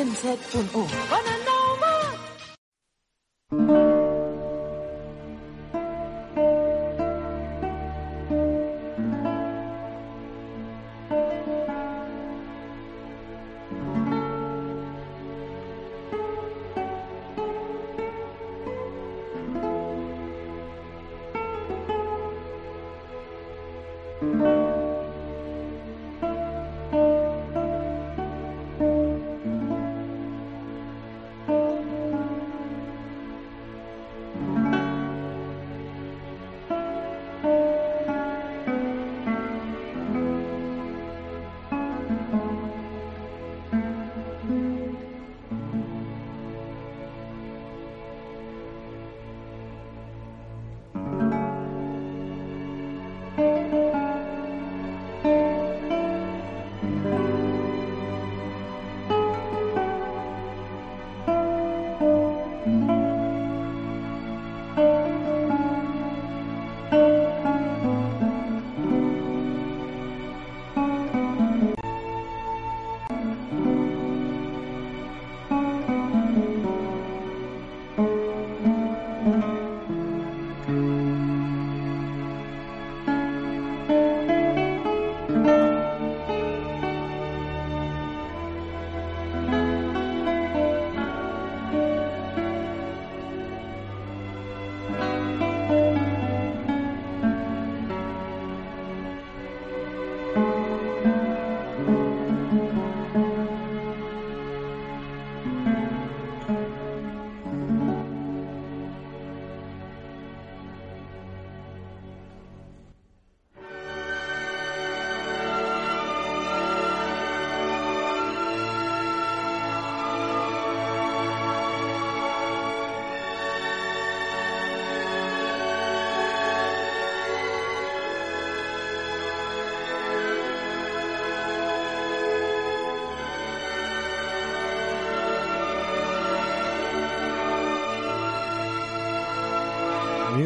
107.1. 0.00 0.88
Bona 1.10 1.36
nova! 1.44 1.59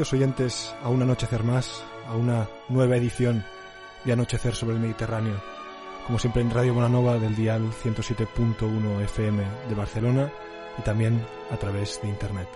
Bienvenidos 0.04 0.12
oyentes 0.12 0.74
a 0.82 0.90
un 0.90 1.00
anochecer 1.00 1.44
más, 1.44 1.82
a 2.06 2.14
una 2.14 2.46
nueva 2.68 2.96
edición 2.96 3.42
de 4.04 4.12
Anochecer 4.12 4.54
sobre 4.54 4.74
el 4.74 4.82
Mediterráneo. 4.82 5.42
Como 6.06 6.18
siempre 6.18 6.42
en 6.42 6.50
Radio 6.50 6.74
Bonanova 6.74 7.18
del 7.18 7.34
dial 7.34 7.70
107.1 7.82 9.00
FM 9.04 9.42
de 9.66 9.74
Barcelona 9.74 10.30
y 10.78 10.82
también 10.82 11.24
a 11.50 11.56
través 11.56 12.02
de 12.02 12.08
Internet. 12.08 12.48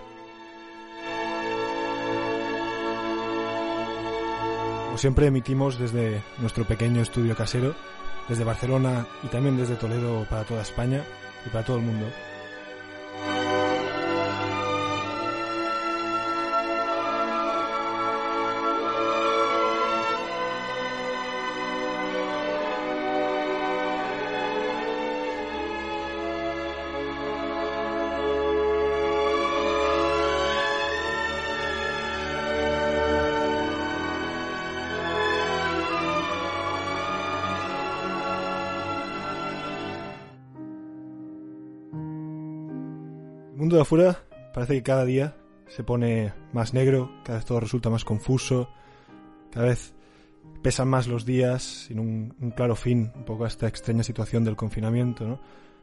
Como 4.85 4.97
siempre 4.99 5.25
emitimos 5.25 5.79
desde 5.79 6.21
nuestro 6.37 6.65
pequeño 6.65 7.01
estudio 7.01 7.35
casero, 7.35 7.73
desde 8.27 8.43
Barcelona 8.43 9.07
y 9.23 9.27
también 9.27 9.57
desde 9.57 9.75
Toledo 9.75 10.23
para 10.29 10.43
toda 10.43 10.61
España 10.61 11.03
y 11.47 11.49
para 11.49 11.65
todo 11.65 11.77
el 11.77 11.83
mundo. 11.83 12.05
De 43.79 43.83
afuera 43.83 44.19
parece 44.53 44.73
que 44.75 44.83
cada 44.83 45.05
día 45.05 45.35
se 45.67 45.83
pone 45.83 46.33
más 46.51 46.73
negro, 46.73 47.11
cada 47.23 47.39
vez 47.39 47.45
todo 47.45 47.59
resulta 47.59 47.89
más 47.89 48.03
confuso, 48.03 48.69
cada 49.51 49.67
vez 49.67 49.93
pesan 50.61 50.89
más 50.89 51.07
los 51.07 51.25
días 51.25 51.63
sin 51.87 51.99
un, 51.99 52.53
claro 52.55 52.75
fin, 52.75 53.11
un 53.15 53.23
poco 53.23 53.45
a 53.45 53.47
esta 53.47 53.67
extraña 53.67 54.03
situación 54.03 54.43
del 54.43 54.57
confinamiento. 54.57 55.27
¿no? 55.27 55.39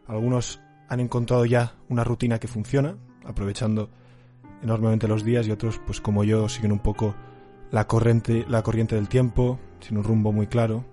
Algunos 0.06 0.60
han 0.88 1.00
encontrado 1.00 1.46
ya 1.46 1.74
una 1.88 2.04
rutina 2.04 2.38
que 2.38 2.48
funciona, 2.48 2.96
aprovechando 3.24 3.88
enormemente 4.62 5.08
los 5.08 5.24
días 5.24 5.46
y 5.46 5.50
otros, 5.50 5.80
pues 5.86 6.00
como 6.00 6.24
yo, 6.24 6.48
siguen 6.48 6.72
un 6.72 6.80
poco 6.80 7.14
la 7.70 7.86
corriente, 7.86 8.44
la 8.48 8.62
corriente 8.62 8.94
del 8.94 9.08
tiempo, 9.08 9.58
sin 9.80 9.96
un 9.96 10.04
rumbo 10.04 10.32
muy 10.32 10.48
claro, 10.48 10.84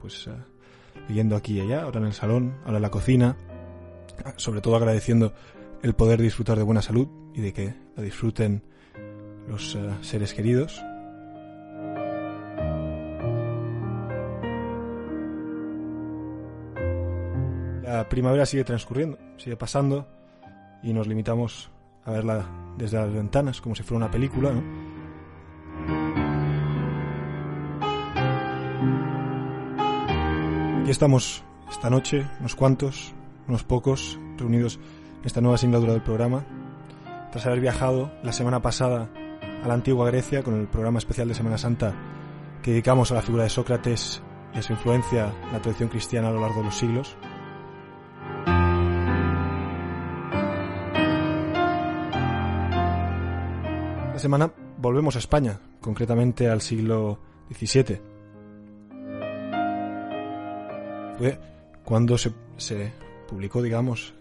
pues 0.00 0.26
eh, 0.26 0.32
leyendo 1.08 1.36
aquí 1.36 1.58
y 1.58 1.60
allá, 1.60 1.82
ahora 1.82 2.00
en 2.00 2.06
el 2.06 2.12
salón, 2.14 2.56
ahora 2.64 2.78
en 2.78 2.82
la 2.82 2.90
cocina, 2.90 3.36
sobre 4.36 4.60
todo 4.60 4.76
agradeciendo 4.76 5.32
el 5.82 5.94
poder 5.94 6.20
disfrutar 6.20 6.58
de 6.58 6.64
buena 6.64 6.82
salud 6.82 7.08
y 7.34 7.40
de 7.40 7.52
que 7.52 7.74
la 7.96 8.02
disfruten 8.02 8.62
los 9.48 9.74
eh, 9.74 9.90
seres 10.02 10.34
queridos. 10.34 10.82
La 17.82 18.08
primavera 18.08 18.44
sigue 18.44 18.64
transcurriendo, 18.64 19.18
sigue 19.38 19.56
pasando 19.56 20.06
y 20.82 20.92
nos 20.92 21.06
limitamos 21.06 21.70
a 22.04 22.12
verla 22.12 22.46
desde 22.76 22.98
las 22.98 23.12
ventanas 23.12 23.60
como 23.60 23.74
si 23.74 23.82
fuera 23.82 24.04
una 24.04 24.10
película. 24.10 24.52
Aquí 30.82 30.90
estamos 30.90 31.44
esta 31.70 31.90
noche, 31.90 32.26
unos 32.40 32.54
cuantos, 32.54 33.14
unos 33.46 33.62
pocos, 33.64 34.18
reunidos 34.36 34.78
esta 35.24 35.40
nueva 35.40 35.58
singladura 35.58 35.92
del 35.92 36.02
programa, 36.02 36.44
tras 37.30 37.46
haber 37.46 37.60
viajado 37.60 38.12
la 38.22 38.32
semana 38.32 38.62
pasada 38.62 39.08
a 39.62 39.68
la 39.68 39.74
antigua 39.74 40.06
Grecia 40.06 40.42
con 40.42 40.58
el 40.58 40.68
programa 40.68 40.98
especial 40.98 41.28
de 41.28 41.34
Semana 41.34 41.58
Santa 41.58 41.94
que 42.62 42.72
dedicamos 42.72 43.10
a 43.10 43.14
la 43.14 43.22
figura 43.22 43.44
de 43.44 43.50
Sócrates 43.50 44.22
y 44.54 44.58
a 44.58 44.62
su 44.62 44.72
influencia 44.72 45.32
en 45.46 45.52
la 45.52 45.62
tradición 45.62 45.88
cristiana 45.88 46.28
a 46.28 46.32
lo 46.32 46.40
largo 46.40 46.60
de 46.60 46.64
los 46.66 46.76
siglos. 46.76 47.16
Esta 54.08 54.18
semana 54.18 54.52
volvemos 54.78 55.16
a 55.16 55.20
España, 55.20 55.60
concretamente 55.80 56.48
al 56.48 56.60
siglo 56.60 57.20
XVII. 57.52 58.00
Fue 61.18 61.40
cuando 61.84 62.18
se, 62.18 62.32
se 62.56 62.92
publicó, 63.28 63.62
digamos, 63.62 64.14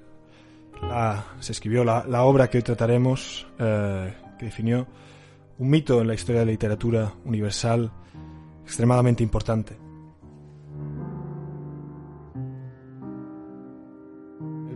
se 1.39 1.51
escribió 1.51 1.83
la, 1.83 2.23
obra 2.23 2.49
que 2.49 2.57
hoy 2.57 2.63
trataremos, 2.63 3.47
eh, 3.59 4.13
que 4.37 4.45
definió 4.45 4.87
un 5.57 5.69
mito 5.69 6.01
en 6.01 6.07
la 6.07 6.13
historia 6.13 6.41
de 6.41 6.45
la 6.45 6.51
literatura 6.51 7.13
universal 7.25 7.91
extremadamente 8.63 9.23
importante. 9.23 9.87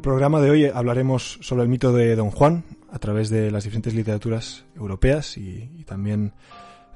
el 0.01 0.03
programa 0.03 0.41
de 0.41 0.49
hoy 0.49 0.65
hablaremos 0.65 1.37
sobre 1.41 1.61
el 1.61 1.69
mito 1.69 1.93
de 1.93 2.15
Don 2.15 2.31
Juan 2.31 2.63
a 2.91 2.97
través 2.97 3.29
de 3.29 3.51
las 3.51 3.65
diferentes 3.65 3.93
literaturas 3.93 4.65
europeas 4.75 5.37
y, 5.37 5.83
también 5.85 6.33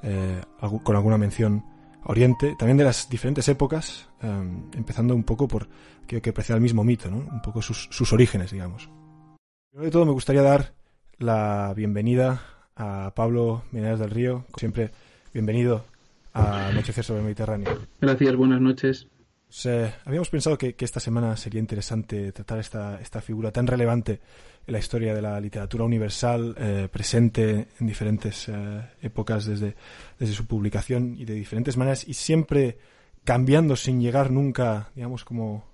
eh, 0.01 0.41
con 0.81 0.95
alguna 0.95 1.19
mención 1.19 1.63
Oriente, 2.05 2.55
también 2.57 2.77
de 2.77 2.83
las 2.83 3.09
diferentes 3.09 3.47
épocas, 3.47 4.09
em, 4.21 4.69
empezando 4.73 5.15
un 5.15 5.23
poco 5.23 5.47
por 5.47 5.67
que, 6.07 6.21
que 6.21 6.33
el 6.49 6.61
mismo 6.61 6.83
mito, 6.83 7.09
¿no? 7.09 7.17
un 7.17 7.41
poco 7.41 7.61
sus, 7.61 7.87
sus 7.91 8.13
orígenes, 8.13 8.51
digamos. 8.51 8.89
Primero 9.71 9.85
de 9.85 9.91
todo 9.91 10.05
me 10.05 10.11
gustaría 10.11 10.41
dar 10.41 10.73
la 11.17 11.73
bienvenida 11.75 12.41
a 12.75 13.13
Pablo 13.15 13.63
Menegas 13.71 13.99
del 13.99 14.11
Río, 14.11 14.45
siempre 14.57 14.91
bienvenido 15.33 15.83
a 16.33 16.67
Anochecer 16.67 17.03
sobre 17.03 17.19
el 17.19 17.25
Mediterráneo. 17.25 17.69
Gracias, 17.99 18.35
buenas 18.35 18.61
noches 18.61 19.07
habíamos 20.05 20.29
pensado 20.29 20.57
que, 20.57 20.75
esta 20.77 20.99
semana 20.99 21.37
sería 21.37 21.59
interesante 21.59 22.31
tratar 22.31 22.59
esta, 22.59 22.99
esta 23.01 23.21
figura 23.21 23.51
tan 23.51 23.67
relevante 23.67 24.19
en 24.67 24.73
la 24.73 24.79
historia 24.79 25.13
de 25.13 25.21
la 25.21 25.39
literatura 25.39 25.83
universal, 25.83 26.55
eh, 26.57 26.89
presente 26.91 27.67
en 27.79 27.87
diferentes 27.87 28.49
eh, 28.49 28.81
épocas 29.01 29.45
desde, 29.45 29.75
desde 30.19 30.33
su 30.33 30.45
publicación 30.45 31.15
y 31.17 31.25
de 31.25 31.35
diferentes 31.35 31.77
maneras, 31.77 32.07
y 32.07 32.13
siempre 32.13 32.77
cambiando 33.23 33.75
sin 33.75 34.01
llegar 34.01 34.31
nunca, 34.31 34.89
digamos, 34.95 35.23
como 35.23 35.65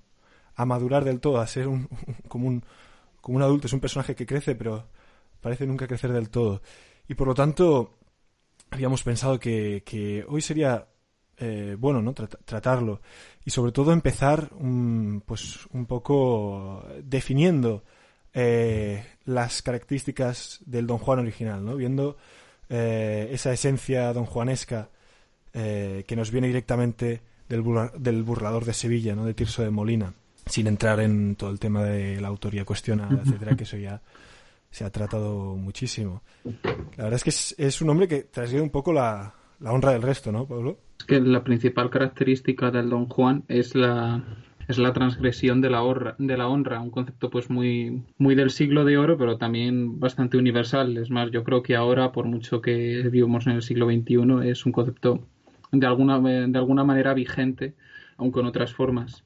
a 0.56 0.66
madurar 0.66 1.04
del 1.04 1.20
todo, 1.20 1.40
a 1.40 1.48
ser 1.48 1.68
un, 1.68 1.88
como, 2.28 2.48
un, 2.48 2.64
como 3.20 3.38
un 3.38 3.44
adulto. 3.44 3.68
Es 3.68 3.74
un 3.74 3.80
personaje 3.80 4.16
que 4.16 4.26
crece, 4.26 4.56
pero 4.56 4.88
parece 5.42 5.66
nunca 5.66 5.88
crecer 5.88 6.12
del 6.12 6.30
todo. 6.30 6.62
Y 7.08 7.16
por 7.16 7.28
lo 7.28 7.34
tanto, 7.34 7.98
habíamos 8.70 9.04
pensado 9.04 9.40
que, 9.40 9.84
que 9.86 10.24
hoy 10.28 10.42
sería 10.42 10.88
eh, 11.38 11.76
bueno, 11.78 12.02
¿no? 12.02 12.14
tratarlo. 12.14 13.02
Y 13.44 13.50
sobre 13.50 13.72
todo 13.72 13.92
empezar 13.92 14.50
un, 14.60 15.24
pues, 15.26 15.68
un 15.74 15.86
poco 15.86 16.86
definiendo 17.04 17.84
eh, 18.34 19.04
las 19.26 19.62
características 19.62 20.60
del 20.66 20.88
Don 20.88 21.00
Juan 21.00 21.20
original, 21.20 21.66
¿no? 21.66 21.76
Viendo 21.76 22.18
eh, 22.70 23.30
esa 23.32 23.52
esencia 23.52 24.14
don 24.14 24.26
juanesca 24.26 24.90
que 25.54 26.16
nos 26.16 26.32
viene 26.32 26.48
directamente 26.48 27.22
del, 27.50 27.64
del 27.98 28.24
burlador 28.24 28.64
de 28.64 28.74
Sevilla, 28.74 29.16
¿no? 29.16 29.26
De 29.26 29.34
Tirso 29.34 29.64
de 29.64 29.70
Molina, 29.70 30.14
sin 30.46 30.68
entrar 30.68 31.02
en 31.02 31.36
todo 31.36 31.50
el 31.50 31.60
tema 31.60 31.84
de 31.84 32.22
la 32.22 32.30
autoría 32.30 32.64
cuestionada, 32.64 33.22
etcétera, 33.26 33.58
que 33.58 33.64
eso 33.64 33.76
ya 33.76 34.02
se 34.70 34.86
ha 34.86 34.90
tratado 34.90 35.56
muchísimo. 35.58 36.22
La 36.96 37.04
verdad 37.04 37.16
es 37.16 37.24
que 37.24 37.30
es, 37.32 37.56
es 37.58 37.82
un 37.82 37.90
hombre 37.90 38.08
que 38.08 38.24
transgrede 38.24 38.64
un 38.64 38.70
poco 38.70 38.94
la, 38.94 39.36
la 39.60 39.72
honra 39.72 39.92
del 39.92 40.02
resto, 40.02 40.32
¿no, 40.32 40.46
Pablo? 40.46 40.78
Que 41.04 41.20
la 41.20 41.44
principal 41.44 41.90
característica 41.90 42.72
del 42.72 42.90
Don 42.90 43.08
Juan 43.08 43.44
es 43.48 43.76
la 43.76 44.24
es 44.68 44.78
la 44.78 44.94
transgresión 44.94 45.60
de 45.60 45.70
la 45.70 45.84
honra, 45.84 46.16
de 46.18 46.38
la 46.38 46.48
honra, 46.48 46.80
un 46.80 46.92
concepto 46.92 47.30
pues 47.30 47.50
muy 47.50 48.04
muy 48.18 48.36
del 48.36 48.52
siglo 48.52 48.86
de 48.86 48.98
oro, 48.98 49.18
pero 49.18 49.38
también 49.38 50.00
bastante 50.00 50.38
universal. 50.38 50.98
Es 50.98 51.10
más, 51.10 51.32
yo 51.32 51.44
creo 51.44 51.62
que 51.62 51.76
ahora, 51.76 52.12
por 52.12 52.26
mucho 52.26 52.62
que 52.62 53.02
vivimos 53.12 53.48
en 53.48 53.54
el 53.54 53.62
siglo 53.62 53.88
XXI, 53.88 54.50
es 54.50 54.66
un 54.66 54.72
concepto 54.72 55.28
de 55.72 55.86
alguna 55.86 56.20
de 56.20 56.58
alguna 56.58 56.84
manera 56.84 57.14
vigente, 57.14 57.76
aunque 58.18 58.40
en 58.40 58.46
otras 58.46 58.74
formas. 58.74 59.24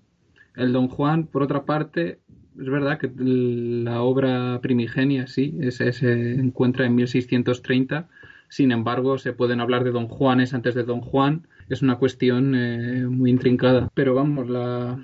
El 0.56 0.74
Don 0.74 0.88
Juan, 0.88 1.27
por 1.27 1.44
otra 1.44 1.66
parte, 1.66 2.19
es 2.60 2.69
verdad 2.69 2.98
que 2.98 3.12
la 3.18 4.01
obra 4.01 4.60
primigenia, 4.62 5.27
sí, 5.27 5.57
se 5.69 6.33
encuentra 6.33 6.86
en 6.86 6.95
1630. 6.95 8.07
Sin 8.50 8.72
embargo, 8.72 9.18
se 9.18 9.34
pueden 9.34 9.60
hablar 9.60 9.84
de 9.84 9.92
Don 9.92 10.08
Juanes 10.08 10.54
antes 10.54 10.76
de 10.76 10.84
Don 10.84 11.02
Juan 11.02 11.48
es 11.70 11.82
una 11.82 11.98
cuestión 11.98 12.56
eh, 12.56 13.06
muy 13.08 13.30
intrincada. 13.30 13.90
Pero 13.94 14.14
vamos, 14.14 14.50
la, 14.50 15.04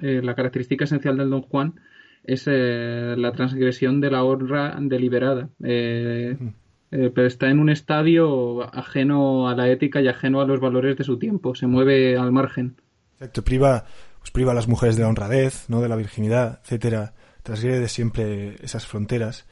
eh, 0.00 0.20
la 0.22 0.34
característica 0.34 0.84
esencial 0.84 1.16
del 1.16 1.30
Don 1.30 1.42
Juan 1.42 1.80
es 2.24 2.44
eh, 2.46 3.14
la 3.16 3.32
transgresión 3.32 4.00
de 4.00 4.10
la 4.10 4.24
honra 4.24 4.76
deliberada. 4.80 5.48
pero 5.58 7.26
está 7.26 7.48
en 7.48 7.60
un 7.60 7.70
estadio 7.70 8.62
ajeno 8.74 9.48
a 9.48 9.54
la 9.54 9.68
ética 9.68 10.00
y 10.00 10.08
ajeno 10.08 10.40
a 10.40 10.46
los 10.46 10.60
valores 10.60 10.96
de 10.96 11.04
su 11.04 11.18
tiempo. 11.18 11.54
Se 11.54 11.66
mueve 11.66 12.16
al 12.16 12.32
margen. 12.32 12.76
Exacto, 13.14 13.42
priva, 13.42 13.84
pues 14.18 14.30
priva 14.30 14.52
a 14.52 14.54
las 14.54 14.68
mujeres 14.68 14.96
de 14.96 15.02
la 15.02 15.08
honradez, 15.08 15.68
no 15.68 15.80
de 15.80 15.88
la 15.88 15.96
virginidad, 15.96 16.60
etcétera. 16.62 17.14
Transgrede 17.42 17.88
siempre 17.88 18.56
esas 18.62 18.86
fronteras. 18.86 19.46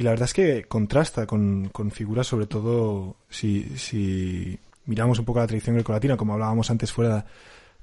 Y 0.00 0.02
la 0.02 0.12
verdad 0.12 0.28
es 0.28 0.32
que 0.32 0.64
contrasta 0.64 1.26
con, 1.26 1.68
con 1.68 1.90
figuras, 1.90 2.26
sobre 2.26 2.46
todo 2.46 3.16
si, 3.28 3.64
si 3.76 4.58
miramos 4.86 5.18
un 5.18 5.26
poco 5.26 5.40
la 5.40 5.46
tradición 5.46 5.76
grecolatina, 5.76 6.16
como 6.16 6.32
hablábamos 6.32 6.70
antes 6.70 6.90
fuera 6.90 7.26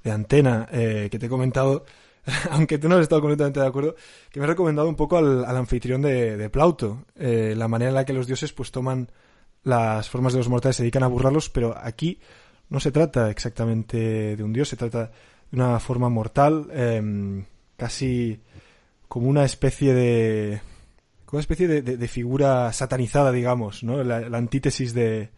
de 0.04 0.10
antena, 0.10 0.68
eh, 0.72 1.10
que 1.12 1.20
te 1.20 1.28
he 1.28 1.30
comentado, 1.30 1.86
aunque 2.50 2.80
tú 2.80 2.90
no 2.90 2.96
has 2.96 3.04
estado 3.04 3.22
completamente 3.22 3.60
de 3.60 3.68
acuerdo, 3.68 3.96
que 4.32 4.40
me 4.40 4.46
he 4.46 4.48
recomendado 4.48 4.90
un 4.90 4.96
poco 4.96 5.20
al, 5.20 5.46
anfitrión 5.46 6.02
de, 6.02 6.50
Plauto, 6.50 7.06
eh, 7.18 7.54
la 7.56 7.68
manera 7.68 7.90
en 7.90 7.96
la 7.96 8.04
que 8.04 8.14
los 8.14 8.26
dioses 8.26 8.52
pues 8.52 8.72
toman 8.72 9.12
las 9.64 10.10
formas 10.10 10.34
de 10.34 10.40
los 10.40 10.50
mortales, 10.50 10.78
se 10.78 10.82
dedican 10.82 11.04
a 11.04 11.08
burlarlos, 11.08 11.52
pero 11.52 11.78
aquí 11.78 12.20
no 12.70 12.80
se 12.80 12.92
trata 12.92 13.30
exactamente 13.30 14.36
de 14.36 14.44
un 14.44 14.54
dios, 14.54 14.70
se 14.70 14.76
trata 14.76 15.12
de 15.52 15.56
una 15.56 15.80
forma 15.80 16.10
mortal, 16.10 16.68
em, 16.74 17.46
casi 17.78 18.42
como 19.08 19.28
una 19.28 19.46
especie 19.46 19.94
de 19.94 20.62
como 21.28 21.38
una 21.38 21.42
especie 21.42 21.68
de, 21.68 22.08
figura 22.08 22.74
satanizada, 22.74 23.32
digamos, 23.32 23.84
¿no? 23.84 24.04
la 24.04 24.38
antítesis 24.38 24.96
de, 24.96 25.30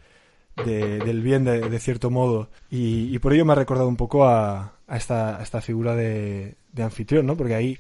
del 0.66 1.22
bien 1.22 1.44
de, 1.44 1.80
cierto 1.80 2.10
modo. 2.10 2.50
Y, 2.70 3.18
por 3.20 3.34
ello 3.34 3.46
me 3.46 3.54
ha 3.54 3.56
recordado 3.56 3.88
un 3.88 3.96
poco 3.96 4.26
a, 4.26 4.74
esta, 4.90 5.42
esta, 5.42 5.62
figura 5.62 5.96
de, 5.96 6.56
anfitrión, 6.78 7.26
¿no? 7.26 7.36
Porque 7.36 7.56
ahí 7.56 7.78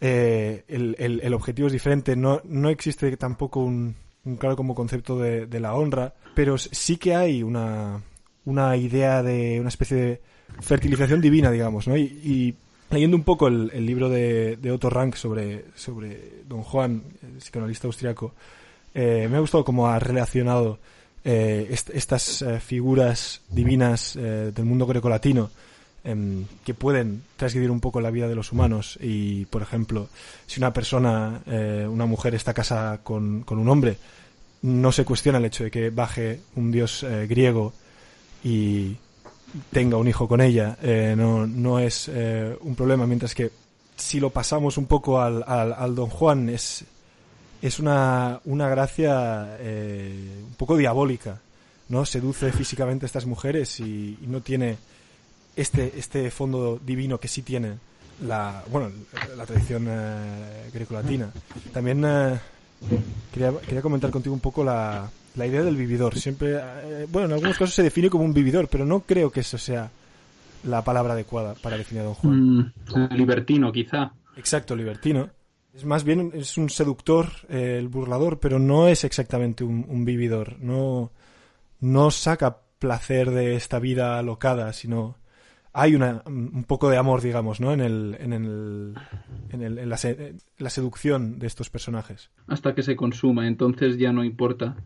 eh, 0.00 0.64
el, 0.68 1.34
objetivo 1.34 1.66
es 1.66 1.72
diferente. 1.72 2.16
No, 2.16 2.40
no 2.44 2.68
existe 2.68 3.16
tampoco 3.16 3.60
un, 3.60 3.94
claro 4.38 4.56
como 4.56 4.74
concepto 4.74 5.18
de, 5.18 5.60
la 5.60 5.74
honra, 5.74 6.14
pero 6.34 6.58
sí 6.58 6.96
que 6.96 7.14
hay 7.14 7.42
una, 7.42 8.02
una 8.44 8.76
idea 8.76 9.22
de 9.22 9.60
una 9.60 9.68
especie 9.68 9.96
de 9.96 10.20
fertilización 10.60 11.20
divina, 11.20 11.50
digamos, 11.50 11.88
¿no? 11.88 11.96
Y, 11.96 12.56
leyendo 12.90 13.16
un 13.16 13.24
poco 13.24 13.48
el, 13.48 13.84
libro 13.84 14.08
de, 14.08 14.58
Otto 14.72 14.90
Rank 14.90 15.14
sobre, 15.14 15.66
sobre 15.74 16.42
Don 16.48 16.62
Juan, 16.62 17.02
el 17.22 17.38
psicoanalista 17.38 17.86
austriaco, 17.86 18.32
eh, 18.94 19.28
me 19.30 19.36
ha 19.36 19.40
gustado 19.40 19.64
cómo 19.64 19.88
ha 19.88 19.98
relacionado 19.98 20.78
eh, 21.24 21.68
estas 21.70 22.42
eh, 22.42 22.60
figuras 22.60 23.42
divinas 23.50 24.14
del 24.14 24.64
mundo 24.64 24.86
grecolatino 24.86 25.50
em, 26.04 26.44
que 26.64 26.74
pueden 26.74 27.22
transgredir 27.36 27.70
un 27.70 27.80
poco 27.80 28.00
la 28.00 28.10
vida 28.10 28.28
de 28.28 28.34
los 28.34 28.52
humanos. 28.52 28.98
Y, 29.02 29.44
por 29.46 29.62
ejemplo, 29.62 30.08
si 30.46 30.60
una 30.60 30.72
persona, 30.72 31.42
una 31.88 32.06
mujer 32.06 32.34
está 32.34 32.54
casada 32.54 32.98
con, 32.98 33.42
con, 33.42 33.58
un 33.58 33.68
hombre, 33.68 33.98
no 34.62 34.90
se 34.92 35.04
cuestiona 35.04 35.38
el 35.38 35.44
hecho 35.44 35.64
de 35.64 35.70
que 35.70 35.90
baje 35.90 36.40
un 36.56 36.72
dios 36.72 37.04
griego 37.28 37.72
y 38.42 38.96
tenga 39.70 39.96
un 39.96 40.08
hijo 40.08 40.28
con 40.28 40.40
ella, 40.40 40.76
no, 41.16 41.46
no 41.46 41.78
es 41.78 42.08
un 42.08 42.74
problema, 42.76 43.06
mientras 43.06 43.34
que 43.34 43.50
si 43.96 44.20
lo 44.20 44.30
pasamos 44.30 44.78
un 44.78 44.86
poco 44.86 45.20
al, 45.20 45.44
al, 45.46 45.72
al 45.72 45.94
Don 45.94 46.08
Juan 46.08 46.48
es 46.48 46.84
es 47.60 47.78
una, 47.78 48.40
una 48.44 48.68
gracia 48.68 49.56
eh, 49.58 50.42
un 50.46 50.54
poco 50.54 50.76
diabólica, 50.76 51.40
¿no? 51.88 52.04
Seduce 52.04 52.52
físicamente 52.52 53.04
a 53.04 53.08
estas 53.08 53.26
mujeres 53.26 53.80
y, 53.80 54.18
no 54.22 54.40
tiene 54.40 54.78
este, 55.56 55.98
este 55.98 56.30
fondo 56.30 56.80
divino 56.84 57.18
que 57.18 57.28
sí 57.28 57.42
tiene 57.42 57.78
la, 58.24 58.62
bueno, 58.70 58.90
la 59.36 59.44
tradición 59.44 59.86
eh, 59.88 60.70
grecolatina. 60.72 61.32
También 61.72 62.04
eh, 62.04 62.38
quería, 63.32 63.52
quería 63.60 63.82
comentar 63.82 64.10
contigo 64.10 64.34
un 64.34 64.40
poco 64.40 64.62
la, 64.62 65.10
la 65.38 65.46
idea 65.46 65.62
del 65.62 65.76
vividor. 65.76 66.18
Siempre, 66.18 66.58
bueno, 67.10 67.28
en 67.28 67.32
algunos 67.34 67.56
casos 67.56 67.74
se 67.74 67.82
define 67.82 68.10
como 68.10 68.24
un 68.24 68.34
vividor, 68.34 68.68
pero 68.68 68.84
no 68.84 69.00
creo 69.00 69.30
que 69.30 69.40
eso 69.40 69.56
sea 69.56 69.90
la 70.64 70.82
palabra 70.82 71.14
adecuada 71.14 71.54
para 71.54 71.78
definir 71.78 72.02
a 72.02 72.06
Don 72.06 72.14
Juan. 72.14 72.58
Mm, 72.58 73.14
libertino, 73.14 73.72
quizá. 73.72 74.12
Exacto, 74.36 74.74
libertino. 74.74 75.30
Es 75.74 75.84
más 75.84 76.02
bien 76.02 76.32
es 76.34 76.58
un 76.58 76.70
seductor, 76.70 77.28
eh, 77.48 77.76
el 77.78 77.88
burlador, 77.88 78.40
pero 78.40 78.58
no 78.58 78.88
es 78.88 79.04
exactamente 79.04 79.62
un, 79.62 80.04
vividor. 80.04 80.58
No, 80.58 81.12
no 81.80 82.10
saca 82.10 82.58
placer 82.78 83.30
de 83.30 83.54
esta 83.54 83.78
vida 83.78 84.18
alocada, 84.18 84.72
sino 84.72 85.16
hay 85.72 85.94
una, 85.94 86.22
un 86.26 86.64
poco 86.64 86.90
de 86.90 86.96
amor, 86.96 87.20
digamos, 87.20 87.60
¿no? 87.60 87.72
En, 87.72 87.80
el, 87.80 88.16
en, 88.18 88.32
el, 88.32 88.94
en, 89.50 89.62
el, 89.62 89.78
en 89.78 89.88
la, 89.88 89.98
la, 90.58 90.70
seducción 90.70 91.38
de 91.38 91.46
estos 91.46 91.70
personajes. 91.70 92.30
Hasta 92.48 92.74
que 92.74 92.82
se 92.82 92.96
consuma, 92.96 93.46
entonces 93.46 93.98
ya 93.98 94.12
no 94.12 94.24
importa. 94.24 94.76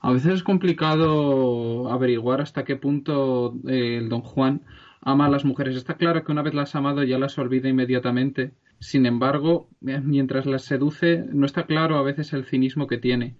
A 0.00 0.12
veces 0.12 0.34
es 0.34 0.42
complicado 0.42 1.90
averiguar 1.90 2.40
hasta 2.40 2.64
qué 2.64 2.76
punto 2.76 3.54
eh, 3.66 3.96
el 3.98 4.08
don 4.08 4.22
Juan 4.22 4.62
ama 5.00 5.26
a 5.26 5.30
las 5.30 5.44
mujeres. 5.44 5.76
Está 5.76 5.94
claro 5.94 6.24
que 6.24 6.32
una 6.32 6.42
vez 6.42 6.54
las 6.54 6.74
ha 6.74 6.78
amado 6.78 7.02
ya 7.04 7.18
las 7.18 7.38
olvida 7.38 7.68
inmediatamente 7.68 8.52
sin 8.80 9.06
embargo, 9.06 9.68
eh, 9.86 10.00
mientras 10.00 10.46
las 10.46 10.62
seduce, 10.62 11.24
no 11.32 11.46
está 11.46 11.66
claro 11.66 11.96
a 11.96 12.02
veces 12.02 12.32
el 12.32 12.44
cinismo 12.44 12.86
que 12.86 12.98
tiene. 12.98 13.36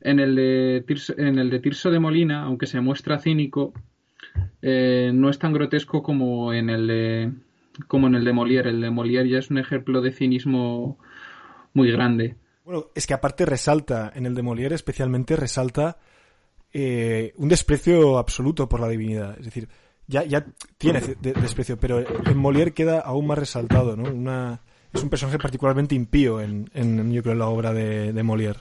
En 0.00 0.18
el 0.18 0.34
de 0.34 0.84
Tirso, 0.86 1.14
en 1.18 1.38
el 1.38 1.50
de, 1.50 1.60
Tirso 1.60 1.90
de 1.90 2.00
Molina, 2.00 2.42
aunque 2.44 2.66
se 2.66 2.80
muestra 2.80 3.18
cínico, 3.18 3.72
eh, 4.62 5.12
no 5.14 5.30
es 5.30 5.38
tan 5.38 5.52
grotesco 5.52 6.02
como 6.02 6.52
en 6.52 6.70
el 6.70 6.86
de 6.86 7.32
como 7.86 8.08
en 8.08 8.14
el 8.16 8.24
de 8.24 8.32
Molière. 8.32 8.68
El 8.68 8.80
de 8.80 8.90
Molière 8.90 9.28
ya 9.28 9.38
es 9.38 9.50
un 9.50 9.58
ejemplo 9.58 10.00
de 10.00 10.12
cinismo 10.12 10.98
muy 11.74 11.90
grande. 11.92 12.36
Bueno, 12.70 12.86
es 12.94 13.04
que 13.04 13.14
aparte 13.14 13.44
resalta, 13.46 14.12
en 14.14 14.26
el 14.26 14.34
de 14.36 14.44
Molière 14.44 14.74
especialmente 14.74 15.34
resalta 15.34 15.98
eh, 16.72 17.34
un 17.36 17.48
desprecio 17.48 18.16
absoluto 18.16 18.68
por 18.68 18.78
la 18.78 18.86
divinidad. 18.86 19.36
Es 19.40 19.46
decir, 19.46 19.68
ya, 20.06 20.22
ya 20.22 20.46
tiene 20.78 21.00
desprecio, 21.18 21.80
pero 21.80 21.98
en 21.98 22.38
Molière 22.38 22.72
queda 22.72 23.00
aún 23.00 23.26
más 23.26 23.40
resaltado, 23.40 23.96
¿no? 23.96 24.08
Una, 24.08 24.60
es 24.92 25.02
un 25.02 25.10
personaje 25.10 25.36
particularmente 25.38 25.96
impío 25.96 26.40
en, 26.40 26.70
en 26.72 27.10
yo 27.10 27.24
creo, 27.24 27.34
la 27.34 27.48
obra 27.48 27.72
de, 27.72 28.12
de 28.12 28.22
Molière 28.22 28.60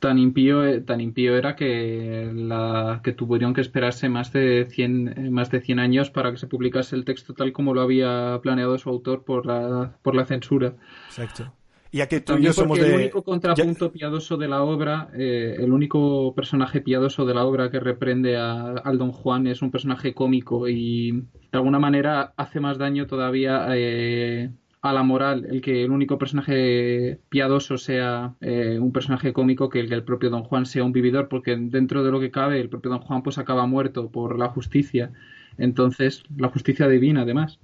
tan 0.00 0.18
impío 0.18 0.64
eh, 0.64 0.80
tan 0.80 1.00
impío 1.00 1.36
era 1.36 1.56
que 1.56 2.30
la 2.34 3.00
que 3.04 3.12
tuvieron 3.12 3.52
que 3.52 3.60
esperarse 3.60 4.08
más 4.08 4.32
de 4.32 4.66
100 4.66 5.30
más 5.30 5.50
de 5.50 5.60
100 5.60 5.78
años 5.78 6.10
para 6.10 6.30
que 6.30 6.38
se 6.38 6.46
publicase 6.46 6.96
el 6.96 7.04
texto 7.04 7.34
tal 7.34 7.52
como 7.52 7.74
lo 7.74 7.82
había 7.82 8.38
planeado 8.42 8.78
su 8.78 8.88
autor 8.88 9.24
por 9.24 9.44
la 9.44 9.98
por 10.02 10.14
la 10.14 10.24
censura 10.24 10.74
exacto 11.06 11.52
y 11.92 12.06
que 12.06 12.20
También 12.20 12.52
somos 12.52 12.78
el 12.78 12.94
único 12.94 13.22
contrapunto 13.22 13.90
piadoso 13.90 14.36
de 14.36 14.46
la 14.46 14.62
obra, 14.62 15.08
eh, 15.12 15.56
el 15.58 15.72
único 15.72 16.34
personaje 16.34 16.80
piadoso 16.80 17.24
de 17.24 17.34
la 17.34 17.44
obra 17.44 17.70
que 17.70 17.80
reprende 17.80 18.36
a, 18.36 18.70
al 18.70 18.98
Don 18.98 19.10
Juan 19.12 19.46
es 19.48 19.60
un 19.60 19.72
personaje 19.72 20.14
cómico 20.14 20.68
y 20.68 21.10
de 21.12 21.58
alguna 21.58 21.80
manera 21.80 22.32
hace 22.36 22.60
más 22.60 22.78
daño 22.78 23.06
todavía 23.06 23.66
eh, 23.70 24.50
a 24.82 24.92
la 24.92 25.02
moral 25.02 25.46
el 25.50 25.60
que 25.60 25.84
el 25.84 25.90
único 25.90 26.16
personaje 26.16 27.18
piadoso 27.28 27.76
sea 27.76 28.34
eh, 28.40 28.78
un 28.80 28.92
personaje 28.92 29.32
cómico 29.32 29.68
que 29.68 29.80
el 29.80 29.88
que 29.88 29.94
el 29.94 30.04
propio 30.04 30.30
Don 30.30 30.44
Juan 30.44 30.66
sea 30.66 30.84
un 30.84 30.92
vividor, 30.92 31.28
porque 31.28 31.56
dentro 31.56 32.04
de 32.04 32.12
lo 32.12 32.20
que 32.20 32.30
cabe 32.30 32.60
el 32.60 32.68
propio 32.68 32.92
Don 32.92 33.00
Juan 33.00 33.22
pues 33.22 33.38
acaba 33.38 33.66
muerto 33.66 34.10
por 34.10 34.38
la 34.38 34.48
justicia. 34.48 35.12
Entonces, 35.58 36.22
la 36.36 36.48
justicia 36.48 36.88
divina 36.88 37.22
además. 37.22 37.58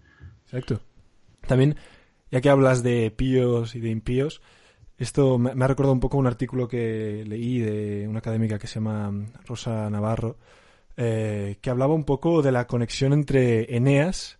Exacto. 0.44 0.80
También, 1.46 1.76
ya 2.30 2.40
que 2.40 2.50
hablas 2.50 2.82
de 2.82 3.10
píos 3.10 3.74
y 3.74 3.80
de 3.80 3.90
impíos, 3.90 4.42
esto 4.98 5.38
me, 5.38 5.50
ha 5.50 5.68
recordado 5.68 5.92
un 5.92 6.00
poco 6.00 6.16
un 6.18 6.26
artículo 6.26 6.68
que 6.68 7.24
leí 7.26 7.58
de 7.58 8.08
una 8.08 8.20
académica 8.20 8.58
que 8.58 8.66
se 8.66 8.76
llama 8.76 9.12
Rosa 9.46 9.90
Navarro, 9.90 10.36
eh, 10.96 11.56
que 11.60 11.70
hablaba 11.70 11.94
un 11.94 12.04
poco 12.04 12.42
de 12.42 12.52
la 12.52 12.66
conexión 12.66 13.12
entre 13.12 13.76
Eneas 13.76 14.38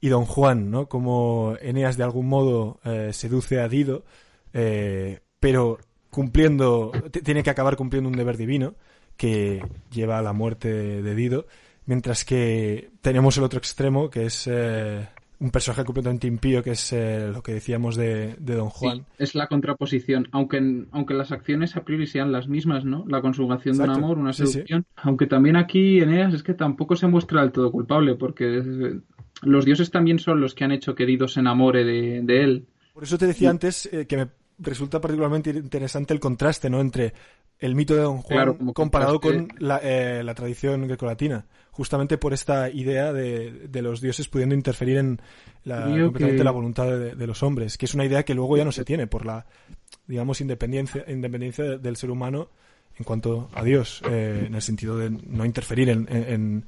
y 0.00 0.08
Don 0.08 0.24
Juan, 0.24 0.70
¿no? 0.70 0.88
Como 0.88 1.54
Eneas 1.60 1.96
de 1.96 2.04
algún 2.04 2.28
modo 2.28 2.80
eh, 2.84 3.10
seduce 3.12 3.60
a 3.60 3.68
Dido, 3.68 4.04
eh, 4.52 5.20
pero 5.38 5.78
cumpliendo, 6.10 6.92
tiene 7.24 7.42
que 7.42 7.50
acabar 7.50 7.76
cumpliendo 7.76 8.08
un 8.10 8.16
deber 8.16 8.36
divino 8.36 8.74
que 9.16 9.64
lleva 9.90 10.18
a 10.18 10.22
la 10.22 10.32
muerte 10.32 11.02
de, 11.02 11.14
Dido, 11.14 11.46
mientras 11.86 12.24
que 12.24 12.90
tenemos 13.00 13.36
el 13.38 13.44
otro 13.44 13.58
extremo 13.58 14.10
que 14.10 14.26
es 14.26 14.48
eh, 14.50 15.08
un 15.42 15.50
personaje 15.50 15.84
completamente 15.84 16.28
impío, 16.28 16.62
que 16.62 16.70
es 16.70 16.92
lo 16.92 17.42
que 17.42 17.52
decíamos 17.52 17.96
de, 17.96 18.36
Don 18.38 18.70
Juan. 18.70 18.98
Sí, 18.98 19.04
es 19.18 19.34
la 19.34 19.48
contraposición, 19.48 20.28
aunque, 20.30 20.86
aunque 20.92 21.14
las 21.14 21.32
acciones 21.32 21.76
a 21.76 21.84
priori 21.84 22.06
sean 22.06 22.30
las 22.30 22.46
mismas, 22.46 22.84
¿no? 22.84 23.04
La 23.08 23.20
consumación 23.20 23.76
de 23.76 23.82
un 23.82 23.90
amor, 23.90 24.18
una 24.18 24.32
seducción. 24.32 24.86
Aunque 24.94 25.26
también 25.26 25.56
aquí 25.56 25.98
Eneas 25.98 26.32
es 26.32 26.44
que 26.44 26.54
tampoco 26.54 26.94
se 26.94 27.08
muestra 27.08 27.40
del 27.40 27.50
todo 27.50 27.72
culpable, 27.72 28.14
porque 28.14 29.00
los 29.42 29.64
dioses 29.64 29.90
también 29.90 30.20
son 30.20 30.40
los 30.40 30.54
que 30.54 30.62
han 30.62 30.70
hecho 30.70 30.94
que 30.94 31.06
Dido 31.06 31.26
se 31.26 31.40
enamore 31.40 31.84
de, 31.84 32.42
él. 32.42 32.66
Por 32.94 33.02
eso 33.02 33.18
te 33.18 33.26
decía 33.26 33.50
antes 33.50 33.88
eh, 33.92 34.06
que 34.06 34.16
me 34.16 34.28
resulta 34.62 35.00
particularmente 35.00 35.50
interesante 35.50 36.14
el 36.14 36.20
contraste 36.20 36.70
¿no? 36.70 36.80
entre 36.80 37.12
el 37.58 37.74
mito 37.74 37.94
de 37.94 38.02
Don 38.02 38.18
Juan 38.18 38.56
comparado 38.72 39.20
con 39.20 39.48
la, 39.58 39.78
eh, 39.82 40.22
la, 40.24 40.34
tradición 40.34 40.86
grecolatina. 40.88 41.46
Justamente 41.70 42.18
por 42.18 42.32
esta 42.32 42.68
idea 42.68 43.12
de, 43.12 43.68
de 43.68 43.82
los 43.82 44.00
dioses 44.00 44.28
pudiendo 44.28 44.54
interferir 44.54 44.98
en 44.98 45.20
la, 45.64 45.84
completamente 45.84 46.44
la 46.44 46.50
voluntad 46.50 46.86
de, 46.86 47.26
los 47.26 47.42
hombres, 47.42 47.78
que 47.78 47.86
es 47.86 47.94
una 47.94 48.04
idea 48.04 48.24
que 48.24 48.34
luego 48.34 48.56
ya 48.56 48.64
no 48.64 48.72
se 48.72 48.84
tiene 48.84 49.06
por 49.06 49.24
la, 49.24 49.46
digamos, 50.06 50.40
independencia, 50.40 51.04
independencia 51.08 51.78
del 51.78 51.96
ser 51.96 52.10
humano 52.10 52.50
en 52.98 53.04
cuanto 53.04 53.48
a 53.54 53.62
Dios, 53.62 54.02
eh, 54.10 54.44
en 54.46 54.54
el 54.54 54.60
sentido 54.60 54.98
de 54.98 55.10
no 55.10 55.46
interferir 55.46 55.88
en 55.88 56.66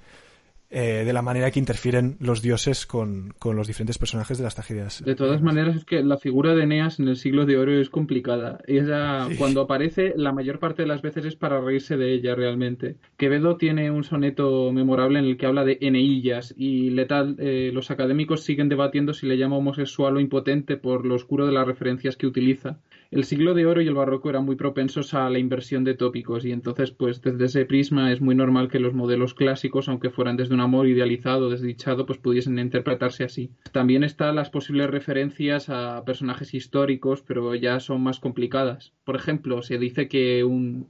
eh, 0.76 1.04
de 1.04 1.12
la 1.12 1.22
manera 1.22 1.52
que 1.52 1.60
interfieren 1.60 2.16
los 2.18 2.42
dioses 2.42 2.84
con, 2.84 3.32
los 3.44 3.68
diferentes 3.68 3.96
personajes 3.96 4.38
de 4.38 4.42
las 4.44 4.56
tragedias. 4.56 5.04
De 5.04 5.14
todas 5.14 5.40
maneras, 5.40 5.76
es 5.76 5.84
que 5.84 6.02
la 6.02 6.16
figura 6.16 6.56
de 6.56 6.64
Eneas 6.64 6.98
en 6.98 7.06
el 7.06 7.14
siglo 7.14 7.46
de 7.46 7.56
oro 7.56 7.80
es 7.80 7.90
complicada. 7.90 8.58
Ella, 8.66 9.28
cuando 9.38 9.60
aparece, 9.60 10.14
la 10.16 10.32
mayor 10.32 10.58
parte 10.58 10.82
de 10.82 10.88
las 10.88 11.00
veces 11.00 11.26
es 11.26 11.36
para 11.36 11.60
reírse 11.60 11.96
de 11.96 12.12
ella 12.12 12.34
realmente. 12.34 12.96
Quevedo 13.16 13.56
tiene 13.56 13.92
un 13.92 14.02
soneto 14.02 14.72
memorable 14.72 15.20
en 15.20 15.26
el 15.26 15.36
que 15.36 15.46
habla 15.46 15.64
de 15.64 15.78
Eneillas 15.80 16.52
y 16.56 16.90
letal, 16.90 17.36
eh, 17.38 17.70
los 17.72 17.92
académicos 17.92 18.42
siguen 18.42 18.68
debatiendo 18.68 19.14
si 19.14 19.28
le 19.28 19.38
llama 19.38 19.58
homosexual 19.58 20.16
o 20.16 20.20
impotente 20.20 20.76
por 20.76 21.06
lo 21.06 21.14
oscuro 21.14 21.46
de 21.46 21.52
las 21.52 21.68
referencias 21.68 22.16
que 22.16 22.26
utiliza 22.26 22.80
el 23.10 23.24
siglo 23.24 23.54
de 23.54 23.66
oro 23.66 23.80
y 23.80 23.86
el 23.86 23.94
barroco 23.94 24.30
eran 24.30 24.44
muy 24.44 24.56
propensos 24.56 25.14
a 25.14 25.28
la 25.30 25.38
inversión 25.38 25.84
de 25.84 25.94
tópicos 25.94 26.44
y 26.44 26.52
entonces 26.52 26.90
pues 26.90 27.20
desde 27.20 27.44
ese 27.44 27.64
prisma 27.64 28.12
es 28.12 28.20
muy 28.20 28.34
normal 28.34 28.68
que 28.68 28.78
los 28.78 28.94
modelos 28.94 29.34
clásicos 29.34 29.88
aunque 29.88 30.10
fueran 30.10 30.36
desde 30.36 30.54
un 30.54 30.60
amor 30.60 30.88
idealizado 30.88 31.50
desdichado 31.50 32.06
pues 32.06 32.18
pudiesen 32.18 32.58
interpretarse 32.58 33.24
así 33.24 33.50
también 33.72 34.04
están 34.04 34.36
las 34.36 34.50
posibles 34.50 34.90
referencias 34.90 35.68
a 35.68 36.04
personajes 36.04 36.54
históricos 36.54 37.22
pero 37.22 37.54
ya 37.54 37.80
son 37.80 38.02
más 38.02 38.20
complicadas 38.20 38.92
por 39.04 39.16
ejemplo 39.16 39.62
se 39.62 39.78
dice 39.78 40.08
que 40.08 40.44
un 40.44 40.88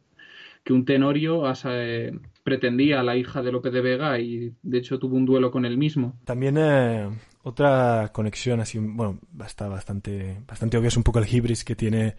que 0.64 0.72
un 0.72 0.84
tenorio 0.84 1.44
eh, 1.66 2.18
pretendía 2.42 3.00
a 3.00 3.02
la 3.02 3.16
hija 3.16 3.42
de 3.42 3.52
Lope 3.52 3.70
de 3.70 3.82
Vega 3.82 4.18
y 4.18 4.52
de 4.62 4.78
hecho 4.78 4.98
tuvo 4.98 5.16
un 5.16 5.26
duelo 5.26 5.50
con 5.50 5.66
él 5.66 5.76
mismo. 5.76 6.18
También 6.24 6.56
eh, 6.58 7.10
otra 7.44 8.10
conexión 8.12 8.60
así, 8.60 8.78
bueno, 8.78 9.20
está 9.44 9.68
bastante, 9.68 10.42
bastante 10.46 10.78
obvio, 10.78 10.88
es 10.88 10.96
un 10.96 11.02
poco 11.02 11.18
el 11.18 11.32
hibris 11.32 11.62
que 11.62 11.76
tiene 11.76 12.16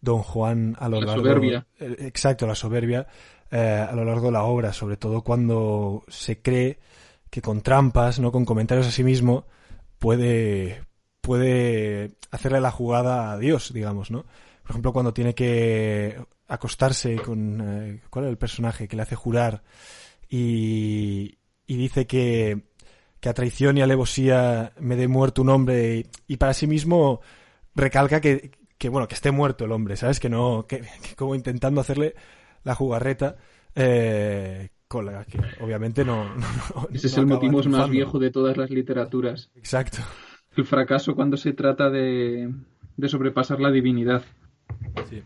Don 0.00 0.22
Juan 0.22 0.76
a 0.78 0.88
lo 0.88 1.00
la 1.00 1.06
largo... 1.06 1.22
Soberbia. 1.22 1.66
Eh, 1.78 1.96
exacto, 2.00 2.48
la 2.48 2.56
soberbia 2.56 3.06
eh, 3.50 3.86
a 3.88 3.94
lo 3.94 4.04
largo 4.04 4.26
de 4.26 4.32
la 4.32 4.42
obra, 4.42 4.72
sobre 4.72 4.96
todo 4.96 5.22
cuando 5.22 6.04
se 6.08 6.42
cree 6.42 6.80
que 7.30 7.40
con 7.40 7.60
trampas, 7.60 8.18
no 8.18 8.32
con 8.32 8.44
comentarios 8.44 8.88
a 8.88 8.90
sí 8.90 9.04
mismo, 9.04 9.46
puede, 10.00 10.82
puede 11.20 12.16
hacerle 12.32 12.60
la 12.60 12.72
jugada 12.72 13.30
a 13.30 13.38
Dios, 13.38 13.72
digamos, 13.72 14.10
¿no? 14.10 14.24
Por 14.62 14.70
ejemplo, 14.70 14.92
cuando 14.92 15.14
tiene 15.14 15.32
que 15.36 16.20
acostarse 16.48 17.14
con... 17.16 17.60
Eh, 17.60 18.00
¿Cuál 18.10 18.24
es 18.24 18.30
el 18.32 18.38
personaje 18.38 18.88
que 18.88 18.96
le 18.96 19.02
hace 19.02 19.14
jurar? 19.14 19.62
Y, 20.28 21.38
y 21.68 21.76
dice 21.76 22.08
que 22.08 22.64
que 23.26 23.30
a 23.30 23.34
traición 23.34 23.76
y 23.76 23.82
alevosía 23.82 24.72
me 24.78 24.94
dé 24.94 25.08
muerto 25.08 25.42
un 25.42 25.48
hombre 25.48 26.06
y, 26.28 26.36
para 26.36 26.54
sí 26.54 26.68
mismo 26.68 27.20
recalca 27.74 28.20
que, 28.20 28.52
bueno, 28.88 29.08
que 29.08 29.16
esté 29.16 29.32
muerto 29.32 29.64
el 29.64 29.72
hombre, 29.72 29.96
¿sabes? 29.96 30.20
Que 30.20 30.28
no, 30.28 30.64
que, 30.68 30.84
como 31.16 31.34
intentando 31.34 31.80
hacerle 31.80 32.14
la 32.62 32.76
jugarreta, 32.76 33.34
eh, 33.74 34.68
con 34.86 35.06
la 35.06 35.24
que 35.24 35.40
obviamente 35.60 36.04
no. 36.04 36.24
Ese 36.92 37.08
es 37.08 37.18
el 37.18 37.26
motivo 37.26 37.60
más 37.64 37.90
viejo 37.90 38.20
de 38.20 38.30
todas 38.30 38.56
las 38.56 38.70
literaturas. 38.70 39.50
Exacto. 39.56 39.98
El 40.56 40.64
fracaso 40.64 41.16
cuando 41.16 41.36
se 41.36 41.52
trata 41.52 41.90
de, 41.90 42.48
de 42.96 43.08
sobrepasar 43.08 43.58
la 43.58 43.72
divinidad. 43.72 44.22
Sí. 45.10 45.20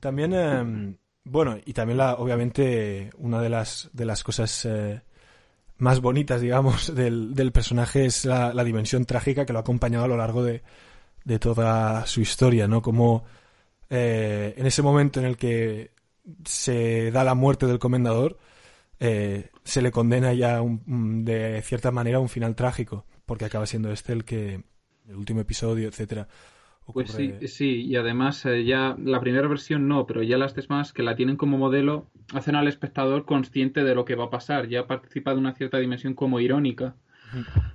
También, 0.00 0.32
em, 0.32 0.96
bueno, 1.24 1.58
y 1.62 1.74
también 1.74 1.98
la, 1.98 2.14
obviamente, 2.14 3.10
una 3.18 3.42
de 3.42 3.50
las, 3.50 3.90
de 3.92 4.06
las 4.06 4.24
cosas 4.24 4.64
eh, 4.64 5.02
más 5.78 6.00
bonitas, 6.00 6.40
digamos, 6.40 6.94
del, 6.94 7.34
del 7.34 7.52
personaje 7.52 8.06
es 8.06 8.24
la, 8.24 8.52
dimensión 8.64 9.04
trágica 9.04 9.46
que 9.46 9.52
lo 9.52 9.60
ha 9.60 9.62
acompañado 9.62 10.04
a 10.04 10.08
lo 10.08 10.16
largo 10.16 10.44
de, 10.44 10.62
de 11.24 11.38
toda 11.38 12.06
su 12.06 12.20
historia, 12.20 12.68
¿no? 12.68 12.82
Como 12.82 13.24
eh, 13.90 14.54
en 14.56 14.66
ese 14.66 14.82
momento 14.82 15.20
en 15.20 15.26
el 15.26 15.36
que 15.36 15.92
se 16.44 17.10
da 17.10 17.24
la 17.24 17.34
muerte 17.34 17.66
del 17.66 17.78
comendador, 17.78 18.38
eh, 19.00 19.50
se 19.64 19.82
le 19.82 19.92
condena 19.92 20.32
ya 20.34 20.60
un, 20.60 21.24
de 21.24 21.62
cierta 21.62 21.90
manera 21.90 22.20
un 22.20 22.28
final 22.28 22.54
trágico, 22.54 23.06
porque 23.24 23.44
acaba 23.44 23.66
siendo 23.66 23.92
este 23.92 24.12
el 24.12 24.24
que, 24.24 24.62
el 25.08 25.16
último 25.16 25.40
episodio, 25.40 25.88
etcétera, 25.88 26.28
pues 26.92 27.10
sí, 27.10 27.34
sí, 27.46 27.82
y 27.82 27.96
además 27.96 28.44
eh, 28.46 28.64
ya 28.64 28.96
la 29.02 29.20
primera 29.20 29.46
versión 29.48 29.88
no, 29.88 30.06
pero 30.06 30.22
ya 30.22 30.38
las 30.38 30.54
demás 30.54 30.92
que 30.92 31.02
la 31.02 31.16
tienen 31.16 31.36
como 31.36 31.58
modelo 31.58 32.06
hacen 32.32 32.54
al 32.54 32.68
espectador 32.68 33.24
consciente 33.24 33.84
de 33.84 33.94
lo 33.94 34.04
que 34.04 34.14
va 34.14 34.24
a 34.24 34.30
pasar, 34.30 34.68
ya 34.68 34.86
participa 34.86 35.32
de 35.32 35.38
una 35.38 35.54
cierta 35.54 35.78
dimensión 35.78 36.14
como 36.14 36.40
irónica, 36.40 36.94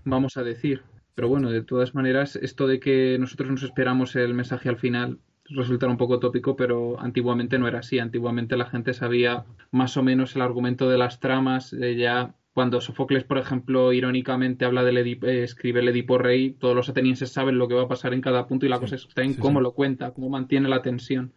vamos 0.03 0.37
a 0.37 0.43
decir. 0.43 0.81
Pero 1.15 1.27
bueno, 1.27 1.51
de 1.51 1.61
todas 1.61 1.93
maneras, 1.93 2.35
esto 2.35 2.65
de 2.65 2.79
que 2.79 3.17
nosotros 3.19 3.51
nos 3.51 3.63
esperamos 3.63 4.15
el 4.15 4.33
mensaje 4.33 4.67
al 4.67 4.77
final 4.77 5.19
resulta 5.45 5.87
un 5.87 5.97
poco 5.97 6.19
tópico, 6.19 6.55
pero 6.55 6.99
antiguamente 6.99 7.59
no 7.59 7.67
era 7.67 7.79
así. 7.79 7.99
Antiguamente 7.99 8.57
la 8.57 8.65
gente 8.65 8.93
sabía 8.93 9.45
más 9.71 9.95
o 9.97 10.03
menos 10.03 10.35
el 10.35 10.41
argumento 10.41 10.89
de 10.89 10.97
las 10.97 11.19
tramas, 11.19 11.73
eh, 11.73 11.95
ya 11.95 12.33
cuando 12.53 12.81
Sofocles, 12.81 13.23
por 13.23 13.39
ejemplo, 13.39 13.93
irónicamente 13.93 14.65
habla 14.65 14.83
del 14.83 14.97
Edipo, 14.97 15.25
eh, 15.25 15.43
escribe 15.43 15.79
el 15.79 15.89
Edipo 15.89 16.17
Rey, 16.17 16.51
todos 16.51 16.75
los 16.75 16.87
atenienses 16.87 17.31
saben 17.31 17.57
lo 17.57 17.67
que 17.67 17.73
va 17.73 17.83
a 17.83 17.87
pasar 17.87 18.13
en 18.13 18.21
cada 18.21 18.47
punto 18.47 18.65
y 18.65 18.69
la 18.69 18.79
cosa 18.79 18.95
está 18.95 19.23
en 19.23 19.33
cómo 19.33 19.59
lo 19.59 19.73
cuenta, 19.73 20.11
cómo 20.11 20.29
mantiene 20.29 20.69
la 20.69 20.81
tensión. 20.81 21.33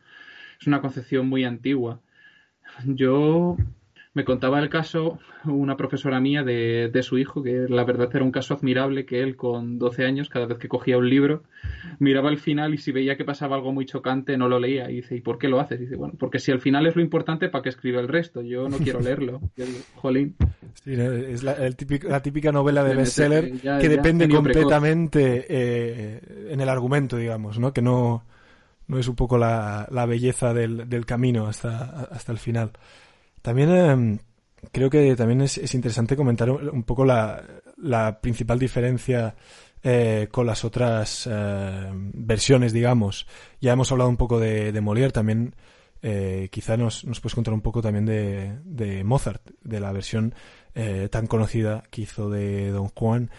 Es 0.61 0.66
una 0.66 0.80
concepción 0.80 1.28
muy 1.28 1.44
antigua. 1.44 2.00
Yo 2.85 3.56
me 4.16 4.25
contaba 4.25 4.58
el 4.61 4.70
caso 4.70 5.18
una 5.44 5.76
profesora 5.76 6.20
mía 6.20 6.42
de, 6.42 6.88
de, 6.90 7.02
su 7.02 7.18
hijo, 7.18 7.42
que 7.42 7.66
la 7.68 7.85
verdad 7.85 8.08
era 8.14 8.25
un 8.25 8.30
caso 8.30 8.54
admirable, 8.54 9.04
que 9.04 9.20
él 9.20 9.37
con 9.37 9.78
12 9.78 10.06
años, 10.06 10.30
cada 10.30 10.46
vez 10.46 10.56
que 10.56 10.68
cogía 10.68 10.96
un 10.96 11.11
libro, 11.11 11.42
miraba 11.99 12.30
el 12.30 12.38
final 12.38 12.73
y 12.73 12.78
si 12.78 12.92
veía 12.92 13.18
que 13.18 13.26
pasaba 13.26 13.56
algo 13.56 13.75
muy 13.75 13.85
chocante, 13.85 14.38
no 14.38 14.49
lo 14.49 14.58
leía. 14.58 14.90
Y 14.90 14.96
dice, 14.96 15.16
¿y 15.16 15.20
por 15.20 15.37
qué 15.37 15.49
lo 15.49 15.61
haces? 15.61 15.80
Y 15.80 15.82
dice, 15.85 15.96
bueno, 15.96 16.14
porque 16.18 16.38
si 16.38 16.50
al 16.50 16.62
final 16.62 16.87
es 16.87 16.96
lo 16.96 17.02
importante, 17.02 17.50
¿para 17.50 17.62
qué 17.62 17.68
escribe 17.68 18.00
el 18.00 18.08
resto? 18.08 18.40
Yo 18.40 18.70
no 18.70 18.78
quiero 18.78 19.00
leerlo. 19.02 19.42
Yo 19.54 19.66
digo, 19.66 19.80
jolín. 19.96 20.35
Sí, 20.82 20.94
es 20.94 21.42
la, 21.42 21.52
el 21.52 21.76
típico, 21.76 22.08
la, 22.08 22.23
típica 22.23 22.50
novela 22.50 22.85
de 22.85 22.96
bestseller 22.96 23.52
que 23.52 23.58
ya, 23.58 23.76
depende 23.76 24.30
completamente 24.30 25.44
eh, 25.46 26.20
en 26.49 26.58
el 26.58 26.70
argumento, 26.70 27.18
digamos, 27.18 27.58
¿no? 27.58 27.75
Que 27.75 27.82
no, 27.82 28.25
no 28.88 28.99
es 28.99 29.08
un 29.08 29.14
poco 29.14 29.37
la, 29.37 29.87
la 29.90 30.06
belleza 30.06 30.54
del, 30.54 30.88
del 30.88 31.04
camino 31.04 31.46
hasta, 31.49 32.06
hasta 32.11 32.32
el 32.32 32.38
final. 32.38 32.70
También 33.47 33.71
eh, 33.71 34.19
creo 34.73 34.91
que 34.91 35.15
también 35.15 35.41
es, 35.41 35.57
es, 35.57 35.73
interesante 35.76 36.17
comentar 36.17 36.50
un 36.50 36.83
poco 36.83 37.05
la, 37.05 37.45
la 37.76 38.21
principal 38.21 38.59
diferencia 38.59 39.37
eh, 39.85 40.26
con 40.33 40.49
las 40.49 40.65
otras 40.65 41.29
eh, 41.31 41.91
versiones, 41.93 42.73
digamos. 42.73 43.29
Ya 43.61 43.73
hemos 43.73 43.93
hablado 43.93 44.11
un 44.11 44.17
poco 44.17 44.41
de, 44.41 44.73
de 44.73 44.81
Molière, 44.81 45.12
también 45.12 45.55
eh, 46.03 46.49
quizá 46.50 46.76
nos, 46.76 47.05
nos 47.05 47.21
puedes 47.21 47.37
contar 47.37 47.55
un 47.55 47.61
poco 47.61 47.81
también 47.81 48.05
de, 48.05 48.59
de 48.65 49.05
Mozart, 49.05 49.49
de 49.62 49.79
la 49.79 49.93
versión 49.93 50.35
eh, 50.75 51.07
tan 51.09 51.29
conocida 51.29 51.85
que 51.88 52.03
hizo 52.03 52.29
de 52.29 52.73
Don 52.73 52.88
Juan, 52.88 53.31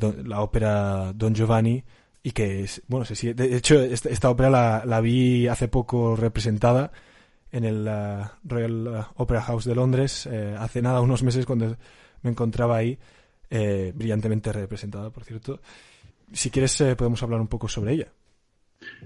don, 0.00 0.26
la 0.26 0.40
ópera 0.40 1.12
Don 1.12 1.34
Giovanni, 1.34 1.84
y 2.22 2.30
que, 2.30 2.66
bueno, 2.88 3.04
sí, 3.04 3.34
de 3.34 3.54
hecho, 3.54 3.82
esta, 3.82 4.08
esta 4.08 4.30
ópera 4.30 4.48
la, 4.48 4.82
la 4.86 5.02
vi 5.02 5.46
hace 5.46 5.68
poco 5.68 6.16
representada 6.16 6.90
en 7.56 7.64
el 7.64 7.88
uh, 7.88 8.26
Royal 8.44 9.06
Opera 9.16 9.40
House 9.40 9.64
de 9.64 9.74
Londres 9.74 10.28
eh, 10.30 10.54
hace 10.58 10.82
nada, 10.82 11.00
unos 11.00 11.22
meses 11.22 11.46
cuando 11.46 11.76
me 12.22 12.30
encontraba 12.30 12.76
ahí, 12.76 12.98
eh, 13.48 13.92
brillantemente 13.94 14.52
representada, 14.52 15.08
por 15.10 15.24
cierto. 15.24 15.60
Si 16.32 16.50
quieres, 16.50 16.78
eh, 16.82 16.96
podemos 16.96 17.22
hablar 17.22 17.40
un 17.40 17.48
poco 17.48 17.68
sobre 17.68 17.94
ella. 17.94 18.08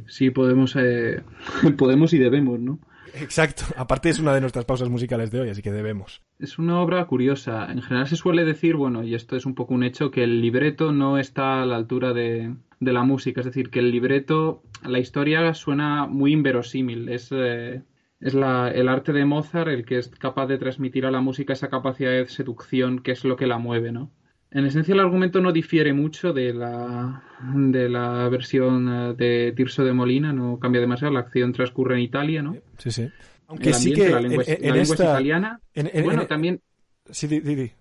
Sí, 0.08 0.30
podemos, 0.30 0.76
podemos 1.78 2.12
y 2.12 2.18
debemos, 2.18 2.58
¿no? 2.58 2.80
Exacto. 3.14 3.64
Aparte 3.76 4.08
es 4.08 4.18
una 4.18 4.34
de 4.34 4.40
nuestras 4.40 4.64
pausas 4.64 4.88
musicales 4.88 5.30
de 5.30 5.40
hoy, 5.40 5.50
así 5.50 5.62
que 5.62 5.70
debemos. 5.70 6.20
Es 6.40 6.58
una 6.58 6.80
obra 6.80 7.04
curiosa. 7.06 7.70
En 7.70 7.82
general 7.82 8.08
se 8.08 8.16
suele 8.16 8.44
decir, 8.44 8.74
bueno, 8.74 9.04
y 9.04 9.14
esto 9.14 9.36
es 9.36 9.46
un 9.46 9.54
poco 9.54 9.74
un 9.74 9.84
hecho, 9.84 10.10
que 10.10 10.24
el 10.24 10.40
libreto 10.40 10.92
no 10.92 11.18
está 11.18 11.62
a 11.62 11.66
la 11.66 11.76
altura 11.76 12.12
de, 12.12 12.54
de 12.80 12.92
la 12.92 13.04
música. 13.04 13.40
Es 13.42 13.46
decir, 13.46 13.70
que 13.70 13.78
el 13.78 13.92
libreto, 13.92 14.62
la 14.84 14.98
historia 14.98 15.54
suena 15.54 16.06
muy 16.06 16.32
inverosímil. 16.32 17.08
Es, 17.08 17.28
eh, 17.32 17.82
es 18.20 18.34
la, 18.34 18.70
el 18.70 18.88
arte 18.88 19.12
de 19.12 19.24
Mozart 19.24 19.68
el 19.68 19.84
que 19.84 19.98
es 19.98 20.08
capaz 20.08 20.46
de 20.46 20.58
transmitir 20.58 21.06
a 21.06 21.10
la 21.10 21.20
música 21.20 21.52
esa 21.52 21.70
capacidad 21.70 22.10
de 22.10 22.26
seducción 22.28 23.00
que 23.00 23.12
es 23.12 23.24
lo 23.24 23.36
que 23.36 23.46
la 23.46 23.58
mueve, 23.58 23.92
¿no? 23.92 24.10
En 24.52 24.66
esencia 24.66 24.94
el 24.94 25.00
argumento 25.00 25.40
no 25.40 25.52
difiere 25.52 25.92
mucho 25.92 26.32
de 26.32 26.52
la, 26.52 27.22
de 27.54 27.88
la 27.88 28.28
versión 28.28 29.16
de 29.16 29.52
Tirso 29.56 29.84
de 29.84 29.92
Molina, 29.92 30.32
no 30.32 30.58
cambia 30.58 30.80
demasiado, 30.80 31.14
la 31.14 31.20
acción 31.20 31.52
transcurre 31.52 31.94
en 31.94 32.00
Italia, 32.00 32.42
¿no? 32.42 32.56
Sí, 32.78 32.90
sí. 32.90 33.08
Aunque 33.46 33.72
sí 33.72 33.92
que 33.92 34.08
la 34.08 34.20
lengua, 34.20 34.42
en, 34.44 34.54
la 34.60 34.74
lengua 34.74 34.82
esta, 34.82 34.94
es 34.94 35.10
italiana. 35.10 35.60
En, 35.72 35.90
en, 35.92 36.04
bueno, 36.04 36.26
también... 36.26 36.60
Sí, 37.10 37.28
di, 37.28 37.38
di, 37.38 37.54
di. 37.54 37.72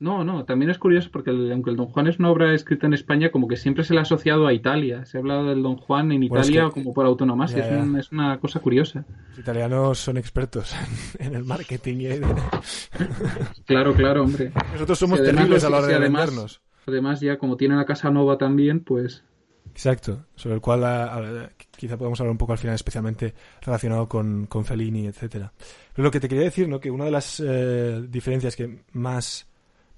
No, 0.00 0.22
no, 0.22 0.44
también 0.44 0.70
es 0.70 0.78
curioso 0.78 1.10
porque 1.12 1.30
el, 1.30 1.50
aunque 1.50 1.70
el 1.70 1.76
Don 1.76 1.86
Juan 1.86 2.06
es 2.06 2.20
una 2.20 2.30
obra 2.30 2.54
escrita 2.54 2.86
en 2.86 2.94
España, 2.94 3.32
como 3.32 3.48
que 3.48 3.56
siempre 3.56 3.82
se 3.82 3.94
le 3.94 3.98
ha 3.98 4.02
asociado 4.02 4.46
a 4.46 4.52
Italia. 4.52 5.04
Se 5.04 5.16
ha 5.16 5.20
hablado 5.20 5.46
del 5.46 5.60
Don 5.60 5.76
Juan 5.76 6.12
en 6.12 6.22
Italia 6.22 6.62
bueno, 6.62 6.68
es 6.68 6.74
que, 6.74 6.80
como 6.82 6.94
por 6.94 7.06
autonomía. 7.06 7.46
Es, 7.46 7.72
un, 7.72 7.98
es, 7.98 8.12
una 8.12 8.38
cosa 8.38 8.60
curiosa. 8.60 9.04
Los 9.30 9.40
italianos 9.40 9.98
son 9.98 10.16
expertos 10.16 10.72
en 11.18 11.34
el 11.34 11.44
marketing. 11.44 11.96
Y... 11.96 12.20
claro, 13.66 13.92
claro, 13.94 14.22
hombre. 14.22 14.52
Nosotros 14.72 14.98
somos 14.98 15.18
si 15.18 15.24
terribles 15.24 15.64
a 15.64 15.70
la 15.70 15.78
hora 15.78 15.88
de 15.88 15.94
además, 15.96 16.26
vendernos. 16.26 16.62
Además, 16.86 17.20
ya 17.20 17.36
como 17.36 17.56
tienen 17.56 17.78
la 17.78 17.84
Casa 17.84 18.10
Nova 18.10 18.38
también, 18.38 18.80
pues... 18.80 19.24
Exacto, 19.72 20.26
sobre 20.34 20.56
el 20.56 20.60
cual 20.60 20.82
a, 20.82 21.16
a, 21.16 21.50
quizá 21.76 21.96
podemos 21.96 22.18
hablar 22.20 22.32
un 22.32 22.38
poco 22.38 22.52
al 22.52 22.58
final, 22.58 22.74
especialmente 22.74 23.34
relacionado 23.60 24.08
con, 24.08 24.46
con 24.46 24.64
Fellini, 24.64 25.06
etcétera. 25.06 25.52
Pero 25.92 26.04
lo 26.04 26.10
que 26.10 26.20
te 26.20 26.28
quería 26.28 26.44
decir, 26.44 26.68
¿no? 26.68 26.80
que 26.80 26.90
una 26.90 27.04
de 27.04 27.10
las 27.10 27.40
eh, 27.44 28.04
diferencias 28.08 28.56
que 28.56 28.82
más 28.92 29.47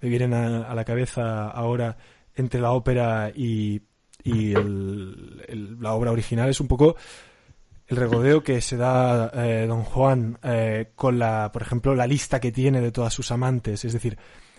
me 0.00 0.08
vienen 0.08 0.34
a, 0.34 0.62
a, 0.62 0.74
la 0.74 0.84
cabeza 0.84 1.48
ahora 1.48 1.96
entre 2.34 2.60
la 2.60 2.72
ópera 2.72 3.30
y, 3.34 3.82
y 4.22 4.52
el, 4.54 5.42
el, 5.48 5.80
la 5.80 5.92
obra 5.92 6.12
original 6.12 6.48
es 6.48 6.60
un 6.60 6.68
poco 6.68 6.96
el 7.90 7.96
regodeo 7.96 8.42
que 8.42 8.60
se 8.60 8.76
da 8.76 9.30
eh, 9.34 9.66
Don 9.66 9.82
Juan 9.82 10.38
eh, 10.44 10.92
con 10.94 11.18
la, 11.18 11.50
por 11.52 11.62
ejemplo, 11.62 11.94
la 11.94 12.06
lista 12.06 12.40
que 12.40 12.52
tiene 12.52 12.80
de 12.80 12.92
todas 12.92 13.12
sus 13.12 13.32
amantes. 13.32 13.84
Es 13.84 13.92
decir, 13.92 14.16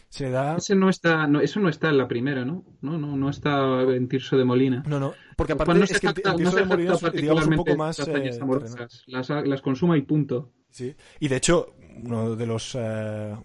se 0.10 0.30
da. 0.30 0.58
Ese 0.58 0.75
no 0.75 0.89
está, 0.89 1.27
no, 1.27 1.39
eso 1.39 1.62
no 1.62 1.69
está 1.69 1.89
en 1.89 1.97
la 1.97 2.10
primera, 2.10 2.43
¿no? 2.43 2.65
No, 2.82 2.97
no, 2.97 3.15
no 3.15 3.30
está 3.30 3.84
en 3.84 4.10
Tirso 4.10 4.38
de 4.38 4.43
Molina. 4.43 4.84
No, 4.86 4.99
no, 4.99 5.13
porque 5.38 5.54
aparte 5.54 5.73
no 5.73 5.86
es 5.86 5.97
que 5.97 6.13
Tirso 6.13 6.38
no 6.38 6.51
de 6.51 6.65
Molina 6.65 6.93
es, 6.93 7.12
digamos, 7.13 7.47
un 7.47 7.56
poco 7.56 7.75
más. 7.77 7.99
Eh, 7.99 8.38
las, 9.08 9.30
las 9.30 9.62
consuma 9.62 9.97
y 9.97 10.01
punto. 10.01 10.51
Sí, 10.69 10.93
y 11.21 11.30
de 11.30 11.38
hecho, 11.38 11.75
uno 12.04 12.36
de 12.36 12.45
los, 12.45 12.75
eh, 12.75 12.80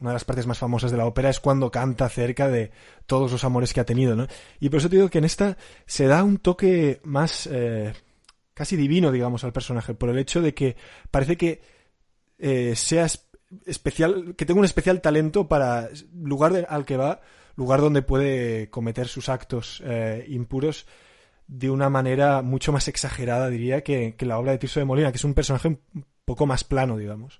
una 0.00 0.10
de 0.10 0.14
las 0.14 0.24
partes 0.24 0.46
más 0.46 0.58
famosas 0.58 0.90
de 0.90 0.96
la 0.96 1.06
ópera 1.06 1.30
es 1.30 1.40
cuando 1.40 1.70
canta 1.70 2.06
acerca 2.06 2.48
de 2.48 2.70
todos 3.06 3.30
los 3.32 3.44
amores 3.44 3.72
que 3.72 3.80
ha 3.80 3.84
tenido, 3.84 4.16
¿no? 4.16 4.26
Y 4.60 4.68
por 4.68 4.78
eso 4.78 4.88
te 4.88 4.96
digo 4.96 5.08
que 5.08 5.18
en 5.18 5.24
esta 5.24 5.56
se 5.86 6.06
da 6.06 6.22
un 6.22 6.38
toque 6.38 7.00
más 7.04 7.48
eh, 7.50 7.92
casi 8.54 8.76
divino, 8.76 9.12
digamos, 9.12 9.44
al 9.44 9.52
personaje, 9.52 9.94
por 9.94 10.08
el 10.08 10.18
hecho 10.18 10.40
de 10.40 10.54
que 10.54 10.76
parece 11.10 11.36
que 11.36 11.60
eh, 12.38 12.74
sea 12.74 13.06
especial, 13.66 14.34
que 14.36 14.46
tenga 14.46 14.60
un 14.60 14.64
especial 14.64 15.00
talento 15.00 15.46
para 15.46 15.90
lugar 16.14 16.66
al 16.68 16.84
que 16.84 16.96
va, 16.96 17.20
lugar 17.54 17.80
donde 17.80 18.02
puede 18.02 18.70
cometer 18.70 19.08
sus 19.08 19.28
actos 19.28 19.82
eh, 19.84 20.24
impuros 20.28 20.86
de 21.46 21.70
una 21.70 21.90
manera 21.90 22.42
mucho 22.42 22.72
más 22.72 22.88
exagerada, 22.88 23.48
diría, 23.48 23.82
que, 23.82 24.16
que 24.16 24.26
la 24.26 24.38
obra 24.38 24.52
de 24.52 24.58
Tirso 24.58 24.80
de 24.80 24.86
Molina, 24.86 25.12
que 25.12 25.18
es 25.18 25.24
un 25.24 25.34
personaje 25.34 25.68
un 25.68 25.80
poco 26.24 26.46
más 26.46 26.64
plano, 26.64 26.96
digamos. 26.96 27.38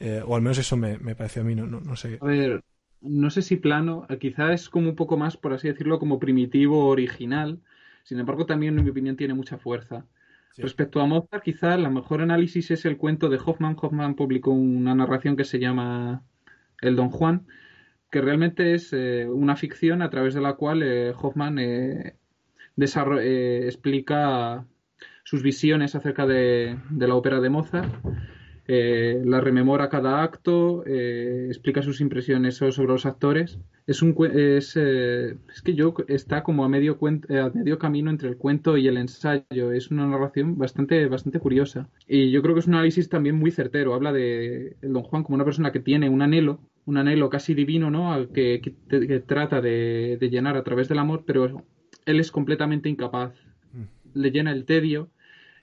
Eh, 0.00 0.22
o 0.26 0.34
al 0.34 0.40
menos 0.40 0.56
eso 0.58 0.78
me, 0.78 0.98
me 0.98 1.14
pareció 1.14 1.42
a 1.42 1.44
mí, 1.44 1.54
no, 1.54 1.66
no, 1.66 1.80
no, 1.80 1.94
sé. 1.94 2.18
A 2.22 2.24
ver, 2.24 2.64
no 3.02 3.28
sé 3.28 3.42
si 3.42 3.56
plano, 3.56 4.06
quizá 4.18 4.52
es 4.54 4.70
como 4.70 4.88
un 4.88 4.96
poco 4.96 5.18
más, 5.18 5.36
por 5.36 5.52
así 5.52 5.68
decirlo, 5.68 5.98
como 5.98 6.18
primitivo, 6.18 6.86
original. 6.86 7.60
Sin 8.02 8.18
embargo, 8.18 8.46
también, 8.46 8.78
en 8.78 8.84
mi 8.84 8.90
opinión, 8.90 9.16
tiene 9.16 9.34
mucha 9.34 9.58
fuerza. 9.58 10.06
Sí. 10.52 10.62
Respecto 10.62 11.00
a 11.00 11.06
Mozart, 11.06 11.44
quizá 11.44 11.76
la 11.76 11.90
mejor 11.90 12.22
análisis 12.22 12.70
es 12.70 12.86
el 12.86 12.96
cuento 12.96 13.28
de 13.28 13.38
Hoffman. 13.44 13.76
Hoffman 13.80 14.14
publicó 14.14 14.52
una 14.52 14.94
narración 14.94 15.36
que 15.36 15.44
se 15.44 15.58
llama 15.58 16.22
El 16.80 16.96
Don 16.96 17.10
Juan, 17.10 17.46
que 18.10 18.22
realmente 18.22 18.72
es 18.74 18.92
eh, 18.94 19.28
una 19.28 19.54
ficción 19.54 20.00
a 20.00 20.08
través 20.08 20.32
de 20.32 20.40
la 20.40 20.54
cual 20.54 20.82
eh, 20.82 21.12
Hoffman 21.14 21.58
eh, 21.58 22.16
explica 22.76 24.64
sus 25.24 25.42
visiones 25.42 25.94
acerca 25.94 26.26
de, 26.26 26.78
de 26.88 27.06
la 27.06 27.14
ópera 27.14 27.40
de 27.40 27.50
Mozart 27.50 27.94
eh, 28.72 29.20
la 29.24 29.40
rememora 29.40 29.88
cada 29.88 30.22
acto, 30.22 30.84
eh, 30.86 31.46
explica 31.48 31.82
sus 31.82 32.00
impresiones 32.00 32.54
sobre 32.54 32.86
los 32.86 33.04
actores. 33.04 33.58
Es 33.88 34.00
un 34.00 34.14
es, 34.32 34.76
eh, 34.76 35.34
es 35.52 35.62
que 35.62 35.74
yo 35.74 35.92
está 36.06 36.44
como 36.44 36.64
a 36.64 36.68
medio 36.68 36.96
a 37.02 37.50
medio 37.52 37.80
camino 37.80 38.10
entre 38.10 38.28
el 38.28 38.36
cuento 38.36 38.76
y 38.76 38.86
el 38.86 38.96
ensayo. 38.96 39.72
Es 39.72 39.90
una 39.90 40.06
narración 40.06 40.56
bastante 40.56 41.04
bastante 41.08 41.40
curiosa 41.40 41.88
y 42.06 42.30
yo 42.30 42.42
creo 42.42 42.54
que 42.54 42.60
es 42.60 42.68
un 42.68 42.74
análisis 42.74 43.08
también 43.08 43.34
muy 43.34 43.50
certero. 43.50 43.92
Habla 43.92 44.12
de 44.12 44.76
Don 44.82 45.02
Juan 45.02 45.24
como 45.24 45.34
una 45.34 45.44
persona 45.44 45.72
que 45.72 45.80
tiene 45.80 46.08
un 46.08 46.22
anhelo, 46.22 46.60
un 46.86 46.96
anhelo 46.96 47.28
casi 47.28 47.54
divino, 47.54 47.90
¿no? 47.90 48.12
Al 48.12 48.28
que, 48.28 48.60
que, 48.62 48.72
que 49.08 49.18
trata 49.18 49.60
de, 49.60 50.16
de 50.20 50.30
llenar 50.30 50.56
a 50.56 50.62
través 50.62 50.88
del 50.88 51.00
amor, 51.00 51.24
pero 51.26 51.64
él 52.06 52.20
es 52.20 52.30
completamente 52.30 52.88
incapaz. 52.88 53.34
Le 54.14 54.30
llena 54.30 54.52
el 54.52 54.64
tedio 54.64 55.08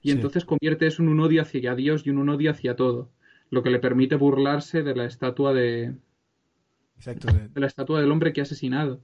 y 0.02 0.10
sí. 0.10 0.16
entonces 0.16 0.46
convierte 0.46 0.88
eso 0.88 1.02
en 1.02 1.10
un 1.10 1.20
odio 1.20 1.42
hacia 1.42 1.76
Dios 1.76 2.06
y 2.06 2.10
en 2.10 2.18
un 2.18 2.30
odio 2.30 2.52
hacia 2.52 2.76
todo, 2.76 3.10
lo 3.50 3.64
que 3.64 3.70
le 3.70 3.80
permite 3.80 4.16
burlarse 4.16 4.84
de 4.84 4.96
la 4.96 5.06
estatua 5.06 5.54
de, 5.54 5.94
Exacto, 6.98 7.28
de... 7.32 7.60
la 7.60 7.68
estatua 7.68 8.02
del 8.02 8.12
hombre 8.12 8.34
que 8.34 8.42
ha 8.42 8.44
asesinado 8.44 9.02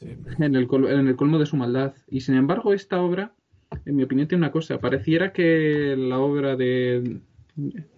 sí. 0.00 0.08
en, 0.38 0.54
el 0.54 0.68
en 0.72 1.08
el 1.08 1.16
colmo 1.16 1.38
de 1.38 1.46
su 1.46 1.56
maldad. 1.56 1.94
Y 2.08 2.20
sin 2.20 2.36
embargo, 2.36 2.72
esta 2.72 3.00
obra, 3.00 3.34
en 3.84 3.96
mi 3.96 4.02
opinión, 4.02 4.28
tiene 4.28 4.44
una 4.44 4.52
cosa. 4.52 4.78
Pareciera 4.78 5.32
que 5.32 5.96
la 5.96 6.18
obra 6.18 6.56
de. 6.56 7.20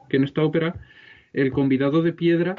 que 0.09 0.17
en 0.17 0.25
esta 0.25 0.43
ópera, 0.43 0.81
el 1.33 1.53
convidado 1.53 2.03
de 2.03 2.13
piedra 2.13 2.57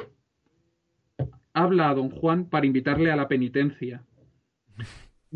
habla 1.54 1.90
a 1.90 1.96
don 1.96 2.10
Juan 2.10 2.46
para 2.46 2.66
invitarle 2.66 3.12
a 3.12 3.16
la 3.16 3.28
penitencia 3.28 4.04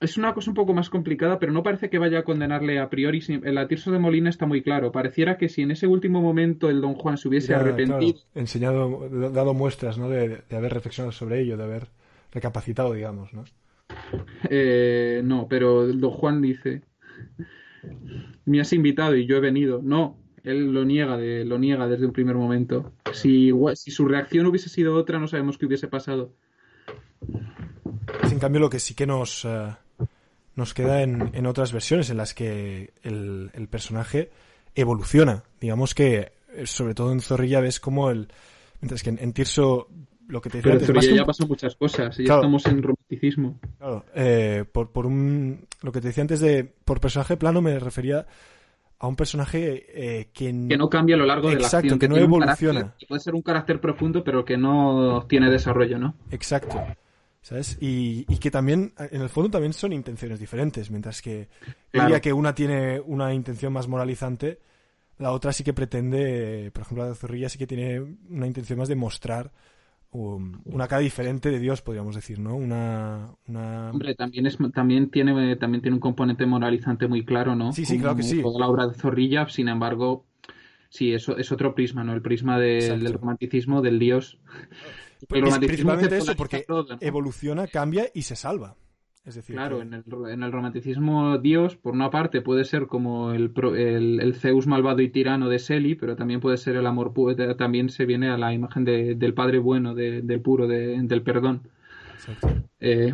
es 0.00 0.16
una 0.16 0.32
cosa 0.32 0.50
un 0.50 0.54
poco 0.54 0.72
más 0.72 0.88
complicada, 0.88 1.38
pero 1.38 1.52
no 1.52 1.62
parece 1.62 1.90
que 1.90 1.98
vaya 1.98 2.20
a 2.20 2.22
condenarle 2.24 2.78
a 2.78 2.88
priori. 2.88 3.22
El 3.28 3.68
Tirso 3.68 3.92
de 3.92 3.98
Molina 3.98 4.30
está 4.30 4.46
muy 4.46 4.62
claro. 4.62 4.90
Pareciera 4.90 5.36
que 5.36 5.50
si 5.50 5.60
en 5.60 5.70
ese 5.70 5.86
último 5.86 6.22
momento 6.22 6.70
el 6.70 6.80
don 6.80 6.94
Juan 6.94 7.18
se 7.18 7.28
hubiese 7.28 7.48
ya, 7.48 7.60
arrepentido. 7.60 8.14
Claro, 8.14 8.28
enseñado, 8.34 9.08
dado 9.30 9.52
muestras 9.52 9.98
¿no? 9.98 10.08
de, 10.08 10.40
de, 10.48 10.56
haber 10.56 10.72
reflexionado 10.72 11.12
sobre 11.12 11.40
ello, 11.42 11.58
de 11.58 11.64
haber 11.64 11.88
recapacitado, 12.32 12.94
digamos, 12.94 13.34
¿no? 13.34 13.44
Eh, 14.48 15.20
no, 15.22 15.46
pero 15.48 15.84
el 15.84 16.00
don 16.00 16.12
Juan 16.12 16.40
dice: 16.40 16.80
Me 18.46 18.60
has 18.60 18.72
invitado 18.72 19.16
y 19.16 19.26
yo 19.26 19.36
he 19.36 19.40
venido. 19.40 19.80
No, 19.82 20.16
Él 20.44 20.72
lo 20.72 20.86
niega, 20.86 21.18
de, 21.18 21.44
lo 21.44 21.58
niega 21.58 21.86
desde 21.88 22.06
un 22.06 22.12
primer 22.12 22.36
momento. 22.36 22.94
Si, 23.12 23.52
si 23.74 23.90
su 23.90 24.08
reacción 24.08 24.46
hubiese 24.46 24.70
sido 24.70 24.94
otra, 24.94 25.18
no 25.18 25.28
sabemos 25.28 25.58
qué 25.58 25.66
hubiese 25.66 25.88
pasado. 25.88 26.32
En 28.30 28.38
cambio, 28.38 28.60
lo 28.60 28.70
que 28.70 28.78
sí 28.78 28.94
que 28.94 29.06
nos, 29.06 29.44
eh, 29.44 29.68
nos 30.60 30.72
queda 30.74 31.02
en, 31.02 31.30
en, 31.34 31.46
otras 31.46 31.72
versiones 31.72 32.08
en 32.10 32.16
las 32.18 32.32
que 32.34 32.92
el, 33.02 33.50
el, 33.54 33.66
personaje 33.68 34.30
evoluciona. 34.76 35.42
Digamos 35.60 35.94
que, 35.94 36.32
eh, 36.54 36.66
sobre 36.66 36.94
todo 36.94 37.10
en 37.12 37.20
Zorrilla, 37.20 37.60
ves 37.60 37.80
como 37.80 38.10
el. 38.10 38.28
Mientras 38.80 39.02
que 39.02 39.10
en, 39.10 39.18
en 39.20 39.32
Tirso 39.32 39.88
lo 40.28 40.40
que 40.40 40.48
te 40.48 40.58
decía 40.58 40.70
Pero 40.72 40.80
antes, 40.80 40.94
más 40.94 41.06
que 41.06 41.14
ya 41.16 41.22
un- 41.22 41.26
pasan 41.26 41.48
muchas 41.48 41.74
cosas, 41.74 42.16
ya 42.16 42.24
Claro. 42.24 42.40
estamos 42.42 42.66
en 42.66 42.82
romanticismo. 42.82 43.58
Claro, 43.78 44.04
eh, 44.14 44.64
por, 44.70 44.90
por 44.92 45.06
un. 45.06 45.66
Lo 45.82 45.90
que 45.90 46.00
te 46.00 46.08
decía 46.08 46.22
antes 46.22 46.38
de. 46.40 46.64
Por 46.84 47.00
personaje 47.00 47.36
plano 47.36 47.60
me 47.60 47.78
refería 47.80 48.26
a 49.02 49.06
un 49.08 49.16
personaje 49.16 49.86
eh, 49.94 50.28
que, 50.32 50.44
Que 50.68 50.76
no 50.76 50.88
cambia 50.88 51.16
a 51.16 51.18
lo 51.18 51.26
largo 51.26 51.48
de 51.48 51.56
la 51.56 51.66
acción. 51.66 51.82
que 51.82 51.88
no 51.90 51.98
tiene 51.98 52.14
un 52.16 52.20
evoluciona. 52.22 52.80
carácter- 52.80 52.98
que 53.00 53.06
puede 53.06 53.20
ser 53.20 53.34
un 53.34 53.42
carácter 53.42 53.80
profundo, 53.80 54.22
pero 54.22 54.44
que 54.44 54.56
no 54.56 55.24
tiene 55.28 55.50
desarrollo, 55.50 55.98
¿no? 55.98 56.14
Exacto. 56.30 56.80
¿Sabes? 57.42 57.78
Y, 57.80 58.26
y 58.28 58.36
que 58.38 58.50
también, 58.50 58.92
en 58.98 59.22
el 59.22 59.28
fondo, 59.30 59.50
también 59.50 59.72
son 59.72 59.92
intenciones 59.92 60.38
diferentes. 60.38 60.90
Mientras 60.90 61.22
que 61.22 61.48
Claro. 61.90 62.08
diría 62.08 62.20
que 62.20 62.32
una 62.32 62.54
tiene 62.54 63.00
una 63.00 63.32
intención 63.32 63.72
más 63.72 63.88
moralizante, 63.88 64.58
la 65.18 65.32
otra 65.32 65.52
sí 65.52 65.64
que 65.64 65.72
pretende, 65.72 66.70
por 66.72 66.82
ejemplo, 66.82 67.04
la 67.04 67.10
de 67.10 67.16
Zorrilla 67.16 67.48
sí 67.48 67.58
que 67.58 67.66
tiene 67.66 68.00
una 68.28 68.46
intención 68.46 68.78
más 68.78 68.88
de 68.88 68.96
mostrar 68.96 69.52
um, 70.12 70.60
una 70.66 70.86
cara 70.88 71.00
diferente 71.00 71.50
de 71.50 71.58
Dios, 71.58 71.82
podríamos 71.82 72.14
decir, 72.14 72.38
¿no? 72.38 72.56
Una. 72.56 73.30
una... 73.46 73.90
Hombre, 73.90 74.14
también 74.14 74.46
es 74.46 74.58
también 74.74 75.10
tiene 75.10 75.56
también 75.56 75.82
tiene 75.82 75.94
un 75.94 76.00
componente 76.00 76.44
moralizante 76.46 77.06
muy 77.08 77.24
claro, 77.24 77.54
¿no? 77.54 77.72
Sí, 77.72 77.84
sí, 77.86 77.98
claro 77.98 78.16
que 78.16 78.22
Como 78.22 78.32
sí. 78.34 78.42
Toda 78.42 78.60
la 78.60 78.68
obra 78.68 78.86
de 78.86 78.94
Zorrilla, 78.94 79.48
sin 79.48 79.68
embargo, 79.68 80.26
sí, 80.90 81.12
eso 81.14 81.36
es 81.38 81.52
otro 81.52 81.74
prisma, 81.74 82.02
¿no? 82.04 82.12
El 82.12 82.22
prisma 82.22 82.58
de- 82.58 82.98
del 82.98 83.12
romanticismo, 83.14 83.80
del 83.82 83.98
dios. 83.98 84.38
Pri- 85.28 85.40
romanticismo 85.40 85.66
principalmente 85.92 86.16
eso, 86.18 86.36
porque 86.36 86.60
todo, 86.66 86.94
¿no? 86.94 86.98
evoluciona, 87.00 87.66
cambia 87.66 88.06
y 88.14 88.22
se 88.22 88.36
salva. 88.36 88.76
Es 89.22 89.34
decir, 89.34 89.54
Claro, 89.54 89.76
que- 89.76 89.82
en 89.82 89.94
el, 89.94 90.04
en 90.30 90.42
el 90.42 90.50
romanticismo 90.50 91.36
Dios, 91.38 91.76
por 91.76 91.92
una 91.92 92.10
parte, 92.10 92.40
puede 92.40 92.64
ser 92.64 92.86
como 92.86 93.32
el, 93.32 93.50
pro- 93.50 93.76
el, 93.76 94.18
el 94.20 94.34
Zeus 94.34 94.66
malvado 94.66 95.02
y 95.02 95.10
tirano 95.10 95.48
de 95.50 95.58
Seli, 95.58 95.94
pero 95.94 96.16
también 96.16 96.40
puede 96.40 96.56
ser 96.56 96.76
el 96.76 96.86
amor 96.86 97.12
puro, 97.12 97.36
también 97.56 97.90
se 97.90 98.06
viene 98.06 98.30
a 98.30 98.38
la 98.38 98.54
imagen 98.54 98.84
de- 98.84 99.14
del 99.16 99.34
padre 99.34 99.58
bueno, 99.58 99.94
de- 99.94 100.22
del 100.22 100.40
puro, 100.40 100.66
de- 100.66 100.98
del 101.02 101.22
perdón. 101.22 101.68
exacto. 102.14 102.48
Eh, 102.80 103.12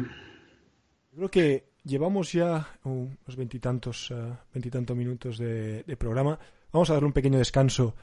creo 1.15 1.29
que 1.29 1.65
llevamos 1.85 2.33
ya 2.33 2.69
unos 2.85 3.37
veintitantos 3.37 4.13
eh, 4.13 4.33
veintitantos 4.55 4.97
minutos 4.97 5.39
de, 5.39 5.83
de 5.83 5.97
programa. 5.97 6.39
Vamos 6.73 6.89
a 6.91 6.95
dar 6.95 7.05
un 7.05 7.13
pequeño 7.13 7.39
descanso 7.39 7.95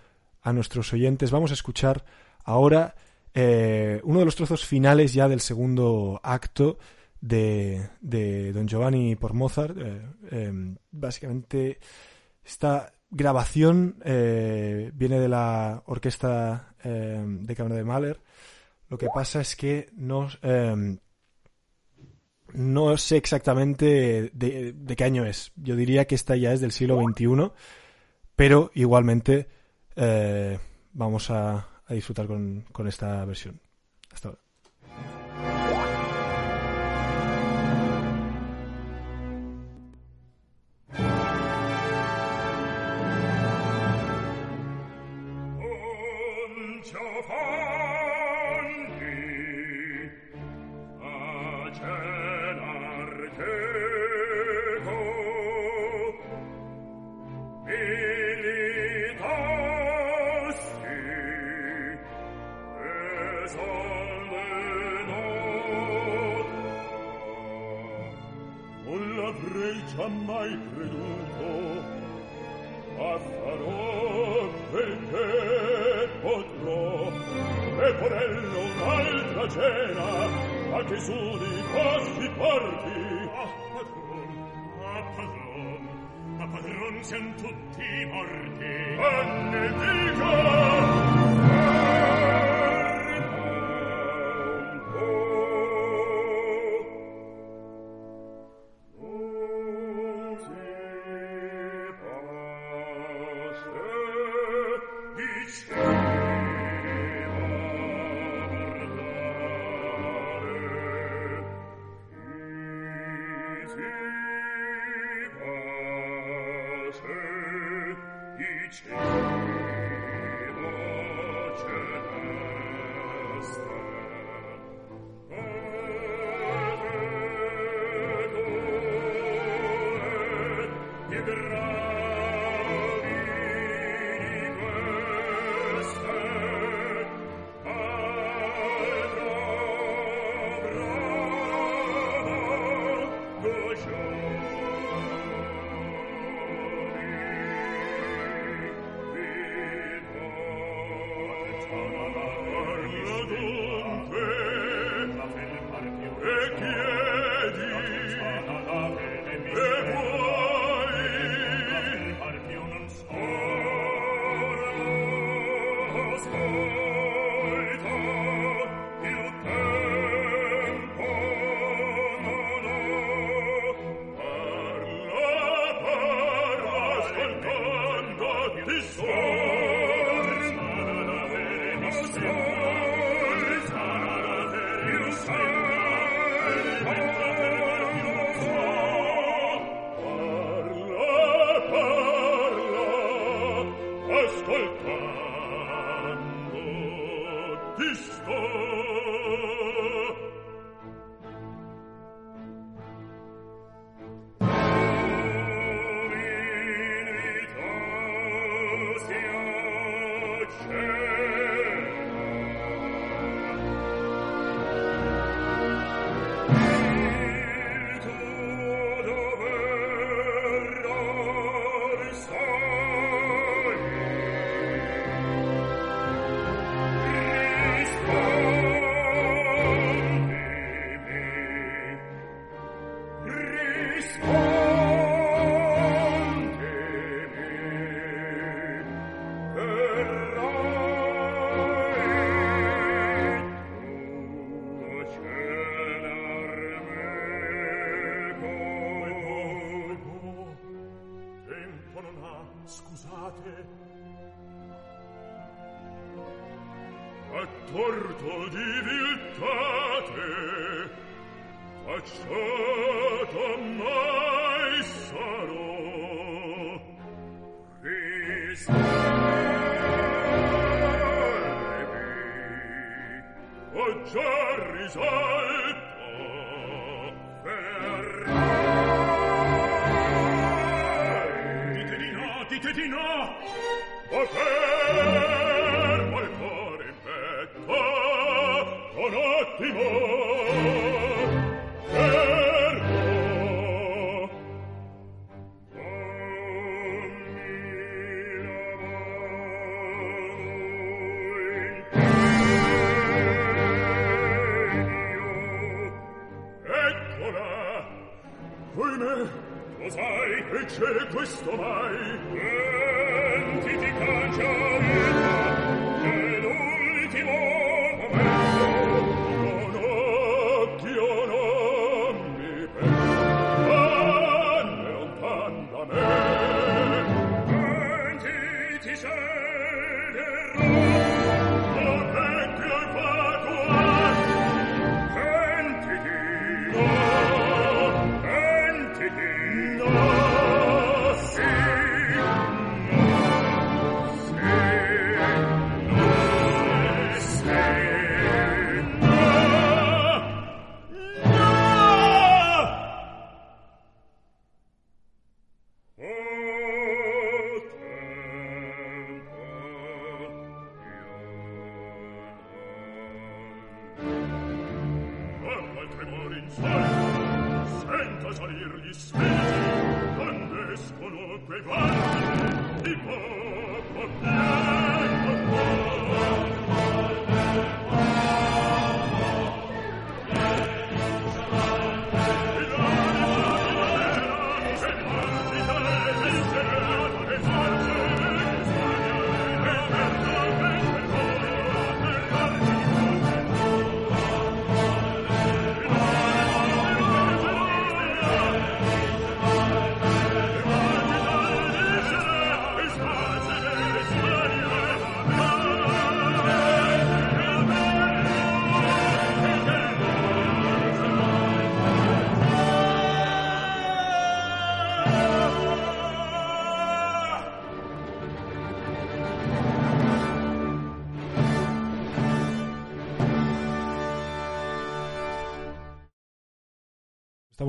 a 0.41 0.51
nuestros 0.51 0.91
oyentes. 0.91 1.31
Vamos 1.31 1.51
a 1.51 1.53
escuchar 1.53 2.03
ahora 2.43 2.95
eh, 3.33 3.99
uno 4.03 4.19
de 4.19 4.25
los 4.25 4.35
trozos 4.35 4.65
finales 4.65 5.13
ya 5.13 5.27
del 5.27 5.41
segundo 5.41 6.19
acto 6.23 6.77
de, 7.19 7.89
de 8.01 8.51
Don 8.53 8.67
Giovanni 8.67 9.15
por 9.15 9.33
Mozart. 9.33 9.77
Eh, 9.77 10.01
eh, 10.31 10.75
básicamente, 10.91 11.79
esta 12.43 12.93
grabación 13.13 13.97
eh, 14.03 14.91
viene 14.93 15.19
de 15.19 15.29
la 15.29 15.83
orquesta 15.85 16.75
eh, 16.83 17.23
de 17.25 17.55
cámara 17.55 17.75
de 17.75 17.83
Mahler. 17.83 18.19
Lo 18.89 18.97
que 18.97 19.07
pasa 19.13 19.41
es 19.41 19.55
que 19.55 19.89
no, 19.95 20.27
eh, 20.41 20.97
no 22.53 22.97
sé 22.97 23.17
exactamente 23.17 24.31
de, 24.33 24.73
de 24.73 24.95
qué 24.95 25.03
año 25.03 25.25
es. 25.25 25.51
Yo 25.55 25.75
diría 25.75 26.05
que 26.05 26.15
esta 26.15 26.35
ya 26.35 26.53
es 26.53 26.61
del 26.61 26.71
siglo 26.71 27.01
XXI, 27.01 27.51
pero 28.35 28.71
igualmente 28.73 29.47
vamos 30.93 31.29
a, 31.29 31.67
a 31.85 31.93
disfrutar 31.93 32.27
con, 32.27 32.61
con 32.71 32.87
esta 32.87 33.23
versión. 33.25 33.59
Hasta 34.11 34.29
ahora. 34.29 34.42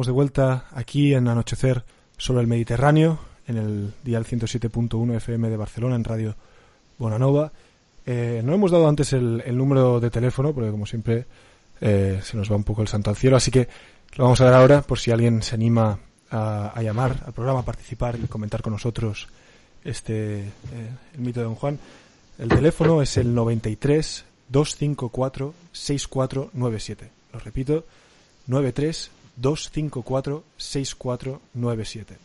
De 0.06 0.12
vuelta 0.12 0.66
aquí 0.72 1.14
en 1.14 1.28
Anochecer 1.28 1.82
sobre 2.18 2.42
el 2.42 2.46
Mediterráneo, 2.46 3.18
en 3.46 3.56
el 3.56 3.94
dial 4.02 4.26
107.1 4.26 5.16
FM 5.16 5.48
de 5.48 5.56
Barcelona, 5.56 5.96
en 5.96 6.04
Radio 6.04 6.36
Bonanova. 6.98 7.52
Eh, 8.04 8.42
no 8.44 8.52
hemos 8.52 8.70
dado 8.70 8.86
antes 8.86 9.14
el, 9.14 9.42
número 9.56 10.00
de 10.00 10.10
teléfono, 10.10 10.52
porque 10.52 10.70
como 10.70 10.84
siempre 10.84 11.26
eh, 11.80 12.20
se 12.22 12.36
nos 12.36 12.52
va 12.52 12.56
un 12.56 12.64
poco 12.64 12.82
el 12.82 12.88
santo 12.88 13.08
al 13.08 13.16
cielo, 13.16 13.36
así 13.36 13.50
que 13.50 13.66
lo 14.16 14.24
vamos 14.24 14.40
a 14.42 14.44
dar 14.44 14.54
ahora 14.54 14.82
por 14.82 14.98
si 14.98 15.10
alguien 15.10 15.42
se 15.42 15.54
anima 15.54 15.98
a, 16.30 16.72
a 16.74 16.82
llamar 16.82 17.22
al 17.24 17.32
programa, 17.32 17.60
a 17.60 17.64
participar 17.64 18.18
y 18.22 18.26
comentar 18.26 18.60
con 18.60 18.74
nosotros 18.74 19.28
este 19.84 20.40
eh, 20.40 20.50
el 21.14 21.20
mito 21.20 21.40
de 21.40 21.46
Don 21.46 21.54
Juan. 21.54 21.78
El 22.38 22.50
teléfono 22.50 23.00
es 23.00 23.16
el 23.16 23.34
93 23.34 24.24
254 24.48 25.54
6497. 25.72 27.10
Lo 27.32 27.38
repito, 27.38 27.84
93 28.46 29.10
254 29.37 30.44
6497. 30.57 32.16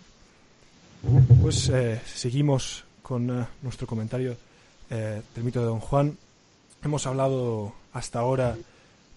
Pues 1.41 1.69
eh, 1.69 2.02
seguimos 2.06 2.84
con 3.02 3.30
eh, 3.30 3.48
nuestro 3.62 3.88
comentario 3.88 4.36
eh, 4.89 5.22
del 5.34 5.43
mito 5.43 5.60
de 5.60 5.65
Don 5.65 5.80
Juan. 5.80 6.17
Hemos 6.84 7.08
hablado 7.08 7.74
hasta 7.93 8.19
ahora 8.19 8.58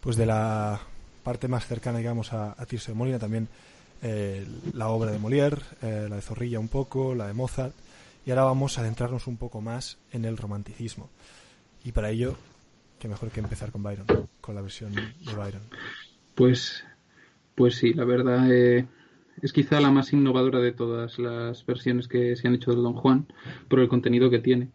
pues 0.01 0.17
de 0.17 0.27
la 0.27 0.81
parte 1.23 1.49
más 1.49 1.67
cercana, 1.67 1.99
digamos, 1.99 2.33
a, 2.33 2.55
a 2.57 2.67
Tirso 2.67 2.93
de 2.93 2.99
Molina, 2.99 3.19
también 3.19 3.49
la 4.75 4.89
obra 4.89 5.13
de 5.13 5.19
Molière, 5.21 5.63
la 5.81 6.17
de 6.17 6.23
Zorrilla 6.23 6.59
un 6.59 6.67
poco, 6.67 7.15
la 7.15 7.29
de 7.29 7.35
Mozart, 7.35 7.73
y 8.27 8.31
ahora 8.31 8.43
vamos 8.43 8.77
a 8.77 8.81
adentrarnos 8.81 9.29
un 9.29 9.37
poco 9.37 9.61
más 9.61 9.97
en 10.11 10.25
el 10.25 10.37
romanticismo. 10.37 11.09
Y 11.85 11.93
para 11.93 12.11
ello, 12.11 12.37
qué 12.99 13.07
mejor 13.07 13.31
que 13.31 13.39
empezar 13.39 13.71
con 13.71 13.85
Byron, 13.85 14.07
con 14.41 14.57
la 14.57 14.61
versión 14.61 14.93
de 14.93 15.35
Byron. 15.37 15.63
Pues, 16.35 16.83
pues 17.55 17.77
sí, 17.77 17.93
la 17.95 18.05
verdad 18.05 18.51
eh, 18.53 18.89
es 19.43 19.53
quizá 19.53 19.81
la 19.81 19.91
más 19.91 20.13
innovadora 20.13 20.61
de 20.61 20.73
todas 20.73 21.19
las 21.19 21.65
versiones 21.67 22.09
que 22.09 22.37
se 22.37 22.49
han 22.49 22.55
hecho 22.55 22.73
del 22.73 22.83
Don 22.83 22.95
Juan 22.95 23.27
por 23.69 23.81
el 23.81 23.89
contenido 23.89 24.31
que 24.31 24.39
tiene. 24.41 24.71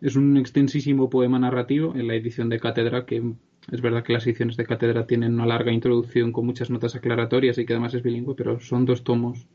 Es 0.00 0.16
un 0.16 0.36
extensísimo 0.36 1.08
poema 1.10 1.38
narrativo 1.38 1.94
en 1.94 2.06
la 2.06 2.14
edición 2.14 2.48
de 2.48 2.60
cátedra, 2.60 3.06
que 3.06 3.34
es 3.72 3.80
verdad 3.80 4.04
que 4.04 4.12
las 4.12 4.26
ediciones 4.26 4.56
de 4.56 4.66
cátedra 4.66 5.06
tienen 5.06 5.34
una 5.34 5.46
larga 5.46 5.72
introducción 5.72 6.32
con 6.32 6.46
muchas 6.46 6.70
notas 6.70 6.94
aclaratorias 6.94 7.58
y 7.58 7.64
que 7.66 7.72
además 7.72 7.94
es 7.94 8.02
bilingüe, 8.02 8.34
pero 8.36 8.60
son 8.60 8.84
dos 8.84 9.04
tomos 9.04 9.46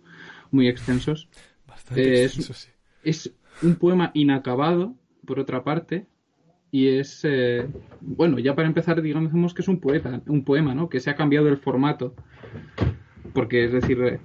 muy 0.52 0.68
extensos. 0.68 1.30
Bastante 1.68 2.16
Eh, 2.24 2.24
extenso, 2.26 2.54
sí. 2.54 2.70
Es 3.04 3.34
un 3.62 3.76
poema 3.78 4.12
inacabado, 4.14 4.96
por 5.26 5.40
otra 5.40 5.64
parte, 5.64 6.08
y 6.72 6.88
es, 6.88 7.22
eh, 7.26 7.68
bueno, 8.00 8.40
ya 8.40 8.56
para 8.56 8.68
empezar, 8.68 9.02
digamos 9.02 9.54
que 9.54 9.62
es 9.62 9.68
un 9.68 9.80
poeta, 9.80 10.22
un 10.28 10.44
poema, 10.44 10.74
¿no? 10.74 10.90
Que 10.90 11.02
se 11.02 11.10
ha 11.10 11.16
cambiado 11.16 11.50
el 11.50 11.58
formato, 11.58 12.16
porque 13.34 13.66
es 13.66 13.74
decir, 13.74 14.02
eh, 14.02 14.20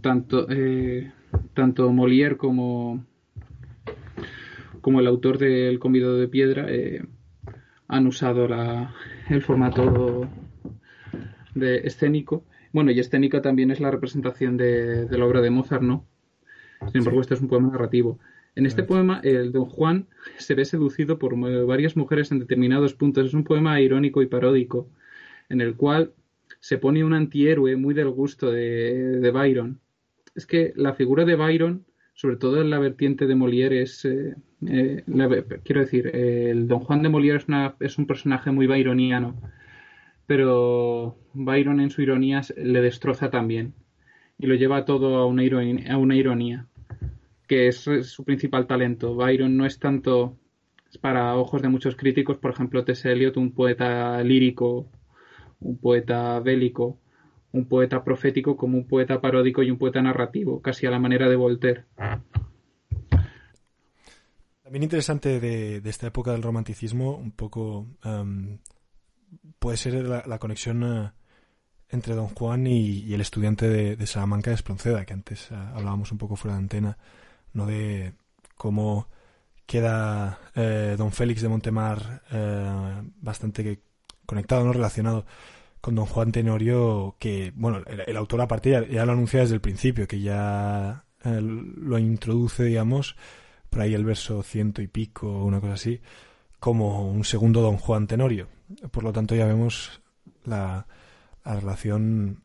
tanto, 0.00 0.46
eh, 0.48 1.12
tanto 1.52 1.90
Molière 1.92 2.38
como, 2.38 3.04
como 4.80 5.00
el 5.00 5.06
autor 5.06 5.38
del 5.38 5.78
Convidado 5.78 6.16
de 6.16 6.28
Piedra 6.28 6.66
eh, 6.68 7.04
han 7.88 8.06
usado 8.06 8.48
la, 8.48 8.94
el 9.28 9.42
formato 9.42 10.28
de 11.54 11.78
escénico. 11.78 12.44
Bueno, 12.72 12.90
y 12.90 13.00
escénica 13.00 13.40
también 13.42 13.70
es 13.70 13.80
la 13.80 13.90
representación 13.90 14.56
de, 14.56 15.06
de 15.06 15.18
la 15.18 15.24
obra 15.26 15.40
de 15.40 15.50
Mozart, 15.50 15.82
¿no? 15.82 16.06
Sin 16.92 16.98
embargo, 16.98 17.20
este 17.20 17.34
es 17.34 17.40
un 17.40 17.48
poema 17.48 17.68
narrativo. 17.68 18.18
En 18.56 18.66
este 18.66 18.82
poema, 18.82 19.20
el 19.22 19.52
don 19.52 19.66
Juan 19.66 20.08
se 20.38 20.54
ve 20.54 20.64
seducido 20.64 21.18
por 21.18 21.38
varias 21.66 21.96
mujeres 21.96 22.32
en 22.32 22.40
determinados 22.40 22.94
puntos. 22.94 23.26
Es 23.26 23.34
un 23.34 23.44
poema 23.44 23.80
irónico 23.80 24.22
y 24.22 24.26
paródico, 24.26 24.88
en 25.48 25.60
el 25.60 25.76
cual 25.76 26.12
se 26.58 26.78
pone 26.78 27.04
un 27.04 27.12
antihéroe 27.12 27.76
muy 27.76 27.94
del 27.94 28.10
gusto 28.10 28.50
de, 28.50 29.20
de 29.20 29.30
Byron. 29.30 29.80
Es 30.34 30.46
que 30.46 30.72
la 30.74 30.94
figura 30.94 31.24
de 31.24 31.36
Byron 31.36 31.84
sobre 32.16 32.36
todo 32.36 32.62
en 32.62 32.70
la 32.70 32.78
vertiente 32.78 33.26
de 33.26 33.36
Molière, 33.36 33.82
es, 33.82 34.04
eh, 34.06 34.34
eh, 34.66 35.04
quiero 35.64 35.82
decir, 35.82 36.08
el 36.16 36.66
Don 36.66 36.80
Juan 36.80 37.02
de 37.02 37.10
Molière 37.10 37.36
es, 37.36 37.46
una, 37.46 37.76
es 37.78 37.98
un 37.98 38.06
personaje 38.06 38.50
muy 38.50 38.66
byroniano, 38.66 39.36
pero 40.26 41.18
Byron 41.34 41.78
en 41.78 41.90
su 41.90 42.00
ironía 42.00 42.40
le 42.56 42.80
destroza 42.80 43.30
también 43.30 43.74
y 44.38 44.46
lo 44.46 44.54
lleva 44.54 44.86
todo 44.86 45.16
a 45.16 45.26
una 45.26 45.44
ironía, 45.44 45.92
a 45.92 45.98
una 45.98 46.16
ironía 46.16 46.66
que 47.46 47.68
es 47.68 47.76
su 48.02 48.24
principal 48.24 48.66
talento. 48.66 49.14
Byron 49.14 49.56
no 49.56 49.66
es 49.66 49.78
tanto 49.78 50.36
para 51.00 51.36
ojos 51.36 51.62
de 51.62 51.68
muchos 51.68 51.96
críticos, 51.96 52.38
por 52.38 52.50
ejemplo, 52.50 52.84
T.S. 52.84 53.10
Eliot, 53.10 53.36
un 53.36 53.52
poeta 53.52 54.22
lírico, 54.22 54.88
un 55.60 55.78
poeta 55.78 56.40
bélico, 56.40 56.98
un 57.52 57.66
poeta 57.66 58.04
profético 58.04 58.56
como 58.56 58.78
un 58.78 58.86
poeta 58.86 59.20
paródico 59.20 59.62
y 59.62 59.70
un 59.70 59.78
poeta 59.78 60.02
narrativo, 60.02 60.60
casi 60.60 60.86
a 60.86 60.90
la 60.90 60.98
manera 60.98 61.28
de 61.28 61.36
Voltaire. 61.36 61.84
También 64.62 64.82
interesante 64.82 65.38
de, 65.38 65.76
esta 65.84 66.08
época 66.08 66.32
del 66.32 66.42
romanticismo, 66.42 67.16
un 67.16 67.30
poco 67.30 67.86
em, 68.04 68.58
puede 69.58 69.76
ser 69.76 69.94
la, 70.04 70.38
conexión 70.38 70.82
eh, 70.82 71.12
entre 71.88 72.14
Don 72.14 72.28
Juan 72.28 72.66
y, 72.66 73.14
el 73.14 73.20
estudiante 73.20 73.68
de, 73.68 74.06
Salamanca 74.06 74.50
de 74.50 74.56
Espronceda, 74.56 75.04
que 75.04 75.12
antes 75.12 75.50
eh, 75.50 75.54
hablábamos 75.54 76.10
un 76.10 76.18
poco 76.18 76.36
fuera 76.36 76.56
de 76.56 76.62
antena, 76.62 76.98
no 77.56 77.66
de 77.66 78.14
cómo 78.54 79.08
queda 79.66 80.38
eh, 80.54 80.94
Don 80.96 81.10
Félix 81.10 81.42
de 81.42 81.48
Montemar 81.48 82.22
bastante 83.20 83.80
conectado, 84.26 84.64
no 84.64 84.72
relacionado 84.72 85.26
con 85.80 85.94
Don 85.94 86.06
Juan 86.06 86.32
Tenorio, 86.32 87.16
que, 87.18 87.52
bueno, 87.54 87.82
el, 87.86 88.16
autor 88.16 88.40
aparte 88.40 88.70
ya, 88.70 88.86
ya, 88.86 89.06
lo 89.06 89.12
anuncia 89.12 89.40
desde 89.40 89.54
el 89.54 89.60
principio, 89.60 90.08
que 90.08 90.20
ya 90.20 91.04
lo 91.24 91.98
introduce, 91.98 92.64
digamos, 92.64 93.16
por 93.70 93.80
ahí 93.80 93.94
el 93.94 94.04
verso 94.04 94.42
ciento 94.42 94.82
y 94.82 94.88
pico, 94.88 95.44
una 95.44 95.60
cosa 95.60 95.74
así, 95.74 96.00
como 96.58 97.10
un 97.10 97.24
segundo 97.24 97.60
Don 97.60 97.76
Juan 97.76 98.06
Tenorio. 98.06 98.48
Por 98.90 99.04
lo 99.04 99.12
tanto, 99.12 99.34
ya 99.34 99.46
vemos 99.46 100.00
la, 100.44 100.86
relación 101.44 102.42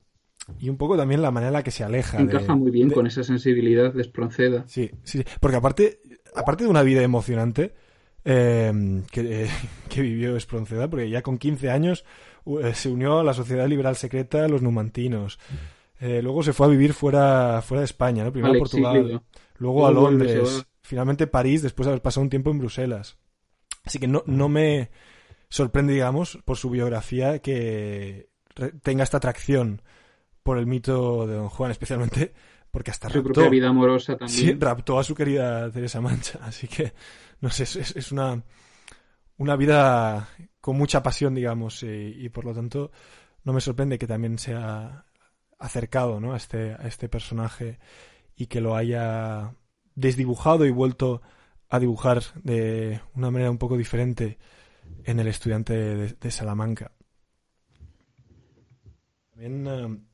y 0.60 0.70
un 0.70 0.78
poco 0.78 0.98
también 0.98 1.22
la 1.22 1.32
manera 1.32 1.50
en 1.50 1.54
la 1.54 1.64
que 1.64 1.72
se 1.72 1.84
aleja. 1.84 2.20
Encaja 2.20 2.56
muy 2.56 2.72
bien 2.72 2.90
con 2.90 3.08
esa 3.08 3.24
sensibilidad 3.24 3.94
de 3.94 4.02
Espronceda. 4.02 4.64
Sí, 4.68 4.92
sí, 5.04 5.24
porque 5.40 5.58
aparte, 5.58 6.02
aparte 6.36 6.64
de 6.64 6.70
una 6.70 6.84
vida 6.84 7.02
emocionante 7.02 7.74
eh, 8.26 9.04
que, 9.12 9.48
que, 9.90 10.02
vivió 10.02 10.36
Espronceda, 10.36 10.90
porque 10.90 11.10
ya 11.10 11.22
con 11.22 11.38
15 11.38 11.70
años 11.70 12.06
eh, 12.46 12.74
se 12.74 12.90
unió 12.90 13.20
a 13.20 13.24
la 13.24 13.34
Sociedad 13.34 13.68
Liberal 13.68 13.96
Secreta 13.96 14.48
Los 14.48 14.62
Numantinos. 14.62 15.40
Eh, 16.00 16.22
luego 16.22 16.42
se 16.44 16.54
fue 16.54 16.68
a 16.68 16.70
vivir 16.70 16.94
fuera, 16.94 17.62
fuera 17.62 17.82
de 17.82 17.86
España, 17.86 18.24
¿no? 18.24 18.32
Primero 18.32 18.56
a 18.56 18.58
Portugal, 18.58 19.22
luego 19.58 19.86
a 19.86 19.92
Londres, 19.92 20.66
finalmente 20.82 21.28
París, 21.28 21.62
después 21.62 21.86
de 21.86 21.92
haber 21.92 22.02
pasado 22.02 22.24
un 22.24 22.30
tiempo 22.30 22.50
en 22.50 22.58
Bruselas. 22.58 23.18
Así 23.84 24.00
que 24.00 24.08
no, 24.08 24.24
no 24.26 24.50
me 24.50 24.90
sorprende, 25.50 25.94
digamos, 25.94 26.40
por 26.44 26.58
su 26.58 26.70
biografía 26.70 27.40
que 27.40 28.30
tenga 28.82 29.04
esta 29.04 29.18
atracción 29.18 29.82
por 30.44 30.58
el 30.58 30.66
mito 30.66 31.28
de 31.28 31.36
Don 31.36 31.50
Juan, 31.50 31.72
especialmente 31.72 32.34
porque 32.72 32.92
hasta 32.92 33.10
su 33.10 33.24
propia 33.24 33.50
vida 33.50 33.70
amorosa 33.70 34.18
también. 34.18 34.40
Sí, 34.40 34.54
raptó 34.54 34.98
a 34.98 35.04
su 35.04 35.14
querida 35.14 35.70
Teresa 35.72 36.02
Mancha. 36.02 36.40
Así 36.44 36.68
que, 36.68 36.94
no 37.42 37.50
sé, 37.50 37.64
es, 37.64 37.76
es 37.76 38.12
una, 38.12 38.42
una 39.38 39.56
vida 39.56 40.30
con 40.62 40.78
mucha 40.78 41.02
pasión, 41.02 41.34
digamos, 41.34 41.84
y, 41.84 42.30
por 42.30 42.46
lo 42.46 42.54
tanto 42.54 42.92
no 43.44 43.54
me 43.54 43.62
sorprende 43.62 43.98
que 43.98 44.06
también 44.06 44.38
sea 44.38 45.06
acercado 45.58 46.20
¿no? 46.20 46.34
a, 46.34 46.38
este, 46.38 46.74
a 46.74 46.88
este 46.88 47.10
personaje 47.10 47.80
y 48.36 48.46
que 48.46 48.62
lo 48.62 48.76
haya 48.76 49.56
desdibujado 49.96 50.66
y 50.66 50.70
vuelto 50.70 51.24
a 51.70 51.80
dibujar 51.80 52.22
de 52.44 53.02
una 53.16 53.32
manera 53.32 53.50
un 53.50 53.58
poco 53.58 53.78
diferente 53.78 54.38
en 55.06 55.20
el 55.20 55.28
estudiante 55.28 55.74
de, 55.74 56.32
Salamanca. 56.32 56.92
También, 59.32 60.06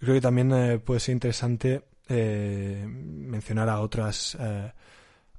eh, 0.00 0.04
creo 0.04 0.14
que 0.14 0.20
también 0.20 0.52
eh, 0.52 0.78
puede 0.78 1.00
ser 1.00 1.12
interesante 1.12 1.82
eh, 2.08 2.86
mencionar 2.88 3.68
a 3.68 3.80
otras, 3.80 4.36
a 4.36 4.72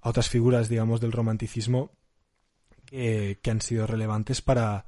otras 0.01 0.29
figuras, 0.29 0.69
digamos, 0.69 1.01
del 1.01 1.11
romanticismo 1.11 1.91
que 2.89 3.51
han 3.51 3.59
sido 3.59 3.85
relevantes 3.85 4.41
para, 4.41 4.85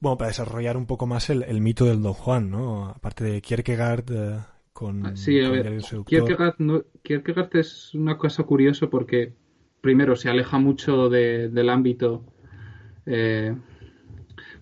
bueno, 0.00 0.18
para 0.18 0.28
desarrollar 0.28 0.76
un 0.76 0.86
poco 0.86 1.06
más 1.06 1.30
el, 1.30 1.60
mito 1.60 1.84
del 1.86 2.02
Don 2.02 2.12
Juan, 2.12 2.50
¿no? 2.50 2.88
Aparte 2.88 3.24
de 3.24 3.40
Kierkegaard 3.40 4.04
eh, 4.10 4.38
con, 4.72 5.06
ah, 5.06 5.16
sí, 5.16 5.40
a 5.40 5.50
ver, 5.50 5.80
Kierkegaard, 6.06 7.56
es 7.56 7.94
una 7.94 8.18
cosa 8.18 8.42
curiosa 8.42 8.88
porque 8.88 9.34
primero 9.80 10.14
se 10.16 10.28
aleja 10.28 10.58
mucho 10.58 11.08
del 11.08 11.68
ámbito 11.70 12.24
eh, 13.06 13.56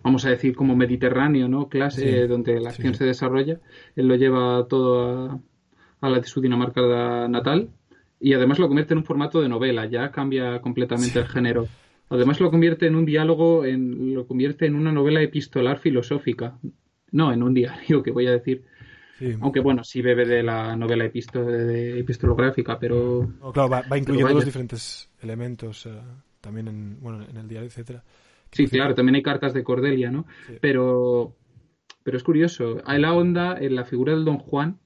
vamos 0.05 0.25
a 0.25 0.31
decir 0.31 0.55
como 0.55 0.77
mediterráneo, 0.77 1.49
¿no? 1.49 1.69
Clase 1.69 2.29
donde 2.29 2.61
la 2.61 2.69
acción 2.69 2.95
se 2.95 3.05
desarrolla. 3.05 3.59
Él 3.97 4.07
lo 4.07 4.14
lleva 4.14 4.69
todo 4.69 5.33
a, 5.33 5.40
a 6.01 6.09
la 6.09 6.21
de 6.21 6.27
su 6.27 6.40
Dinamarca 6.40 7.27
natal 7.27 7.71
y 8.21 8.35
además 8.35 8.59
lo 8.59 8.69
convierte 8.69 8.95
en 8.95 8.99
un 8.99 9.05
formato 9.05 9.40
de 9.40 9.49
novela, 9.49 9.87
ya 9.87 10.11
cambia 10.11 10.61
completamente 10.61 11.19
el 11.19 11.27
género. 11.27 11.67
Además 12.11 12.38
lo 12.40 12.51
convierte 12.51 12.87
en 12.87 12.95
un 12.95 13.05
diálogo, 13.05 13.64
en, 13.64 14.14
lo 14.14 14.27
convierte 14.27 14.67
en 14.67 14.77
una 14.77 14.93
novela 14.93 15.21
epistolar 15.23 15.79
filosófica. 15.79 16.59
No, 17.11 17.33
en 17.33 17.43
un 17.43 17.55
diario, 17.55 18.03
que 18.05 18.11
voy 18.11 18.27
a 18.27 18.33
decir. 18.33 18.64
Aunque 19.40 19.61
bueno, 19.61 19.85
sí 19.85 20.03
bebe 20.03 20.27
de 20.27 20.43
la 20.43 20.77
novela 20.77 21.05
epistolográfica, 21.05 22.79
pero... 22.79 23.31
claro, 23.53 23.71
va, 23.71 23.99
incluyendo 23.99 24.35
los 24.35 24.45
diferentes 24.45 25.09
elementos 25.23 25.87
eh, 25.87 25.93
también 26.40 26.69
en, 26.69 27.01
bueno, 27.01 27.25
en 27.29 27.37
el 27.37 27.49
diario, 27.49 27.69
etcétera. 27.69 28.03
Sí, 28.55 28.67
claro, 28.69 28.95
también 28.95 29.17
hay 29.17 29.23
cartas 29.23 29.53
de 29.53 29.64
Cordelia, 29.64 30.11
¿no? 30.11 30.27
Pero, 30.61 31.37
pero 32.05 32.17
es 32.17 32.23
curioso. 32.23 32.81
Hay 32.87 33.01
la 33.01 33.12
onda 33.12 33.59
en 33.61 33.75
la 33.75 33.85
figura 33.85 34.14
del 34.14 34.25
Don 34.25 34.38
Juan 34.38 34.79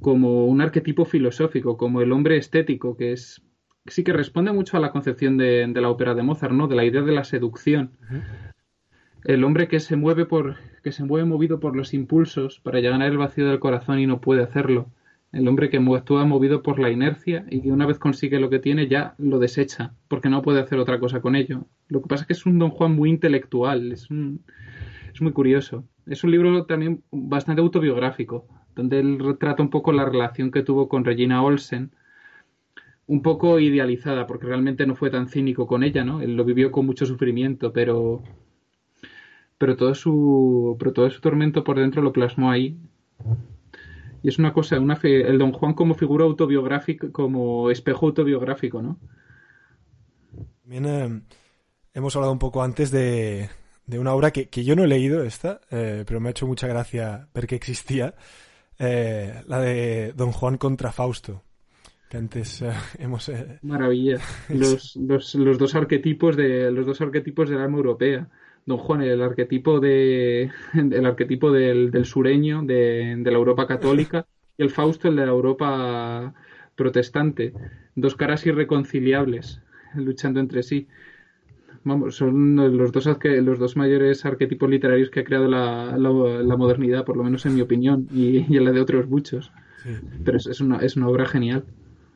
como 0.00 0.46
un 0.46 0.60
arquetipo 0.60 1.04
filosófico, 1.04 1.76
como 1.76 2.02
el 2.02 2.12
hombre 2.12 2.36
estético, 2.36 2.96
que 2.96 3.12
es 3.12 3.40
sí 3.86 4.04
que 4.04 4.12
responde 4.12 4.52
mucho 4.52 4.76
a 4.76 4.80
la 4.80 4.90
concepción 4.90 5.36
de, 5.36 5.66
la 5.68 5.88
ópera 5.88 6.14
de 6.14 6.22
Mozart, 6.22 6.52
¿no? 6.52 6.68
De 6.68 6.76
la 6.76 6.84
idea 6.84 7.02
de 7.02 7.12
la 7.12 7.24
seducción. 7.24 7.92
El 9.24 9.44
hombre 9.44 9.68
que 9.68 9.80
se 9.80 9.96
mueve 9.96 10.26
por, 10.26 10.56
que 10.82 10.92
se 10.92 11.04
mueve 11.04 11.26
movido 11.26 11.60
por 11.60 11.76
los 11.76 11.94
impulsos 11.94 12.60
para 12.60 12.80
llegar 12.80 13.00
al 13.00 13.18
vacío 13.18 13.48
del 13.48 13.60
corazón 13.60 13.98
y 13.98 14.06
no 14.06 14.20
puede 14.20 14.42
hacerlo. 14.42 14.90
El 15.32 15.48
hombre 15.48 15.70
que 15.70 15.78
actúa 15.78 16.24
movido 16.26 16.62
por 16.62 16.78
la 16.78 16.90
inercia 16.90 17.46
y 17.48 17.62
que 17.62 17.72
una 17.72 17.86
vez 17.86 17.98
consigue 17.98 18.38
lo 18.38 18.50
que 18.50 18.58
tiene 18.58 18.88
ya 18.88 19.14
lo 19.18 19.38
desecha, 19.38 19.94
porque 20.08 20.28
no 20.28 20.42
puede 20.42 20.60
hacer 20.60 20.78
otra 20.78 21.00
cosa 21.00 21.20
con 21.20 21.36
ello. 21.36 21.64
Lo 21.92 22.00
que 22.02 22.08
pasa 22.08 22.22
es 22.22 22.26
que 22.26 22.32
es 22.32 22.46
un 22.46 22.58
Don 22.58 22.70
Juan 22.70 22.96
muy 22.96 23.10
intelectual, 23.10 23.92
es, 23.92 24.08
es 25.14 25.20
muy 25.20 25.32
curioso. 25.32 25.84
Es 26.06 26.24
un 26.24 26.30
libro 26.30 26.64
también 26.64 27.02
bastante 27.10 27.60
autobiográfico, 27.60 28.46
donde 28.74 28.98
él 28.98 29.18
retrata 29.18 29.62
un 29.62 29.70
poco 29.70 29.92
la 29.92 30.06
relación 30.06 30.50
que 30.50 30.62
tuvo 30.62 30.88
con 30.88 31.04
Regina 31.04 31.42
Olsen, 31.42 31.92
un 33.06 33.20
poco 33.20 33.58
idealizada, 33.60 34.26
porque 34.26 34.46
realmente 34.46 34.86
no 34.86 34.94
fue 34.94 35.10
tan 35.10 35.28
cínico 35.28 35.66
con 35.66 35.82
ella, 35.82 36.02
¿no? 36.02 36.22
Él 36.22 36.34
lo 36.34 36.44
vivió 36.44 36.70
con 36.72 36.86
mucho 36.86 37.04
sufrimiento, 37.04 37.72
pero 37.72 38.22
pero 39.58 39.76
todo 39.76 39.94
su 39.94 40.76
pero 40.78 40.92
todo 40.92 41.10
su 41.10 41.20
tormento 41.20 41.62
por 41.62 41.78
dentro 41.78 42.02
lo 42.02 42.12
plasmó 42.12 42.50
ahí. 42.50 42.78
Y 44.22 44.28
es 44.28 44.38
una 44.38 44.52
cosa, 44.52 44.80
una 44.80 44.98
el 45.02 45.38
Don 45.38 45.52
Juan 45.52 45.74
como 45.74 45.94
figura 45.94 46.24
autobiográfica, 46.24 47.10
como 47.12 47.70
espejo 47.70 48.06
autobiográfico, 48.06 48.80
¿no? 48.80 48.98
También 50.62 50.86
eh, 50.86 51.20
hemos 51.94 52.14
hablado 52.16 52.32
un 52.32 52.38
poco 52.38 52.62
antes 52.62 52.90
de, 52.90 53.48
de 53.86 53.98
una 53.98 54.14
obra 54.14 54.30
que, 54.30 54.48
que, 54.48 54.64
yo 54.64 54.76
no 54.76 54.84
he 54.84 54.88
leído 54.88 55.22
esta, 55.24 55.60
eh, 55.70 56.04
pero 56.06 56.20
me 56.20 56.28
ha 56.28 56.30
hecho 56.30 56.46
mucha 56.46 56.66
gracia 56.66 57.28
ver 57.34 57.46
que 57.46 57.56
existía, 57.56 58.14
eh, 58.78 59.42
la 59.46 59.60
de 59.60 60.12
Don 60.14 60.32
Juan 60.32 60.58
contra 60.58 60.92
Fausto 60.92 61.42
que 62.12 62.18
antes 62.18 62.60
eh, 62.60 62.70
hemos 62.98 63.30
eh, 63.30 63.58
maravilla. 63.62 64.18
Los, 64.50 64.96
los, 64.96 65.34
los, 65.34 65.56
dos 65.56 65.74
arquetipos 65.74 66.36
de 66.36 66.70
los 66.70 66.84
dos 66.84 67.00
arquetipos 67.00 67.48
del 67.48 67.58
alma 67.58 67.78
europea. 67.78 68.28
Don 68.66 68.76
Juan 68.76 69.00
el 69.00 69.22
arquetipo 69.22 69.80
de 69.80 70.50
el 70.74 71.06
arquetipo 71.06 71.50
del, 71.50 71.90
del 71.90 72.04
sureño 72.04 72.62
de, 72.62 73.16
de, 73.18 73.30
la 73.30 73.38
Europa 73.38 73.66
católica 73.66 74.26
y 74.58 74.62
el 74.62 74.68
Fausto 74.68 75.08
el 75.08 75.16
de 75.16 75.24
la 75.24 75.32
Europa 75.32 76.34
protestante. 76.76 77.54
Dos 77.96 78.14
caras 78.14 78.44
irreconciliables 78.44 79.62
luchando 79.94 80.38
entre 80.38 80.62
sí 80.62 80.88
vamos 81.84 82.16
son 82.16 82.56
los 82.56 82.92
dos 82.92 83.08
los 83.22 83.58
dos 83.58 83.76
mayores 83.76 84.24
arquetipos 84.24 84.70
literarios 84.70 85.10
que 85.10 85.20
ha 85.20 85.24
creado 85.24 85.48
la, 85.48 85.96
la, 85.96 86.56
modernidad 86.56 87.04
por 87.04 87.16
lo 87.16 87.24
menos 87.24 87.44
en 87.46 87.54
mi 87.54 87.60
opinión 87.60 88.08
y, 88.12 88.46
y 88.48 88.56
en 88.56 88.64
la 88.64 88.72
de 88.72 88.80
otros 88.80 89.08
muchos. 89.08 89.52
Pero 90.24 90.36
es, 90.36 90.46
es, 90.46 90.60
una, 90.60 90.78
es 90.78 90.96
una 90.96 91.08
obra 91.08 91.26
genial. 91.26 91.64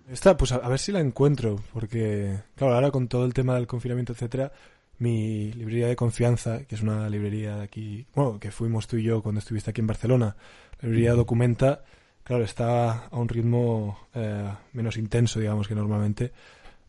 Esta, 0.08 0.36
pues 0.36 0.52
a, 0.52 0.68
ver 0.68 0.78
si 0.78 0.92
la 0.92 1.00
encuentro, 1.00 1.56
porque, 1.72 2.38
claro, 2.54 2.74
ahora 2.74 2.92
con 2.92 3.08
todo 3.08 3.24
el 3.24 3.34
tema 3.34 3.56
del 3.56 3.66
confinamiento, 3.66 4.12
etcétera, 4.12 4.52
mi 4.98 5.52
librería 5.52 5.88
de 5.88 5.96
confianza, 5.96 6.64
que 6.64 6.76
es 6.76 6.82
una 6.82 7.08
librería 7.10 7.56
de 7.56 7.64
aquí, 7.64 8.06
bueno, 8.14 8.38
que 8.38 8.52
fuimos 8.52 8.86
tú 8.86 8.96
y 8.96 9.02
yo 9.02 9.20
cuando 9.22 9.40
estuviste 9.40 9.70
aquí 9.70 9.80
en 9.80 9.88
Barcelona, 9.88 10.36
la 10.80 10.88
librería 10.88 11.14
Documenta, 11.14 11.82
claro, 12.22 12.44
está 12.44 13.06
a 13.06 13.16
un 13.18 13.28
ritmo 13.28 13.98
eh, 14.14 14.48
menos 14.72 14.96
intenso, 14.96 15.40
digamos, 15.40 15.66
que 15.66 15.74
normalmente. 15.74 16.32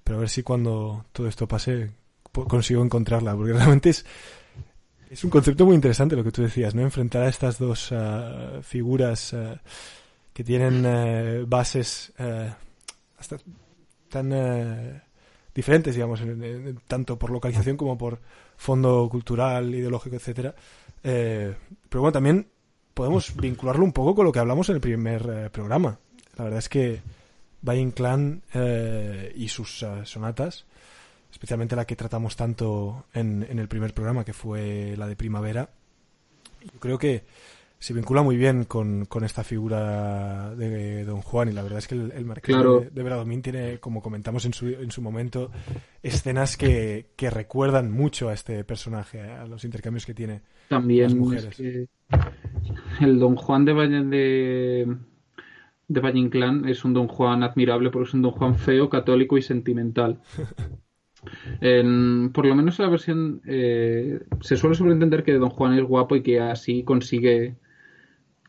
Pero 0.04 0.18
a 0.18 0.20
ver 0.22 0.30
si 0.30 0.44
cuando 0.44 1.06
todo 1.12 1.28
esto 1.28 1.48
pase 1.48 1.90
consigo 2.46 2.84
encontrarla, 2.84 3.36
porque 3.36 3.54
realmente 3.54 3.90
es, 3.90 4.06
es 5.10 5.24
un 5.24 5.30
concepto 5.30 5.66
muy 5.66 5.76
interesante 5.76 6.16
lo 6.16 6.24
que 6.24 6.32
tú 6.32 6.42
decías, 6.42 6.76
¿no? 6.76 6.82
Enfrentar 6.82 7.24
a 7.24 7.30
estas 7.30 7.58
dos 7.60 7.92
ah, 7.92 8.60
figuras 8.62 9.34
ah, 9.34 9.62
que 10.34 10.44
tienen 10.44 10.84
eh, 10.86 11.44
bases 11.48 12.12
eh, 12.20 12.52
hasta 13.18 13.38
tan 14.10 14.32
eh, 14.34 15.02
diferentes, 15.56 15.96
digamos, 15.96 16.22
en- 16.22 16.80
tanto 16.88 17.18
por 17.18 17.30
localización 17.32 17.78
como 17.78 17.98
por 17.98 18.20
fondo 18.58 19.08
cultural, 19.10 19.74
ideológico, 19.74 20.16
etcétera. 20.16 20.54
Pero 21.02 21.56
bueno, 22.02 22.12
también 22.12 22.48
podemos 22.94 23.36
vincularlo 23.36 23.84
un 23.86 23.94
poco 23.94 24.16
con 24.16 24.26
lo 24.26 24.32
que 24.32 24.40
hablamos 24.40 24.68
en 24.70 24.76
el 24.76 24.82
primer 24.82 25.52
programa. 25.52 26.00
La 26.36 26.44
verdad 26.44 26.60
es 26.60 26.70
que 26.70 27.02
Inclán 27.76 28.42
eh, 28.54 29.34
y 29.36 29.48
sus 29.50 29.84
eh, 29.84 30.02
sonatas, 30.04 30.66
especialmente 31.32 31.76
la 31.76 31.86
que 31.86 31.96
tratamos 31.96 32.36
tanto 32.36 33.06
en, 33.14 33.46
en 33.50 33.60
el 33.60 33.68
primer 33.68 33.94
programa, 33.94 34.24
que 34.26 34.34
fue 34.34 34.96
la 34.98 35.08
de 35.08 35.16
Primavera, 35.16 35.70
yo 36.74 36.80
creo 36.80 36.98
que 36.98 37.24
se 37.80 37.94
vincula 37.94 38.24
muy 38.24 38.38
bien 38.38 38.64
con, 38.66 39.06
con 39.06 39.24
esta 39.24 39.44
figura 39.44 40.56
de 40.56 41.06
Don 41.06 41.22
Juan 41.22 41.50
y 41.50 41.52
la 41.52 41.62
verdad 41.62 41.78
es 41.78 41.88
que 41.88 41.94
el, 41.94 42.12
el 42.12 42.26
Marqués 42.26 42.56
Claro. 42.56 42.80
de, 42.80 42.90
de 42.90 43.04
Bradomín 43.04 43.44
tiene, 43.44 43.78
como 43.80 44.02
comentamos 44.02 44.46
en 44.46 44.54
su, 44.54 44.68
en 44.68 44.90
su 44.90 45.02
momento, 45.04 45.52
escenas 46.02 46.58
que, 46.58 47.12
que 47.16 47.30
recuerdan 47.30 47.92
mucho 47.92 48.30
a 48.30 48.34
este 48.34 48.64
personaje, 48.64 49.22
a 49.22 49.46
los 49.46 49.64
intercambios 49.64 50.08
que 50.08 50.16
tiene. 50.16 50.42
También 50.70 51.04
Las 51.10 51.14
mujeres. 51.16 51.46
es 51.46 51.56
que 51.56 51.88
el 53.06 53.20
Don 53.20 53.36
Juan 53.36 53.64
de 53.66 53.74
Valle 53.74 54.04
de, 54.06 54.98
de 55.88 56.00
Valle 56.02 56.18
Inclán 56.20 56.68
es 56.68 56.84
un 56.84 56.94
Don 56.94 57.08
Juan 57.08 57.44
admirable 57.44 57.92
porque 57.92 58.08
es 58.08 58.14
un 58.16 58.24
Don 58.24 58.32
Juan 58.32 58.56
feo, 58.56 58.90
católico 58.90 59.38
y 59.38 59.44
sentimental. 59.44 60.20
En- 61.62 62.32
por 62.34 62.46
lo 62.46 62.56
menos 62.56 62.80
en 62.80 62.86
la 62.86 62.92
versión 62.92 63.42
eh, 63.46 64.20
se 64.42 64.58
suele 64.58 64.76
sobreentender 64.76 65.24
que 65.24 65.34
Don 65.34 65.50
Juan 65.50 65.74
es 65.74 65.84
guapo 65.84 66.16
y 66.16 66.22
que 66.22 66.40
así 66.40 66.84
consigue 66.84 67.56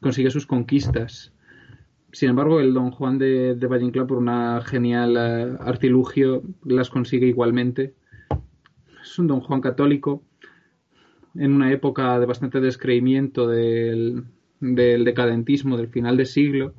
consigue 0.01 0.31
sus 0.31 0.47
conquistas. 0.47 1.33
Sin 2.13 2.31
embargo, 2.31 2.61
el 2.61 2.73
Don 2.73 2.91
Juan 2.91 3.19
de, 3.19 3.55
de 3.55 4.05
por 4.05 4.17
una 4.19 4.63
genial 4.63 5.17
eh, 5.19 5.57
artilugio, 5.61 6.43
las 6.65 6.89
consigue 6.89 7.27
igualmente. 7.27 7.95
Es 9.03 9.19
un 9.19 9.27
Don 9.27 9.41
Juan 9.41 9.61
católico 9.61 10.23
en 11.35 11.53
una 11.53 11.73
época 11.73 12.19
de 12.19 12.27
bastante 12.27 12.61
descreimiento 12.61 13.47
del, 13.47 14.25
del 14.61 15.05
decadentismo 15.05 15.77
del 15.77 15.89
final 15.89 16.17
de 16.17 16.27
siglo 16.27 16.75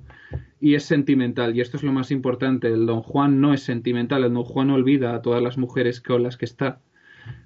y 0.62 0.76
es 0.76 0.84
sentimental. 0.84 1.55
Y 1.55 1.62
esto 1.62 1.78
es 1.78 1.84
lo 1.84 1.91
más 1.91 2.12
importante 2.12 2.68
el 2.68 2.86
don 2.86 3.01
Juan 3.01 3.39
no 3.41 3.53
es 3.53 3.64
sentimental 3.64 4.24
el 4.24 4.34
don 4.34 4.43
Juan 4.43 4.70
olvida 4.70 5.16
a 5.16 5.22
todas 5.22 5.41
las 5.41 5.57
mujeres 5.57 6.01
con 6.01 6.24
las 6.24 6.38
que 6.38 6.45
está. 6.45 6.82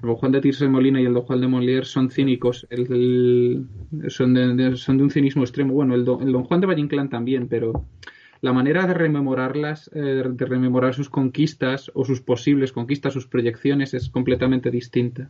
El 0.01 0.07
don 0.07 0.15
Juan 0.15 0.31
de 0.31 0.41
Tirso 0.41 0.63
de 0.65 0.69
Molina 0.71 1.01
y 1.01 1.05
el 1.05 1.13
don 1.13 1.23
Juan 1.23 1.41
de 1.41 1.47
Molière 1.47 1.83
son 1.83 2.09
cínicos 2.09 2.65
el- 2.69 3.65
son, 4.07 4.33
de, 4.33 4.75
son 4.77 4.97
de 4.97 5.03
un 5.03 5.09
cinismo 5.09 5.43
extremo. 5.43 5.73
Bueno 5.73 5.95
el 5.95 6.05
don, 6.05 6.21
el 6.21 6.31
don 6.31 6.43
Juan 6.43 6.61
de 6.61 6.67
Valle 6.67 6.81
Inclán 6.81 7.09
también 7.09 7.47
pero 7.47 7.85
la 8.41 8.53
manera 8.53 8.85
de 8.87 8.93
rememorarlas 8.93 9.89
eh, 9.93 10.23
de 10.29 10.45
rememorar 10.45 10.93
sus 10.93 11.09
conquistas 11.09 11.91
o 11.93 12.03
sus 12.05 12.21
posibles 12.21 12.71
conquistas 12.71 13.13
sus 13.13 13.27
proyecciones 13.27 13.93
es 13.93 14.09
completamente 14.09 14.69
distinta 14.71 15.29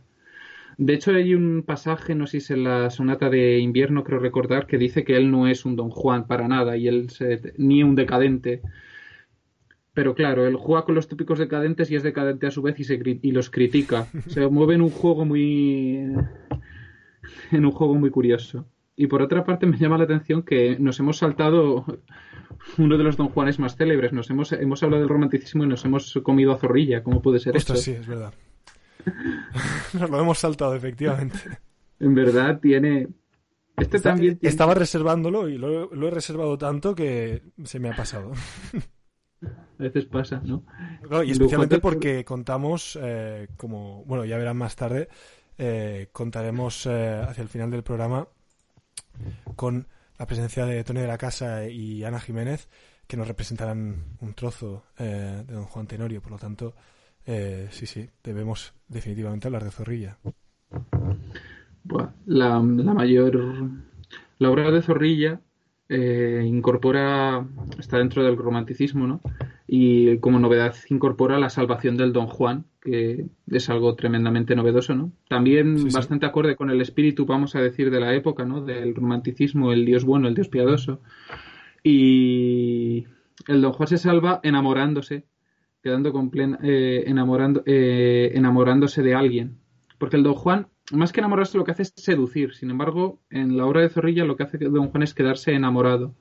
de 0.78 0.94
hecho, 0.94 1.10
hay 1.12 1.34
un 1.34 1.62
pasaje, 1.66 2.14
no 2.14 2.26
sé 2.26 2.32
si 2.32 2.36
es 2.38 2.50
en 2.50 2.64
la 2.64 2.90
sonata 2.90 3.30
de 3.30 3.58
invierno, 3.58 4.04
creo 4.04 4.18
recordar, 4.18 4.66
que 4.66 4.78
dice 4.78 5.04
que 5.04 5.16
él 5.16 5.30
no 5.30 5.46
es 5.48 5.64
un 5.64 5.76
Don 5.76 5.90
Juan 5.90 6.26
para 6.26 6.48
nada 6.48 6.76
y 6.76 6.88
él 6.88 7.10
se- 7.10 7.52
ni 7.58 7.82
un 7.82 7.94
decadente. 7.94 8.60
Pero 9.92 10.14
claro, 10.14 10.46
él 10.46 10.56
juega 10.56 10.84
con 10.84 10.94
los 10.96 11.06
típicos 11.08 11.38
decadentes 11.38 11.90
y 11.90 11.94
es 11.96 12.02
decadente 12.02 12.46
a 12.48 12.50
su 12.50 12.62
vez 12.62 12.78
y, 12.80 12.84
se, 12.84 13.00
y 13.22 13.30
los 13.30 13.48
critica. 13.50 14.08
Se 14.26 14.46
mueve 14.48 14.74
en 14.74 14.80
un 14.82 14.90
juego 14.90 15.24
muy. 15.24 15.98
en 17.52 17.64
un 17.64 17.70
juego 17.70 17.94
muy 17.94 18.10
curioso. 18.10 18.66
Y 18.96 19.06
por 19.06 19.22
otra 19.22 19.44
parte, 19.44 19.66
me 19.66 19.76
llama 19.78 19.98
la 19.98 20.04
atención 20.04 20.42
que 20.42 20.76
nos 20.78 20.98
hemos 21.00 21.18
saltado 21.18 21.84
uno 22.78 22.96
de 22.98 23.04
los 23.04 23.16
Don 23.16 23.28
Juanes 23.28 23.58
más 23.58 23.76
célebres. 23.76 24.12
Nos 24.12 24.30
hemos, 24.30 24.52
hemos 24.52 24.82
hablado 24.82 25.02
del 25.02 25.08
romanticismo 25.08 25.64
y 25.64 25.66
nos 25.68 25.84
hemos 25.84 26.12
comido 26.22 26.52
a 26.52 26.58
zorrilla. 26.58 27.02
¿Cómo 27.02 27.20
puede 27.22 27.38
ser 27.38 27.56
Ostras, 27.56 27.78
esto? 27.78 27.90
sí, 27.92 27.96
es 28.00 28.06
verdad. 28.06 28.32
Nos 29.94 30.10
lo 30.10 30.20
hemos 30.20 30.38
saltado, 30.38 30.74
efectivamente. 30.74 31.38
En 32.00 32.14
verdad 32.14 32.58
tiene. 32.60 33.08
Este 33.76 33.96
Está- 33.96 34.10
también 34.10 34.38
tiene- 34.38 34.50
Estaba 34.50 34.74
reservándolo 34.74 35.48
y 35.48 35.58
lo, 35.58 35.92
lo 35.94 36.08
he 36.08 36.10
reservado 36.10 36.56
tanto 36.58 36.94
que 36.94 37.42
se 37.64 37.78
me 37.80 37.90
ha 37.90 37.96
pasado. 37.96 38.32
A 39.42 39.82
veces 39.82 40.04
pasa, 40.06 40.40
¿no? 40.44 40.64
Claro, 41.02 41.24
y 41.24 41.32
especialmente 41.32 41.80
porque 41.80 42.24
contamos, 42.24 42.98
eh, 43.02 43.48
como, 43.56 44.04
bueno, 44.04 44.24
ya 44.24 44.38
verán 44.38 44.56
más 44.56 44.76
tarde, 44.76 45.08
eh, 45.58 46.08
contaremos 46.12 46.86
eh, 46.86 47.20
hacia 47.28 47.42
el 47.42 47.48
final 47.48 47.70
del 47.70 47.82
programa 47.82 48.28
con 49.56 49.86
la 50.18 50.26
presencia 50.26 50.64
de 50.66 50.82
Tony 50.84 51.00
de 51.00 51.06
la 51.08 51.18
Casa 51.18 51.66
y 51.68 52.04
Ana 52.04 52.20
Jiménez, 52.20 52.68
que 53.06 53.16
nos 53.16 53.26
representarán 53.28 54.04
un 54.20 54.34
trozo 54.34 54.84
eh, 54.98 55.42
de 55.46 55.52
Don 55.54 55.64
Juan 55.64 55.86
Tenorio. 55.88 56.22
Por 56.22 56.32
lo 56.32 56.38
tanto, 56.38 56.74
eh, 57.26 57.68
sí, 57.70 57.86
sí, 57.86 58.08
debemos 58.22 58.74
definitivamente 58.88 59.48
hablar 59.48 59.64
de 59.64 59.70
Zorrilla. 59.70 60.18
La, 62.26 62.60
la 62.62 62.94
mayor. 62.94 63.40
La 64.38 64.50
obra 64.50 64.70
de 64.70 64.82
Zorrilla 64.82 65.40
eh, 65.88 66.42
incorpora. 66.46 67.46
Está 67.78 67.98
dentro 67.98 68.24
del 68.24 68.36
romanticismo, 68.36 69.06
¿no? 69.06 69.20
Y 69.66 70.18
como 70.18 70.38
novedad 70.38 70.74
incorpora 70.88 71.38
la 71.38 71.50
salvación 71.50 71.96
del 71.96 72.12
Don 72.12 72.26
Juan, 72.26 72.64
que 72.80 73.26
es 73.50 73.70
algo 73.70 73.94
tremendamente 73.94 74.54
novedoso, 74.54 74.94
¿no? 74.94 75.12
También 75.28 75.78
Sí, 75.78 75.90
sí. 75.90 75.94
bastante 75.94 76.26
acorde 76.26 76.56
con 76.56 76.70
el 76.70 76.80
espíritu, 76.80 77.26
vamos 77.26 77.54
a 77.54 77.60
decir, 77.60 77.90
de 77.90 78.00
la 78.00 78.14
época, 78.14 78.44
¿no? 78.44 78.60
Del 78.62 78.94
romanticismo, 78.94 79.72
el 79.72 79.84
Dios 79.84 80.04
bueno, 80.04 80.28
el 80.28 80.34
Dios 80.34 80.48
piadoso. 80.48 81.00
Y 81.82 83.06
el 83.48 83.60
Don 83.60 83.72
Juan 83.72 83.88
se 83.88 83.98
salva 83.98 84.40
enamorándose, 84.42 85.26
quedando 85.84 86.14
con 86.14 86.30
plena, 86.30 86.58
eh, 86.62 87.04
enamorando, 87.06 87.62
eh, 87.66 88.32
enamorándose 88.34 89.02
de 89.02 89.14
alguien. 89.14 89.58
Porque 89.98 90.16
el 90.16 90.22
Don 90.22 90.32
Juan, 90.32 90.68
más 90.92 91.12
que 91.12 91.20
enamorarse, 91.20 91.58
lo 91.58 91.64
que 91.64 91.72
hace 91.72 91.82
es 91.82 91.92
seducir. 91.94 92.54
Sin 92.54 92.70
embargo, 92.70 93.20
en 93.28 93.58
la 93.58 93.66
obra 93.66 93.82
de 93.82 93.90
Zorrilla 93.90 94.24
lo 94.24 94.34
que 94.34 94.44
hace 94.44 94.56
Don 94.56 94.88
Juan 94.88 95.02
es 95.02 95.12
quedarse 95.12 95.52
enamorado. 95.52 96.14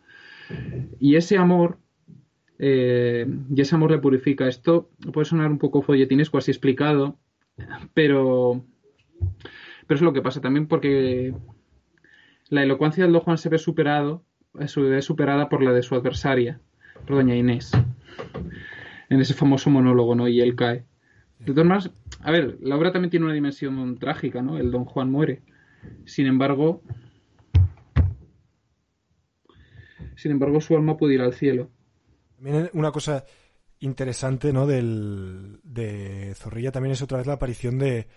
Y 1.00 1.16
ese 1.16 1.38
amor, 1.38 1.78
eh, 2.60 3.26
y 3.56 3.62
ese 3.62 3.76
amor 3.76 3.92
le 3.92 4.00
purifica. 4.00 4.50
Esto 4.50 4.90
puede 5.14 5.24
sonar 5.24 5.50
un 5.50 5.60
poco 5.60 5.82
folletinesco 5.82 6.38
así 6.38 6.52
explicado, 6.52 7.18
pero, 7.94 8.66
pero 9.88 9.96
es 9.96 10.02
lo 10.02 10.12
que 10.12 10.22
pasa 10.22 10.42
también 10.42 10.68
porque 10.68 11.34
la 12.50 12.64
elocuencia 12.64 13.06
del 13.06 13.14
Don 13.14 13.22
Juan 13.22 13.38
se 13.38 13.48
ve 13.48 13.60
superado, 13.60 14.26
se 14.66 14.82
ve 14.82 15.02
superada 15.02 15.48
por 15.48 15.64
la 15.64 15.72
de 15.72 15.84
su 15.84 15.96
adversaria, 15.96 16.60
por 17.08 17.16
doña 17.16 17.38
Inés, 17.38 17.72
en 19.14 19.22
ese 19.22 19.34
famoso 19.34 19.70
monólogo, 19.70 20.16
¿no? 20.16 20.28
Y 20.28 20.42
él 20.42 20.56
cae. 20.56 20.86
De 21.40 21.54
todas 21.54 21.66
maneras, 21.66 21.92
a 22.22 22.32
ver, 22.32 22.58
la 22.62 22.76
obra 22.78 22.92
también 22.92 23.10
tiene 23.12 23.26
una 23.26 23.34
dimensión 23.36 23.98
trágica, 23.98 24.42
¿no? 24.42 24.58
El 24.58 24.72
Don 24.72 24.86
Juan 24.86 25.12
muere. 25.12 25.42
Sin 26.06 26.26
embargo, 26.28 26.82
sin 30.16 30.32
embargo, 30.32 30.62
su 30.62 30.76
alma 30.76 30.98
puede 30.98 31.16
ir 31.16 31.22
al 31.22 31.34
cielo. 31.34 31.70
También 32.36 32.70
una 32.74 32.92
cosa 32.92 33.26
interesante, 33.80 34.54
¿no? 34.54 34.68
Del, 34.68 35.60
de 35.64 36.34
Zorrilla 36.36 36.72
también 36.72 36.94
es 36.94 37.02
otra 37.02 37.18
vez 37.18 37.28
la 37.28 37.34
aparición 37.34 37.78
de, 37.80 38.08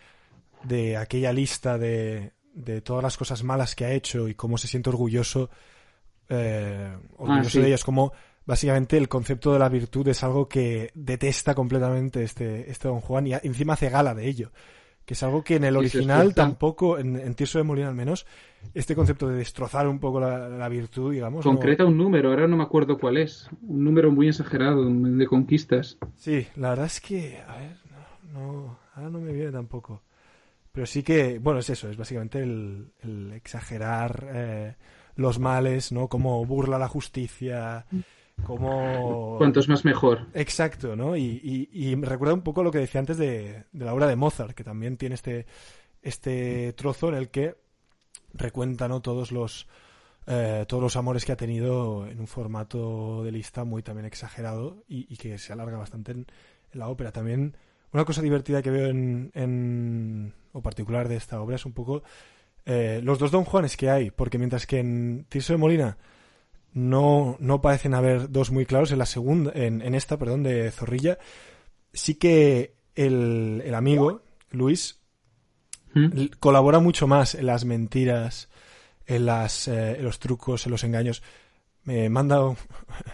de 0.62 0.96
aquella 0.96 1.32
lista 1.32 1.78
de, 1.78 2.32
de 2.54 2.80
todas 2.80 3.02
las 3.02 3.16
cosas 3.16 3.42
malas 3.42 3.74
que 3.74 3.84
ha 3.84 3.92
hecho 3.92 4.28
y 4.28 4.34
cómo 4.34 4.58
se 4.58 4.68
siente 4.68 4.90
orgulloso, 4.90 5.50
eh, 6.28 6.92
orgulloso 7.16 7.48
Ah, 7.48 7.50
sí. 7.50 7.60
de 7.60 7.66
ellas, 7.68 7.84
como 7.84 8.12
básicamente 8.46 8.96
el 8.96 9.08
concepto 9.08 9.52
de 9.52 9.58
la 9.58 9.68
virtud 9.68 10.06
es 10.08 10.22
algo 10.24 10.48
que 10.48 10.90
detesta 10.94 11.54
completamente 11.54 12.22
este, 12.22 12.70
este 12.70 12.88
Don 12.88 13.00
Juan 13.00 13.26
y 13.26 13.34
a- 13.34 13.40
encima 13.42 13.74
hace 13.74 13.90
gala 13.90 14.14
de 14.14 14.26
ello. 14.28 14.50
Que 15.04 15.14
es 15.14 15.22
algo 15.22 15.44
que 15.44 15.54
en 15.54 15.62
el 15.64 15.76
original 15.76 16.34
tampoco, 16.34 16.98
en, 16.98 17.14
en 17.16 17.34
Tirso 17.34 17.58
de 17.58 17.64
Molina 17.64 17.86
al 17.88 17.94
menos, 17.94 18.26
este 18.74 18.96
concepto 18.96 19.28
de 19.28 19.36
destrozar 19.36 19.86
un 19.86 20.00
poco 20.00 20.18
la, 20.18 20.48
la 20.48 20.68
virtud, 20.68 21.12
digamos. 21.12 21.44
no- 21.44 21.52
Concreta 21.52 21.84
un 21.84 21.96
número, 21.96 22.30
ahora 22.30 22.48
no 22.48 22.56
me 22.56 22.64
acuerdo 22.64 22.98
cuál 22.98 23.18
es. 23.18 23.48
Un 23.68 23.84
número 23.84 24.10
muy 24.10 24.26
exagerado 24.28 24.84
de 24.84 25.26
conquistas. 25.28 25.96
Sí, 26.16 26.46
la 26.56 26.70
verdad 26.70 26.86
es 26.86 27.00
que, 27.00 27.38
a 27.46 27.56
ver, 27.56 27.76
no, 28.32 28.40
no, 28.40 28.78
ahora 28.94 29.10
no 29.10 29.20
me 29.20 29.32
viene 29.32 29.52
tampoco. 29.52 30.02
Pero 30.72 30.86
sí 30.86 31.04
que, 31.04 31.38
bueno, 31.38 31.60
es 31.60 31.70
eso, 31.70 31.88
es 31.88 31.96
básicamente 31.96 32.40
el, 32.42 32.90
el 33.02 33.32
exagerar 33.32 34.26
eh, 34.34 34.74
los 35.14 35.38
males, 35.38 35.92
¿no? 35.92 36.08
Cómo 36.08 36.44
burla 36.44 36.78
la 36.80 36.88
justicia, 36.88 37.86
cómo... 38.44 39.36
Cuantos 39.38 39.68
más 39.68 39.84
mejor. 39.84 40.26
Exacto, 40.34 40.96
¿no? 40.96 41.16
Y, 41.16 41.40
y, 41.72 41.90
y 41.90 41.96
me 41.96 42.06
recuerda 42.06 42.34
un 42.34 42.42
poco 42.42 42.62
lo 42.62 42.70
que 42.70 42.78
decía 42.78 43.00
antes 43.00 43.18
de, 43.18 43.64
de 43.72 43.84
la 43.84 43.94
obra 43.94 44.06
de 44.06 44.16
Mozart, 44.16 44.54
que 44.54 44.64
también 44.64 44.96
tiene 44.96 45.14
este, 45.14 45.46
este 46.02 46.72
trozo 46.74 47.08
en 47.08 47.14
el 47.14 47.30
que 47.30 47.56
recuenta, 48.34 48.88
¿no? 48.88 49.00
Todos 49.00 49.32
los, 49.32 49.66
eh, 50.26 50.64
todos 50.68 50.82
los 50.82 50.96
amores 50.96 51.24
que 51.24 51.32
ha 51.32 51.36
tenido 51.36 52.06
en 52.06 52.20
un 52.20 52.26
formato 52.26 53.24
de 53.24 53.32
lista 53.32 53.64
muy 53.64 53.82
también 53.82 54.06
exagerado 54.06 54.84
y, 54.88 55.12
y 55.12 55.16
que 55.16 55.38
se 55.38 55.52
alarga 55.52 55.78
bastante 55.78 56.12
en, 56.12 56.26
en, 56.72 56.78
la 56.78 56.88
ópera. 56.88 57.12
También 57.12 57.56
una 57.92 58.04
cosa 58.04 58.22
divertida 58.22 58.62
que 58.62 58.70
veo 58.70 58.86
en, 58.86 59.30
en 59.34 60.34
o 60.52 60.62
particular 60.62 61.08
de 61.08 61.16
esta 61.16 61.40
obra 61.40 61.56
es 61.56 61.66
un 61.66 61.72
poco 61.72 62.02
eh, 62.64 63.00
los 63.02 63.18
dos 63.18 63.30
Don 63.30 63.44
Juanes 63.44 63.76
que 63.76 63.90
hay, 63.90 64.10
porque 64.10 64.38
mientras 64.38 64.66
que 64.66 64.80
en 64.80 65.26
Tirso 65.28 65.52
de 65.52 65.58
Molina 65.58 65.96
no, 66.76 67.38
no 67.40 67.62
parecen 67.62 67.94
haber 67.94 68.30
dos 68.30 68.50
muy 68.50 68.66
claros, 68.66 68.92
en 68.92 68.98
la 68.98 69.06
segunda, 69.06 69.50
en, 69.54 69.80
en 69.80 69.94
esta, 69.94 70.18
perdón, 70.18 70.42
de 70.42 70.70
Zorrilla, 70.70 71.16
sí 71.94 72.16
que 72.16 72.74
el, 72.94 73.62
el 73.64 73.74
amigo, 73.74 74.20
Luis, 74.50 75.00
¿Mm? 75.94 76.26
colabora 76.38 76.78
mucho 76.78 77.06
más 77.06 77.34
en 77.34 77.46
las 77.46 77.64
mentiras, 77.64 78.50
en, 79.06 79.24
las, 79.24 79.68
eh, 79.68 79.96
en 79.96 80.04
los 80.04 80.18
trucos, 80.18 80.66
en 80.66 80.72
los 80.72 80.84
engaños. 80.84 81.22
Me 81.84 82.10
manda 82.10 82.42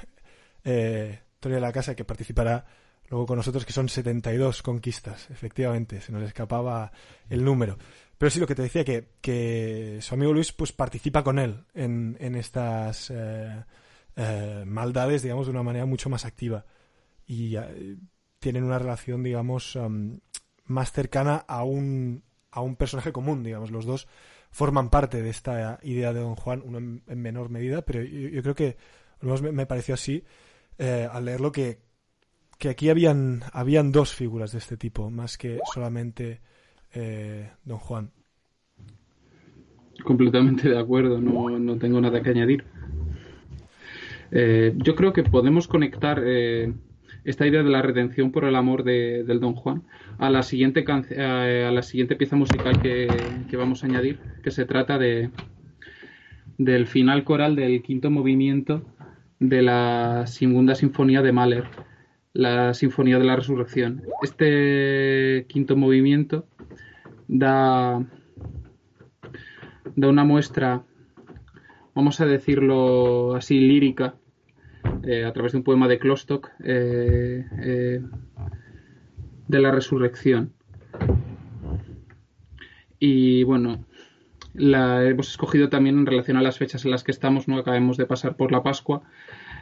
eh, 0.64 1.20
Tony 1.38 1.54
de 1.54 1.60
la 1.60 1.72
Casa 1.72 1.94
que 1.94 2.04
participará 2.04 2.66
luego 3.10 3.26
con 3.26 3.36
nosotros, 3.36 3.64
que 3.64 3.72
son 3.72 3.88
72 3.88 4.60
conquistas, 4.62 5.30
efectivamente, 5.30 6.00
se 6.00 6.10
nos 6.10 6.24
escapaba 6.24 6.90
el 7.30 7.44
número. 7.44 7.78
Pero 8.22 8.30
sí, 8.30 8.38
lo 8.38 8.46
que 8.46 8.54
te 8.54 8.62
decía, 8.62 8.84
que, 8.84 9.08
que 9.20 9.98
su 10.00 10.14
amigo 10.14 10.32
Luis 10.32 10.52
pues 10.52 10.70
participa 10.70 11.24
con 11.24 11.40
él 11.40 11.64
en, 11.74 12.16
en 12.20 12.36
estas 12.36 13.10
eh, 13.10 13.64
eh, 14.14 14.62
maldades, 14.64 15.22
digamos, 15.22 15.46
de 15.46 15.50
una 15.50 15.64
manera 15.64 15.86
mucho 15.86 16.08
más 16.08 16.24
activa. 16.24 16.64
Y 17.26 17.56
eh, 17.56 17.96
tienen 18.38 18.62
una 18.62 18.78
relación, 18.78 19.24
digamos, 19.24 19.76
más 20.66 20.92
cercana 20.92 21.44
a 21.48 21.64
un, 21.64 22.22
a 22.52 22.60
un 22.60 22.76
personaje 22.76 23.10
común, 23.10 23.42
digamos. 23.42 23.72
Los 23.72 23.86
dos 23.86 24.06
forman 24.52 24.88
parte 24.88 25.20
de 25.20 25.30
esta 25.30 25.80
idea 25.82 26.12
de 26.12 26.20
Don 26.20 26.36
Juan, 26.36 26.62
uno 26.64 26.78
en, 26.78 27.02
en 27.08 27.20
menor 27.20 27.50
medida, 27.50 27.82
pero 27.82 28.04
yo, 28.04 28.28
yo, 28.28 28.42
creo 28.44 28.54
que, 28.54 28.76
me, 29.20 29.50
me 29.50 29.66
pareció 29.66 29.94
así, 29.94 30.22
al 30.78 31.24
leerlo, 31.24 31.50
que, 31.50 31.80
que 32.56 32.68
aquí 32.68 32.88
habían, 32.88 33.42
habían 33.52 33.90
dos 33.90 34.14
figuras 34.14 34.52
de 34.52 34.58
este 34.58 34.76
tipo, 34.76 35.10
más 35.10 35.36
que 35.36 35.58
solamente 35.74 36.40
eh, 36.94 37.50
Don 37.64 37.78
Juan. 37.78 38.10
Completamente 40.04 40.68
de 40.68 40.78
acuerdo, 40.78 41.20
no, 41.20 41.58
no 41.58 41.76
tengo 41.76 42.00
nada 42.00 42.22
que 42.22 42.30
añadir. 42.30 42.64
Eh, 44.30 44.72
yo 44.76 44.96
creo 44.96 45.12
que 45.12 45.22
podemos 45.22 45.68
conectar 45.68 46.22
eh, 46.24 46.72
esta 47.24 47.46
idea 47.46 47.62
de 47.62 47.70
la 47.70 47.82
redención 47.82 48.32
por 48.32 48.44
el 48.44 48.56
amor 48.56 48.82
de, 48.82 49.24
del 49.24 49.40
Don 49.40 49.54
Juan 49.54 49.82
a 50.18 50.30
la 50.30 50.42
siguiente, 50.42 50.84
a 50.88 51.70
la 51.70 51.82
siguiente 51.82 52.16
pieza 52.16 52.36
musical 52.36 52.80
que, 52.80 53.08
que, 53.48 53.56
vamos 53.56 53.82
a 53.82 53.86
añadir, 53.86 54.18
que 54.42 54.50
se 54.50 54.64
trata 54.64 54.98
de 54.98 55.30
del 56.58 56.86
final 56.86 57.24
coral 57.24 57.56
del 57.56 57.82
quinto 57.82 58.10
movimiento 58.10 58.84
de 59.38 59.62
la 59.62 60.24
segunda 60.26 60.74
sinfonía 60.74 61.22
de 61.22 61.32
Mahler, 61.32 61.64
la 62.32 62.74
Sinfonía 62.74 63.18
de 63.18 63.24
la 63.24 63.36
Resurrección. 63.36 64.02
Este 64.22 65.46
quinto 65.48 65.76
movimiento 65.76 66.46
da, 67.32 68.04
una 69.96 70.24
muestra, 70.24 70.84
vamos 71.94 72.20
a 72.20 72.26
decirlo 72.26 73.34
así, 73.34 73.58
lírica, 73.58 74.14
eh, 75.02 75.24
a 75.24 75.32
través 75.32 75.52
de 75.52 75.58
un 75.58 75.64
poema 75.64 75.88
de 75.88 75.98
Klostok, 75.98 76.50
eh, 76.62 77.46
eh, 77.62 78.02
de 79.48 79.60
la 79.60 79.70
resurrección. 79.70 80.52
Y 82.98 83.44
bueno, 83.44 83.84
la 84.52 85.02
hemos 85.04 85.30
escogido 85.30 85.70
también 85.70 85.98
en 85.98 86.06
relación 86.06 86.36
a 86.36 86.42
las 86.42 86.58
fechas 86.58 86.84
en 86.84 86.90
las 86.90 87.02
que 87.02 87.12
estamos, 87.12 87.48
no 87.48 87.56
acabemos 87.56 87.96
de 87.96 88.06
pasar 88.06 88.36
por 88.36 88.52
la 88.52 88.62
Pascua, 88.62 89.02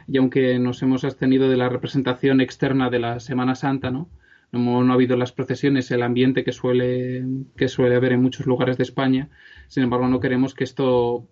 y 0.07 0.17
aunque 0.17 0.59
nos 0.59 0.81
hemos 0.83 1.05
abstenido 1.05 1.49
de 1.49 1.57
la 1.57 1.69
representación 1.69 2.41
externa 2.41 2.89
de 2.89 2.99
la 2.99 3.19
Semana 3.21 3.55
Santa, 3.55 3.91
¿no? 3.91 4.09
No, 4.51 4.91
ha 4.91 4.93
habido 4.93 5.15
las 5.15 5.31
procesiones, 5.31 5.91
el 5.91 6.03
ambiente 6.03 6.43
que 6.43 6.51
suele, 6.51 7.23
que 7.55 7.69
suele 7.69 7.95
haber 7.95 8.11
en 8.13 8.21
muchos 8.21 8.45
lugares 8.45 8.77
de 8.77 8.83
España. 8.83 9.29
Sin 9.67 9.83
embargo, 9.83 10.07
no 10.09 10.19
queremos 10.19 10.53
que 10.53 10.65
esto 10.65 11.25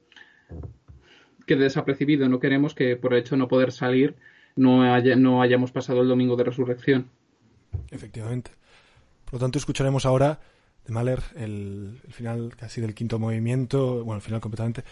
quede 1.46 1.64
desapercibido, 1.64 2.30
no 2.30 2.40
queremos 2.40 2.74
que 2.74 2.96
por 2.96 3.14
el 3.14 3.20
hecho 3.20 3.36
de 3.36 3.40
no 3.40 3.48
poder 3.48 3.72
salir 3.72 4.16
no, 4.56 4.84
haya, 4.94 5.16
no 5.16 5.42
hayamos 5.42 5.72
pasado 5.72 6.02
el 6.02 6.08
domingo 6.08 6.38
de 6.38 6.46
resurrección. 6.46 7.10
Efectivamente. 7.92 8.52
Por 9.26 9.34
lo 9.34 9.40
tanto, 9.40 9.60
escucharemos 9.60 10.06
ahora 10.06 10.40
de 10.86 10.94
Mahler 10.94 11.20
el, 11.36 12.00
final 12.10 12.54
casi 12.56 12.80
del 12.80 12.96
quinto 12.96 13.20
movimiento, 13.20 14.04
bueno, 14.06 14.18
el 14.18 14.22
final 14.22 14.40
completamente, 14.40 14.84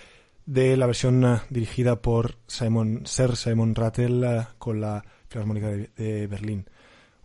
de 0.46 0.76
la 0.76 0.86
versión 0.86 1.24
uh, 1.24 1.40
dirigida 1.50 2.02
por 2.02 2.36
Simon, 2.48 3.02
Sir 3.06 3.36
Simon 3.36 3.74
Rattle 3.74 4.28
uh, 4.28 4.44
con 4.58 4.82
la 4.82 5.04
Filarmónica 5.30 5.68
de, 5.70 5.90
de 5.96 6.28
Berlín 6.28 6.66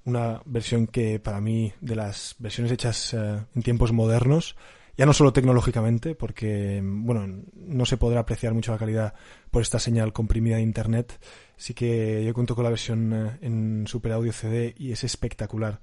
una 0.05 0.42
versión 0.44 0.86
que 0.86 1.20
para 1.20 1.40
mí 1.40 1.72
de 1.80 1.96
las 1.96 2.36
versiones 2.38 2.72
hechas 2.72 3.14
uh, 3.14 3.44
en 3.55 3.62
tiempos 3.62 3.92
modernos, 3.92 4.57
ya 4.96 5.07
no 5.07 5.12
solo 5.12 5.32
tecnológicamente, 5.32 6.14
porque 6.14 6.80
bueno, 6.82 7.44
no 7.55 7.86
se 7.86 7.96
podrá 7.96 8.20
apreciar 8.20 8.53
mucho 8.55 8.72
la 8.72 8.78
calidad 8.78 9.14
por 9.50 9.62
esta 9.62 9.78
señal 9.78 10.12
comprimida 10.12 10.57
de 10.57 10.62
internet, 10.62 11.18
sí 11.57 11.74
que 11.74 12.24
yo 12.24 12.34
cuento 12.34 12.55
con 12.55 12.64
la 12.64 12.70
versión 12.70 13.12
uh, 13.12 13.30
en 13.40 13.86
Super 13.86 14.12
Audio 14.12 14.32
CD 14.32 14.74
y 14.76 14.92
es 14.92 15.05
espectacular. 15.05 15.80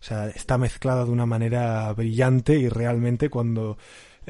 O 0.00 0.02
sea, 0.02 0.28
está 0.28 0.56
mezclada 0.56 1.04
de 1.04 1.10
una 1.10 1.26
manera 1.26 1.92
brillante 1.92 2.54
y 2.54 2.68
realmente 2.70 3.28
cuando 3.28 3.76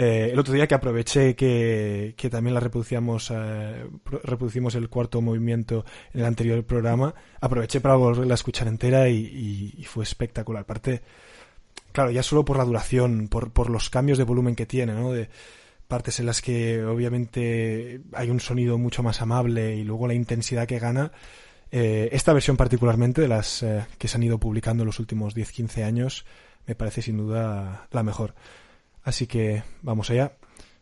eh, 0.03 0.31
el 0.33 0.39
otro 0.39 0.55
día 0.55 0.67
que 0.67 0.75
aproveché 0.75 1.37
que, 1.37 2.15
que 2.17 2.31
también 2.31 2.55
la 2.55 2.61
reproducíamos, 2.61 3.31
eh, 3.31 3.85
reproducimos 4.23 4.75
el 4.75 4.89
cuarto 4.89 5.21
movimiento 5.21 5.85
en 6.15 6.21
el 6.21 6.27
anterior 6.27 6.65
programa, 6.65 7.15
aproveché 7.39 7.83
para 7.83 7.97
volverla 7.97 8.33
a 8.33 8.35
escuchar 8.35 8.67
entera 8.67 9.11
y, 9.11 9.75
y, 9.77 9.85
fue 9.85 10.05
espectacular. 10.05 10.63
Aparte, 10.63 11.03
claro, 11.93 12.11
ya 12.11 12.23
solo 12.23 12.47
por 12.47 12.57
la 12.57 12.65
duración, 12.65 13.29
por, 13.29 13.51
por 13.51 13.69
los 13.69 13.91
cambios 13.91 14.17
de 14.17 14.25
volumen 14.25 14.57
que 14.57 14.65
tiene, 14.65 14.95
¿no? 14.95 15.13
De 15.13 15.29
partes 15.87 16.19
en 16.19 16.25
las 16.25 16.41
que 16.41 16.83
obviamente 16.83 18.01
hay 18.15 18.31
un 18.31 18.41
sonido 18.41 18.79
mucho 18.79 19.03
más 19.03 19.21
amable 19.21 19.77
y 19.77 19.85
luego 19.85 20.09
la 20.09 20.15
intensidad 20.15 20.67
que 20.67 20.79
gana. 20.79 21.13
Eh, 21.71 22.09
esta 22.13 22.33
versión 22.33 22.57
particularmente 22.57 23.21
de 23.21 23.29
las 23.29 23.63
que 23.99 24.09
se 24.09 24.17
han 24.17 24.23
ido 24.23 24.39
publicando 24.39 24.83
en 24.83 24.87
los 24.87 24.99
últimos 24.99 25.37
10-15 25.37 25.85
años 25.85 26.25
me 26.67 26.75
parece 26.75 27.03
sin 27.03 27.19
duda 27.19 27.87
la 27.91 28.03
mejor. 28.03 28.35
Así 29.03 29.27
que 29.27 29.63
vamos 29.83 30.11
allá 30.11 30.37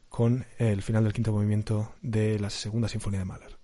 con 0.09 0.47
el 0.59 0.83
final 0.83 1.05
del 1.05 1.13
quinto 1.13 1.33
movimiento 1.33 1.95
de 2.03 2.39
la 2.39 2.51
segunda 2.51 2.89
sinfonía 2.89 3.21
de 3.21 3.25
Mahler. 3.25 3.58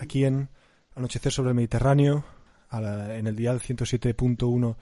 Aquí 0.00 0.24
en 0.24 0.48
Anochecer 0.94 1.32
sobre 1.32 1.50
el 1.50 1.54
Mediterráneo, 1.54 2.24
en 2.72 3.26
el 3.26 3.36
dial 3.36 3.60
107.1 3.60 4.76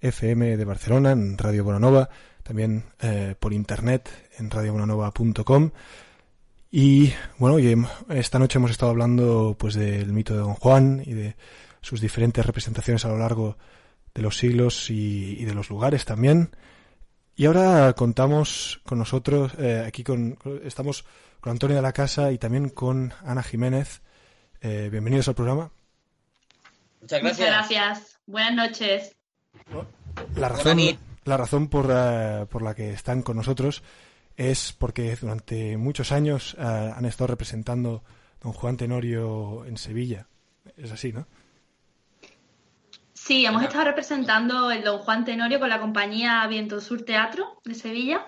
FM 0.00 0.56
de 0.56 0.64
Barcelona, 0.64 1.12
en 1.12 1.38
Radio 1.38 1.64
Bonanova, 1.64 2.08
también 2.42 2.84
eh, 3.00 3.34
por 3.38 3.52
internet 3.52 4.08
en 4.38 4.50
radiobonanova.com. 4.50 5.70
Y 6.70 7.12
bueno, 7.38 7.58
esta 8.10 8.38
noche 8.38 8.58
hemos 8.58 8.70
estado 8.70 8.90
hablando 8.90 9.56
pues 9.58 9.74
del 9.74 10.12
mito 10.12 10.34
de 10.34 10.40
Don 10.40 10.54
Juan 10.54 11.02
y 11.04 11.14
de 11.14 11.36
sus 11.80 12.00
diferentes 12.00 12.44
representaciones 12.44 13.04
a 13.04 13.08
lo 13.08 13.18
largo 13.18 13.56
de 14.14 14.22
los 14.22 14.36
siglos 14.36 14.90
y, 14.90 15.44
de 15.44 15.54
los 15.54 15.70
lugares 15.70 16.04
también. 16.04 16.50
Y 17.36 17.46
ahora 17.46 17.92
contamos 17.92 18.80
con 18.84 18.98
nosotros, 18.98 19.52
eh, 19.58 19.84
aquí 19.86 20.02
con, 20.02 20.38
estamos 20.64 21.04
con 21.40 21.52
Antonio 21.52 21.76
de 21.76 21.82
la 21.82 21.92
Casa 21.92 22.32
y 22.32 22.38
también 22.38 22.70
con 22.70 23.12
Ana 23.24 23.42
Jiménez. 23.42 24.00
Eh, 24.60 24.88
bienvenidos 24.90 25.28
al 25.28 25.34
programa. 25.34 25.70
Muchas 27.00 27.20
gracias. 27.20 27.38
Muchas 27.38 27.54
gracias. 27.54 28.18
Buenas 28.26 28.54
noches. 28.54 29.16
La 30.34 30.48
razón, 30.48 30.78
la 31.24 31.36
razón 31.36 31.68
por, 31.68 31.88
eh, 31.90 32.46
por 32.50 32.62
la 32.62 32.74
que 32.74 32.90
están 32.92 33.22
con 33.22 33.36
nosotros 33.36 33.82
es 34.36 34.72
porque 34.72 35.16
durante 35.16 35.76
muchos 35.76 36.12
años 36.12 36.56
eh, 36.58 36.62
han 36.62 37.04
estado 37.04 37.28
representando 37.28 38.02
don 38.40 38.52
Juan 38.52 38.76
Tenorio 38.76 39.64
en 39.64 39.76
Sevilla. 39.76 40.26
Es 40.76 40.92
así, 40.92 41.12
¿no? 41.12 41.26
Sí, 43.12 43.44
hemos 43.44 43.62
estado 43.62 43.84
representando 43.84 44.70
el 44.70 44.84
don 44.84 44.98
Juan 44.98 45.24
Tenorio 45.24 45.58
con 45.58 45.68
la 45.68 45.80
compañía 45.80 46.46
Viento 46.46 46.80
Sur 46.80 47.02
Teatro 47.02 47.60
de 47.64 47.74
Sevilla. 47.74 48.26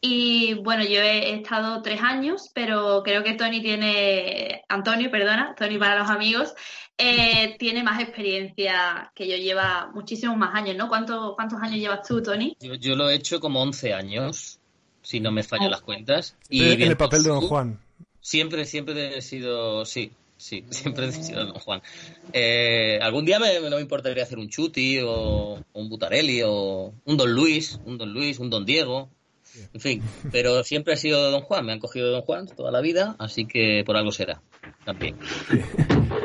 Y 0.00 0.54
bueno, 0.54 0.84
yo 0.84 1.00
he, 1.00 1.34
estado 1.34 1.82
tres 1.82 2.00
años, 2.00 2.50
pero 2.54 3.02
creo 3.02 3.24
que 3.24 3.34
Tony 3.34 3.60
tiene, 3.60 4.62
Antonio, 4.68 5.10
perdona, 5.10 5.56
Tony 5.58 5.76
para 5.76 5.98
los 5.98 6.08
amigos, 6.08 6.54
eh, 6.96 7.56
tiene 7.58 7.82
más 7.82 8.00
experiencia 8.00 9.10
que 9.14 9.28
yo, 9.28 9.36
lleva 9.36 9.90
muchísimos 9.92 10.36
más 10.36 10.54
años, 10.54 10.76
¿no? 10.76 10.88
¿Cuánto, 10.88 11.34
¿Cuántos 11.34 11.60
años 11.60 11.78
llevas 11.78 12.06
tú, 12.06 12.22
Tony? 12.22 12.56
Yo, 12.60 12.94
lo 12.94 13.10
he 13.10 13.16
hecho 13.16 13.40
como 13.40 13.60
11 13.60 13.92
años, 13.92 14.60
si 15.02 15.18
no 15.18 15.32
me 15.32 15.42
fallan 15.42 15.66
oh. 15.66 15.70
las 15.70 15.80
cuentas. 15.80 16.36
Y 16.48 16.70
en 16.70 16.82
el 16.82 16.96
papel 16.96 17.24
de 17.24 17.30
Don 17.30 17.40
Juan. 17.40 17.80
Siempre, 18.20 18.66
siempre 18.66 19.18
he 19.18 19.22
sido, 19.22 19.84
sí, 19.84 20.12
sí, 20.36 20.64
siempre 20.70 21.06
he 21.06 21.12
sido 21.12 21.44
Don 21.44 21.58
Juan. 21.58 21.82
Eh, 22.32 23.00
algún 23.02 23.24
día 23.24 23.40
me, 23.40 23.58
no 23.68 23.76
me 23.76 23.82
importaría 23.82 24.22
hacer 24.22 24.38
un 24.38 24.48
Chuti 24.48 25.00
o 25.02 25.60
un 25.72 25.88
Butarelli 25.88 26.42
o 26.44 26.94
un 27.04 27.16
Don 27.16 27.32
Luis, 27.32 27.80
un 27.84 27.98
Don 27.98 28.12
Luis, 28.12 28.38
un 28.38 28.48
Don 28.48 28.64
Diego. 28.64 29.08
En 29.72 29.80
fin, 29.80 30.02
pero 30.30 30.62
siempre 30.64 30.94
ha 30.94 30.96
sido 30.96 31.30
Don 31.30 31.42
Juan, 31.42 31.66
me 31.66 31.72
han 31.72 31.78
cogido 31.78 32.10
Don 32.10 32.22
Juan 32.22 32.46
toda 32.46 32.70
la 32.70 32.80
vida, 32.80 33.16
así 33.18 33.46
que 33.46 33.82
por 33.84 33.96
algo 33.96 34.12
será, 34.12 34.40
también. 34.84 35.16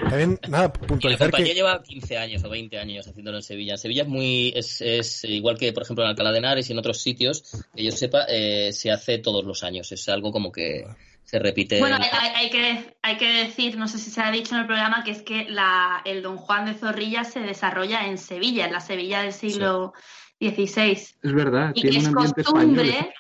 También, 0.10 0.40
nada, 0.48 0.72
puntualizar 0.72 1.28
la 1.28 1.32
compañía 1.32 1.54
lleva 1.54 1.82
15 1.82 2.18
años 2.18 2.44
o 2.44 2.50
20 2.50 2.78
años 2.78 3.08
haciéndolo 3.08 3.38
en 3.38 3.44
Sevilla. 3.44 3.74
En 3.74 3.78
Sevilla 3.78 4.04
es 4.04 4.08
muy, 4.08 4.54
es, 4.56 4.82
es 4.82 5.24
igual 5.24 5.58
que, 5.58 5.74
por 5.74 5.84
ejemplo, 5.84 6.04
en 6.04 6.12
Alcalá 6.12 6.32
de 6.32 6.38
Henares 6.40 6.70
y 6.70 6.74
en 6.74 6.80
otros 6.80 7.02
sitios, 7.02 7.66
que 7.76 7.84
yo 7.84 7.92
sepa, 7.92 8.26
eh, 8.28 8.72
se 8.72 8.92
hace 8.92 9.18
todos 9.18 9.44
los 9.44 9.64
años. 9.64 9.92
Es 9.92 10.08
algo 10.10 10.32
como 10.32 10.52
que 10.52 10.86
se 11.24 11.40
repite. 11.40 11.80
Bueno, 11.80 11.98
hay, 12.00 12.50
que, 12.50 12.96
hay 13.02 13.18
que 13.18 13.28
decir, 13.46 13.78
no 13.78 13.88
sé 13.88 13.98
si 13.98 14.12
se 14.12 14.22
ha 14.22 14.32
dicho 14.32 14.56
en 14.56 14.62
el 14.62 14.68
programa, 14.68 15.04
que 15.04 15.12
es 15.12 15.24
que 15.24 15.46
la, 15.50 16.02
el 16.06 16.22
Don 16.22 16.38
Juan 16.38 16.66
de 16.66 16.74
Zorrilla 16.76 17.24
se 17.24 17.40
desarrolla 17.40 18.08
en 18.08 18.18
Sevilla, 18.18 18.66
en 18.66 18.74
la 18.74 18.82
Sevilla 18.82 19.22
del 19.22 19.34
siglo 19.34 19.94
XVI. 20.40 20.92
Es 20.92 21.16
verdad, 21.24 21.72
y 21.74 21.82
que 21.82 21.98
es 21.98 22.10
costumbre 22.10 23.14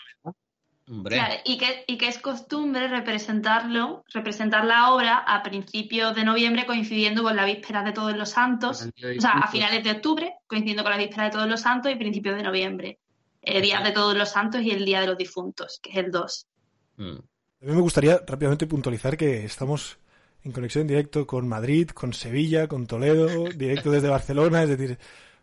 y, 1.46 1.58
que, 1.58 1.84
y 1.88 1.98
que 1.98 2.08
es 2.08 2.18
costumbre 2.20 2.88
representarlo, 2.88 4.04
representar 4.14 4.66
la 4.66 4.94
obra 4.94 5.18
a 5.18 5.42
principios 5.42 6.16
de 6.16 6.26
noviembre 6.26 6.66
coincidiendo 6.66 7.24
con 7.24 7.36
la 7.36 7.46
víspera 7.46 7.84
de 7.84 7.94
Todos 7.94 8.16
los 8.18 8.30
Santos, 8.30 8.88
o 8.88 9.22
sea, 9.22 9.32
a 9.32 9.48
finales 9.48 9.84
de 9.84 9.92
octubre, 9.92 10.34
coincidiendo 10.48 10.84
con 10.84 10.92
la 10.92 10.98
víspera 10.98 11.26
de 11.26 11.32
Todos 11.32 11.48
los 11.48 11.62
Santos 11.62 11.92
y 11.92 11.96
principios 11.96 12.36
de 12.36 12.44
noviembre. 12.44 13.00
El 13.42 13.62
día 13.62 13.82
de 13.82 13.92
Todos 13.92 14.16
los 14.18 14.30
Santos 14.30 14.62
y 14.62 14.72
el 14.72 14.86
Día 14.86 15.02
de 15.02 15.08
los 15.08 15.18
Difuntos, 15.18 15.80
que 15.82 15.92
es 15.92 15.98
el 15.98 16.12
2. 16.12 16.48
Mm. 16.98 17.12
A 17.12 17.66
mí 17.66 17.72
me 17.72 17.82
gustaría 17.82 18.22
rápidamente 18.26 18.68
puntualizar 18.68 19.16
que 19.16 19.46
estamos 19.46 19.98
en 20.44 20.52
conexión 20.52 20.82
en 20.82 20.88
directo 20.88 21.26
con 21.26 21.48
Madrid, 21.48 21.90
con 21.90 22.14
Sevilla, 22.14 22.68
con 22.68 22.88
Toledo, 22.88 23.50
directo 23.56 23.90
desde 23.90 24.10
Barcelona, 24.10 24.64
es 24.64 24.70
decir, 24.70 24.98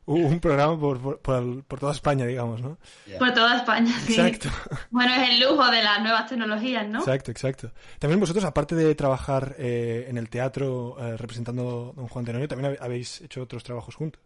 un 0.06 0.40
programa 0.40 0.78
por, 0.78 1.20
por, 1.20 1.78
toda 1.78 1.92
España, 1.92 2.26
digamos, 2.26 2.60
¿no? 2.60 2.78
Por 3.18 3.32
toda 3.32 3.56
España, 3.56 3.92
sí. 4.06 4.14
Exacto. 4.14 4.48
Bueno, 4.90 5.14
es 5.14 5.30
el 5.30 5.40
lujo 5.40 5.70
de 5.70 5.82
las 5.82 6.00
nuevas 6.00 6.28
tecnologías, 6.28 6.86
¿no? 6.88 6.98
Exacto, 6.98 7.30
exacto. 7.30 7.72
También 7.98 8.18
vosotros, 8.18 8.44
aparte 8.44 8.74
de 8.74 8.94
trabajar 8.94 9.54
eh, 9.58 10.06
en 10.08 10.18
el 10.18 10.28
teatro 10.28 10.96
eh, 10.98 11.16
representando 11.16 11.92
a 11.96 12.00
Don 12.00 12.08
Juan 12.08 12.24
Tenorio, 12.24 12.48
también 12.48 12.76
habéis 12.80 13.20
hecho 13.20 13.42
otros 13.42 13.62
trabajos 13.62 13.94
juntos. 13.94 14.20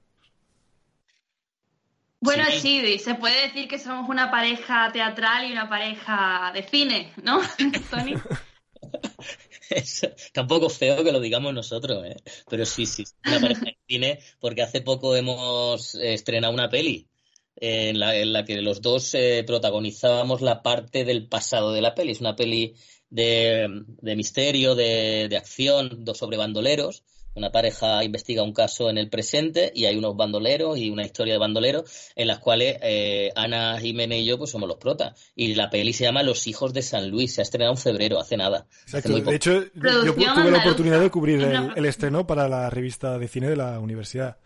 Bueno, 2.20 2.44
sí. 2.50 2.98
se 2.98 3.14
puede 3.16 3.42
decir 3.42 3.68
que 3.68 3.78
somos 3.78 4.08
una 4.08 4.30
pareja 4.30 4.90
teatral 4.90 5.46
y 5.46 5.52
una 5.52 5.68
pareja 5.68 6.50
de 6.54 6.62
cine, 6.62 7.12
¿no, 7.22 7.42
Tony? 7.90 8.14
tampoco 10.32 10.68
feo 10.68 11.02
que 11.04 11.12
lo 11.12 11.20
digamos 11.20 11.54
nosotros, 11.54 12.04
¿eh? 12.06 12.16
pero 12.48 12.64
sí, 12.66 12.86
sí, 12.86 13.04
una 13.26 13.40
pareja 13.40 13.64
de 13.64 13.78
cine, 13.88 14.18
porque 14.40 14.62
hace 14.62 14.80
poco 14.80 15.16
hemos 15.16 15.94
estrenado 15.94 16.52
una 16.52 16.68
peli 16.68 17.08
en 17.56 17.98
la, 17.98 18.16
en 18.16 18.32
la 18.32 18.44
que 18.44 18.60
los 18.60 18.82
dos 18.82 19.14
eh, 19.14 19.44
protagonizábamos 19.46 20.42
la 20.42 20.62
parte 20.62 21.04
del 21.04 21.28
pasado 21.28 21.72
de 21.72 21.80
la 21.80 21.94
peli. 21.94 22.12
Es 22.12 22.20
una 22.20 22.36
peli 22.36 22.74
de, 23.10 23.68
de 23.86 24.16
misterio, 24.16 24.74
de, 24.74 25.28
de 25.28 25.36
acción, 25.36 26.04
sobre 26.14 26.36
bandoleros, 26.36 27.04
una 27.34 27.50
pareja 27.50 28.04
investiga 28.04 28.42
un 28.42 28.52
caso 28.52 28.90
en 28.90 28.98
el 28.98 29.08
presente 29.08 29.72
y 29.74 29.86
hay 29.86 29.96
unos 29.96 30.16
bandoleros 30.16 30.78
y 30.78 30.90
una 30.90 31.04
historia 31.04 31.34
de 31.34 31.38
bandoleros 31.38 32.12
en 32.14 32.28
las 32.28 32.38
cuales 32.38 32.78
eh, 32.82 33.32
Ana 33.34 33.78
Jiménez 33.80 34.20
y 34.20 34.24
yo 34.24 34.38
pues 34.38 34.50
somos 34.50 34.68
los 34.68 34.78
protas. 34.78 35.20
Y 35.34 35.54
la 35.54 35.70
peli 35.70 35.92
se 35.92 36.04
llama 36.04 36.22
Los 36.22 36.46
hijos 36.46 36.72
de 36.72 36.82
San 36.82 37.10
Luis, 37.10 37.34
se 37.34 37.40
ha 37.40 37.44
estrenado 37.44 37.72
en 37.72 37.78
febrero, 37.78 38.20
hace 38.20 38.36
nada. 38.36 38.66
Exacto, 38.84 39.18
de 39.18 39.34
hecho 39.34 39.64
yo 39.74 40.14
tuve 40.14 40.50
la 40.50 40.58
oportunidad 40.58 41.00
de 41.00 41.10
cubrir 41.10 41.42
el, 41.42 41.84
estreno 41.84 42.26
para 42.26 42.48
la 42.48 42.70
revista 42.70 43.18
de 43.18 43.28
cine 43.28 43.48
de 43.48 43.56
la 43.56 43.80
universidad. 43.80 44.38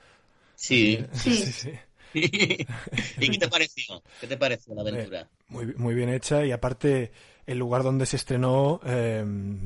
Sí, 0.55 0.99
sí, 1.13 1.37
sí. 1.37 1.73
¿Y 2.15 3.31
qué 3.31 3.39
te 3.39 3.49
pareció? 3.49 4.03
¿Qué 4.21 4.27
te 4.27 4.37
pareció 4.39 4.75
la 4.75 4.81
aventura? 4.81 5.21
Eh, 5.21 5.27
muy, 5.49 5.67
muy 5.75 5.95
bien 5.95 6.09
hecha 6.09 6.45
y 6.45 6.53
aparte 6.53 7.13
el 7.49 7.59
lugar 7.59 7.83
donde 7.83 8.05
se 8.05 8.17
estrenó 8.17 8.79
eh, 8.85 9.25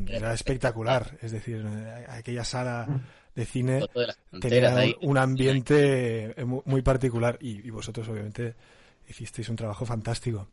era 0.08 0.32
espectacular. 0.32 1.18
Es 1.20 1.32
decir, 1.32 1.66
eh, 1.66 2.06
aquella 2.08 2.44
sala 2.44 2.86
de 3.34 3.44
cine 3.44 3.84
tenía 4.40 4.94
un 5.00 5.18
ambiente 5.18 6.40
eh, 6.40 6.44
muy 6.44 6.82
particular 6.82 7.38
y, 7.40 7.68
vosotros 7.70 8.08
obviamente 8.08 8.54
hicisteis 9.08 9.48
un 9.48 9.56
trabajo 9.56 9.84
fantástico. 9.84 10.46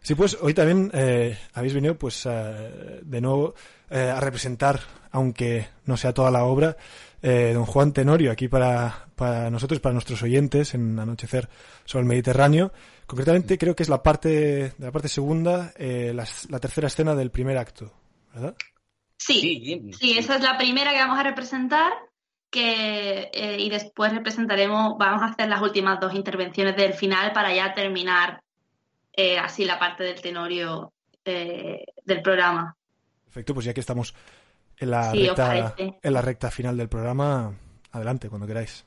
Sí, 0.00 0.14
pues 0.14 0.38
hoy 0.40 0.54
también 0.54 0.90
habéis 1.52 1.74
venido 1.74 1.94
pues 1.98 2.24
de 2.24 3.20
nuevo 3.20 3.54
a 3.90 4.18
representar, 4.18 4.80
aunque 5.10 5.66
no 5.84 5.98
sea 5.98 6.14
toda 6.14 6.30
la 6.30 6.44
obra, 6.44 6.78
don 7.20 7.66
Juan 7.66 7.92
Tenorio 7.92 8.32
aquí 8.32 8.48
para, 8.48 9.08
para 9.14 9.50
nosotros, 9.50 9.80
para 9.80 9.92
nuestros 9.92 10.22
oyentes 10.22 10.72
en 10.72 10.98
Anochecer 10.98 11.50
sobre 11.84 12.04
el 12.04 12.08
Mediterráneo. 12.08 12.72
Concretamente 13.10 13.58
creo 13.58 13.74
que 13.74 13.82
es 13.82 13.88
la 13.88 14.04
parte 14.04 14.28
de 14.28 14.72
la 14.78 14.92
parte 14.92 15.08
segunda, 15.08 15.72
eh, 15.76 16.12
la, 16.14 16.60
tercera 16.60 16.86
escena 16.86 17.16
del 17.16 17.32
primer 17.32 17.58
acto, 17.58 17.92
¿verdad? 18.32 18.54
Sí, 19.16 19.90
sí, 19.98 20.16
esa 20.16 20.36
es 20.36 20.42
la 20.42 20.56
primera 20.56 20.92
que 20.92 21.00
vamos 21.00 21.18
a 21.18 21.24
representar 21.24 21.92
que, 22.50 23.28
eh, 23.32 23.56
y 23.58 23.68
después 23.68 24.12
representaremos, 24.12 24.96
vamos 24.96 25.22
a 25.22 25.24
hacer 25.24 25.48
las 25.48 25.60
últimas 25.60 25.98
dos 25.98 26.14
intervenciones 26.14 26.76
del 26.76 26.94
final 26.94 27.32
para 27.32 27.52
ya 27.52 27.74
terminar 27.74 28.44
eh, 29.12 29.40
así 29.40 29.64
la 29.64 29.80
parte 29.80 30.04
del 30.04 30.20
tenorio 30.20 30.92
del 31.24 32.22
programa. 32.22 32.76
Perfecto, 33.24 33.54
pues 33.54 33.66
ya 33.66 33.74
que 33.74 33.80
estamos 33.80 34.14
en 34.76 34.88
la, 34.92 35.12
recta, 35.12 35.74
en 35.76 36.12
la 36.12 36.22
recta 36.22 36.48
final 36.52 36.76
del 36.76 36.88
programa, 36.88 37.58
adelante, 37.90 38.28
cuando 38.28 38.46
queráis. 38.46 38.86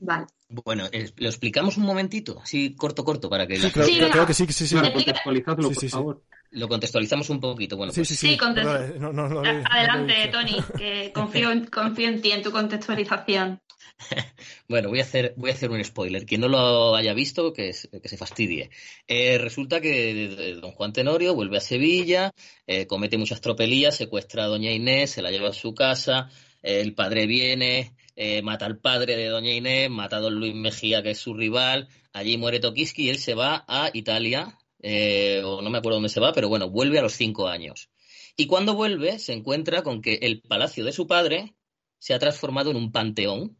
Vale. 0.00 0.26
Bueno, 0.64 0.88
lo 1.16 1.28
explicamos 1.28 1.76
un 1.78 1.84
momentito, 1.84 2.40
así 2.42 2.74
corto, 2.74 3.04
corto, 3.04 3.30
para 3.30 3.46
que... 3.46 3.56
Sí, 3.56 3.70
creo, 3.70 4.26
que 4.26 4.34
sí, 4.34 4.46
sí, 4.48 4.66
sí. 4.66 4.76
contextualizadlo, 4.76 5.70
por 5.70 5.88
favor. 5.88 6.22
Lo 6.50 6.68
contextualizamos 6.68 7.30
un 7.30 7.40
poquito. 7.40 7.78
Bueno, 7.78 7.92
sí, 7.94 8.04
sí, 8.04 8.14
sí. 8.14 8.36
Adelante, 8.38 10.28
Tony, 10.30 10.56
que 10.76 11.10
confío, 11.14 11.48
confío 11.70 12.08
en 12.08 12.20
ti, 12.20 12.32
en 12.32 12.42
tu 12.42 12.52
contextualización. 12.52 13.62
bueno, 14.68 14.90
voy 14.90 15.00
a 15.00 15.02
hacer, 15.02 15.32
voy 15.36 15.50
a 15.50 15.54
hacer 15.54 15.70
un 15.70 15.82
spoiler. 15.82 16.26
Quien 16.26 16.42
no 16.42 16.48
lo 16.48 16.94
haya 16.94 17.14
visto, 17.14 17.54
que, 17.54 17.72
que 18.02 18.08
se 18.08 18.16
fastidie. 18.18 18.70
Eh, 19.06 19.38
resulta 19.38 19.80
que 19.80 20.58
don 20.60 20.72
Juan 20.72 20.92
Tenorio 20.92 21.34
vuelve 21.34 21.56
a 21.56 21.60
Sevilla, 21.60 22.32
eh, 22.66 22.86
comete 22.86 23.16
muchas 23.16 23.40
tropelías, 23.40 23.96
secuestra 23.96 24.44
a 24.44 24.48
doña 24.48 24.72
Inés, 24.72 25.12
se 25.12 25.22
la 25.22 25.30
lleva 25.30 25.48
a 25.48 25.54
su 25.54 25.74
casa, 25.74 26.28
el 26.62 26.94
padre 26.94 27.26
viene, 27.26 27.94
eh, 28.16 28.42
mata 28.42 28.66
al 28.66 28.78
padre 28.78 29.16
de 29.16 29.28
Doña 29.28 29.52
Inés, 29.52 29.90
mata 29.90 30.16
a 30.16 30.20
Don 30.20 30.34
Luis 30.34 30.54
Mejía, 30.54 31.02
que 31.02 31.10
es 31.12 31.18
su 31.18 31.34
rival, 31.34 31.88
allí 32.12 32.36
muere 32.36 32.60
Tokiski 32.60 33.04
y 33.04 33.08
él 33.10 33.18
se 33.18 33.34
va 33.34 33.64
a 33.66 33.90
Italia, 33.92 34.58
eh, 34.80 35.42
o 35.44 35.62
no 35.62 35.70
me 35.70 35.78
acuerdo 35.78 35.96
dónde 35.96 36.08
se 36.08 36.20
va, 36.20 36.32
pero 36.32 36.48
bueno, 36.48 36.68
vuelve 36.70 36.98
a 36.98 37.02
los 37.02 37.14
cinco 37.14 37.48
años. 37.48 37.88
Y 38.36 38.46
cuando 38.46 38.74
vuelve 38.74 39.18
se 39.18 39.32
encuentra 39.32 39.82
con 39.82 40.02
que 40.02 40.14
el 40.22 40.42
palacio 40.42 40.84
de 40.84 40.92
su 40.92 41.06
padre 41.06 41.54
se 41.98 42.14
ha 42.14 42.18
transformado 42.18 42.70
en 42.70 42.76
un 42.76 42.92
panteón 42.92 43.56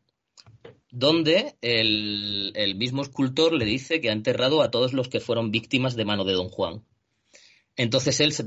donde 0.90 1.54
el, 1.62 2.74
mismo 2.76 3.02
escultor 3.02 3.54
le 3.54 3.64
dice 3.64 4.00
que 4.00 4.10
ha 4.10 4.12
enterrado 4.12 4.62
a 4.62 4.70
todos 4.70 4.92
los 4.92 5.08
que 5.08 5.20
fueron 5.20 5.50
víctimas 5.50 5.96
de 5.96 6.04
mano 6.04 6.24
de 6.24 6.34
don 6.34 6.48
Juan. 6.48 6.84
Entonces 7.76 8.20
él 8.20 8.32
se, 8.32 8.44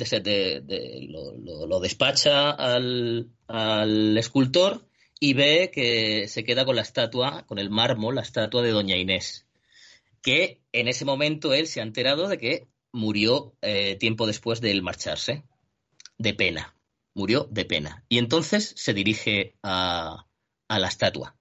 lo, 1.07 1.65
lo- 1.65 1.79
despacha 1.79 2.51
al 2.51 4.17
escultor 4.17 4.87
y 5.19 5.33
ve 5.33 5.71
que 5.73 6.27
se 6.27 6.43
queda 6.43 6.65
con 6.65 6.75
la 6.75 6.81
estatua, 6.81 7.45
con 7.47 7.59
el 7.59 7.69
mármol, 7.69 8.15
la 8.15 8.21
estatua 8.21 8.61
de 8.61 8.71
Doña 8.71 8.97
Inés. 8.97 9.47
Que 10.21 10.61
en 10.71 10.87
ese 10.87 11.05
momento 11.05 11.53
él 11.53 11.67
se 11.67 11.79
ha 11.79 11.83
enterado 11.83 12.27
de 12.27 12.37
que 12.37 12.67
murió 12.91 13.55
eh, 13.61 13.95
tiempo 13.95 14.27
después 14.27 14.61
de 14.61 14.71
él 14.71 14.81
marcharse. 14.81 15.43
De 16.17 16.33
pena. 16.33 16.75
Murió 17.13 17.47
de 17.51 17.65
pena. 17.65 18.03
Y 18.09 18.17
entonces 18.17 18.73
se 18.75 18.93
dirige 18.93 19.55
a, 19.63 20.25
a 20.67 20.79
la 20.79 20.87
estatua. 20.87 21.35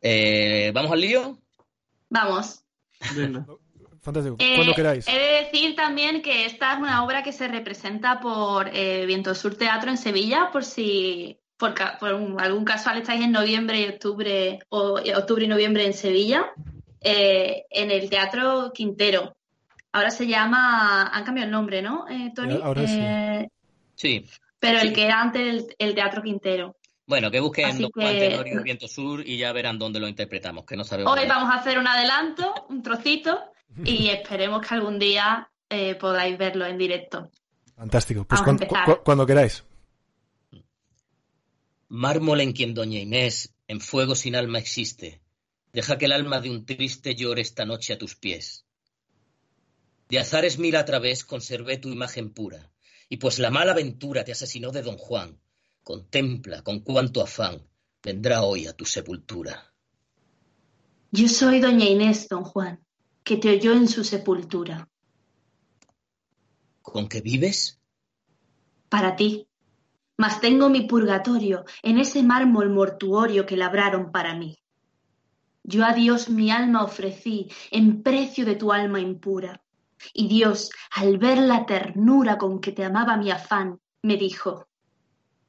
Eh, 0.00 0.70
¿Vamos 0.74 0.92
al 0.92 1.00
lío? 1.00 1.38
Vamos. 2.08 2.64
Fantástico. 4.02 4.36
Eh, 4.38 4.56
Cuando 4.56 4.74
queráis. 4.74 5.08
He 5.08 5.18
de 5.18 5.44
decir 5.44 5.74
también 5.76 6.22
que 6.22 6.44
esta 6.44 6.74
es 6.74 6.78
una 6.78 7.04
obra 7.04 7.22
que 7.22 7.32
se 7.32 7.48
representa 7.48 8.20
por 8.20 8.68
eh, 8.72 9.06
Viento 9.06 9.34
Sur 9.34 9.56
Teatro 9.56 9.90
en 9.90 9.96
Sevilla, 9.96 10.50
por 10.52 10.64
si 10.64 11.40
por, 11.56 11.74
ca- 11.74 11.96
por 11.98 12.12
un- 12.14 12.40
algún 12.40 12.64
casual 12.64 12.98
estáis 12.98 13.22
en 13.22 13.32
noviembre 13.32 13.80
y 13.80 13.88
octubre 13.88 14.58
o 14.70 14.98
octubre 15.16 15.44
y 15.44 15.48
noviembre 15.48 15.84
en 15.86 15.92
Sevilla, 15.94 16.46
eh, 17.00 17.64
en 17.70 17.90
el 17.90 18.08
Teatro 18.10 18.72
Quintero. 18.74 19.36
Ahora 19.92 20.10
se 20.10 20.26
llama, 20.26 21.06
han 21.08 21.24
cambiado 21.24 21.46
el 21.46 21.52
nombre, 21.52 21.80
¿no, 21.82 22.06
eh, 22.08 22.32
Tony? 22.34 22.58
Ahora 22.62 22.86
sí. 22.86 22.98
Eh, 23.00 23.48
Sí. 23.96 24.26
Pero 24.58 24.80
Sí. 24.80 24.86
el 24.88 24.92
que 24.92 25.04
era 25.04 25.20
antes 25.20 25.42
el, 25.46 25.66
el 25.78 25.94
Teatro 25.94 26.22
Quintero. 26.22 26.76
Bueno, 27.06 27.30
que 27.30 27.38
busquen 27.38 27.66
Así 27.66 27.86
que- 27.94 28.60
Viento 28.64 28.88
Sur 28.88 29.20
y 29.24 29.36
ya 29.36 29.52
verán 29.52 29.78
dónde 29.78 30.00
lo 30.00 30.08
interpretamos, 30.08 30.64
que 30.64 30.74
no 30.76 30.84
sabemos. 30.84 31.12
Hoy 31.12 31.26
nada. 31.28 31.34
vamos 31.40 31.54
a 31.54 31.58
hacer 31.60 31.78
un 31.78 31.86
adelanto, 31.86 32.52
un 32.70 32.82
trocito, 32.82 33.38
y 33.84 34.08
esperemos 34.10 34.66
que 34.66 34.74
algún 34.74 34.98
día 34.98 35.48
eh, 35.68 35.94
podáis 35.94 36.36
verlo 36.38 36.64
en 36.66 36.78
directo. 36.78 37.30
Fantástico. 37.76 38.24
Pues 38.24 38.40
cu- 38.42 39.00
cuando 39.04 39.26
queráis. 39.26 39.62
Mármol 41.88 42.40
en 42.40 42.52
quien 42.52 42.74
doña 42.74 42.98
Inés 42.98 43.54
en 43.68 43.80
fuego 43.80 44.14
sin 44.14 44.36
alma 44.36 44.58
existe. 44.58 45.22
Deja 45.72 45.98
que 45.98 46.04
el 46.04 46.12
alma 46.12 46.40
de 46.40 46.50
un 46.50 46.64
triste 46.66 47.14
llore 47.14 47.42
esta 47.42 47.64
noche 47.64 47.92
a 47.92 47.98
tus 47.98 48.14
pies. 48.14 48.66
De 50.08 50.18
azares 50.18 50.58
mil 50.58 50.76
a 50.76 50.84
través 50.84 51.24
conservé 51.24 51.78
tu 51.78 51.88
imagen 51.90 52.32
pura, 52.32 52.72
y 53.08 53.16
pues 53.16 53.38
la 53.38 53.50
mala 53.50 53.74
ventura 53.74 54.24
te 54.24 54.32
asesinó 54.32 54.70
de 54.70 54.82
don 54.82 54.96
Juan, 54.96 55.40
contempla 55.82 56.62
con 56.62 56.80
cuánto 56.80 57.22
afán 57.22 57.66
vendrá 58.02 58.42
hoy 58.42 58.66
a 58.66 58.74
tu 58.74 58.84
sepultura. 58.84 59.74
Yo 61.10 61.28
soy 61.28 61.60
doña 61.60 61.86
Inés, 61.86 62.28
don 62.28 62.44
Juan, 62.44 62.84
que 63.22 63.36
te 63.36 63.50
oyó 63.50 63.72
en 63.72 63.88
su 63.88 64.04
sepultura. 64.04 64.88
¿Con 66.82 67.08
qué 67.08 67.20
vives? 67.20 67.80
Para 68.88 69.16
ti. 69.16 69.48
Mas 70.16 70.40
tengo 70.40 70.68
mi 70.68 70.82
purgatorio 70.86 71.64
en 71.82 71.98
ese 71.98 72.22
mármol 72.22 72.70
mortuorio 72.70 73.46
que 73.46 73.56
labraron 73.56 74.12
para 74.12 74.34
mí. 74.34 74.56
Yo 75.64 75.84
a 75.84 75.92
Dios 75.92 76.28
mi 76.28 76.50
alma 76.50 76.84
ofrecí 76.84 77.50
en 77.70 78.02
precio 78.02 78.44
de 78.44 78.54
tu 78.54 78.72
alma 78.72 79.00
impura. 79.00 79.62
Y 80.12 80.28
Dios, 80.28 80.70
al 80.90 81.18
ver 81.18 81.38
la 81.38 81.64
ternura 81.64 82.36
con 82.36 82.60
que 82.60 82.72
te 82.72 82.84
amaba 82.84 83.16
mi 83.16 83.30
afán, 83.30 83.80
me 84.02 84.16
dijo, 84.16 84.68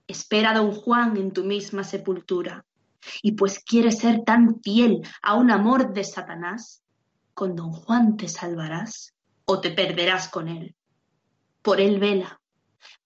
espera 0.08 0.54
don 0.54 0.72
Juan 0.72 1.18
en 1.18 1.32
tu 1.32 1.44
misma 1.44 1.84
sepultura. 1.84 2.66
Y 3.22 3.34
pues 3.34 3.60
quieres 3.60 4.00
ser 4.00 4.24
tan 4.24 4.62
fiel 4.62 5.02
a 5.22 5.36
un 5.36 5.52
amor 5.52 5.94
de 5.94 6.04
Satanás, 6.04 6.82
con 7.34 7.56
don 7.56 7.72
Juan 7.72 8.16
te 8.16 8.30
salvarás 8.30 9.14
o 9.46 9.60
te 9.60 9.72
perderás 9.72 10.30
con 10.30 10.48
él. 10.48 10.76
Por 11.62 11.82
él 11.82 12.00
vela, 12.00 12.40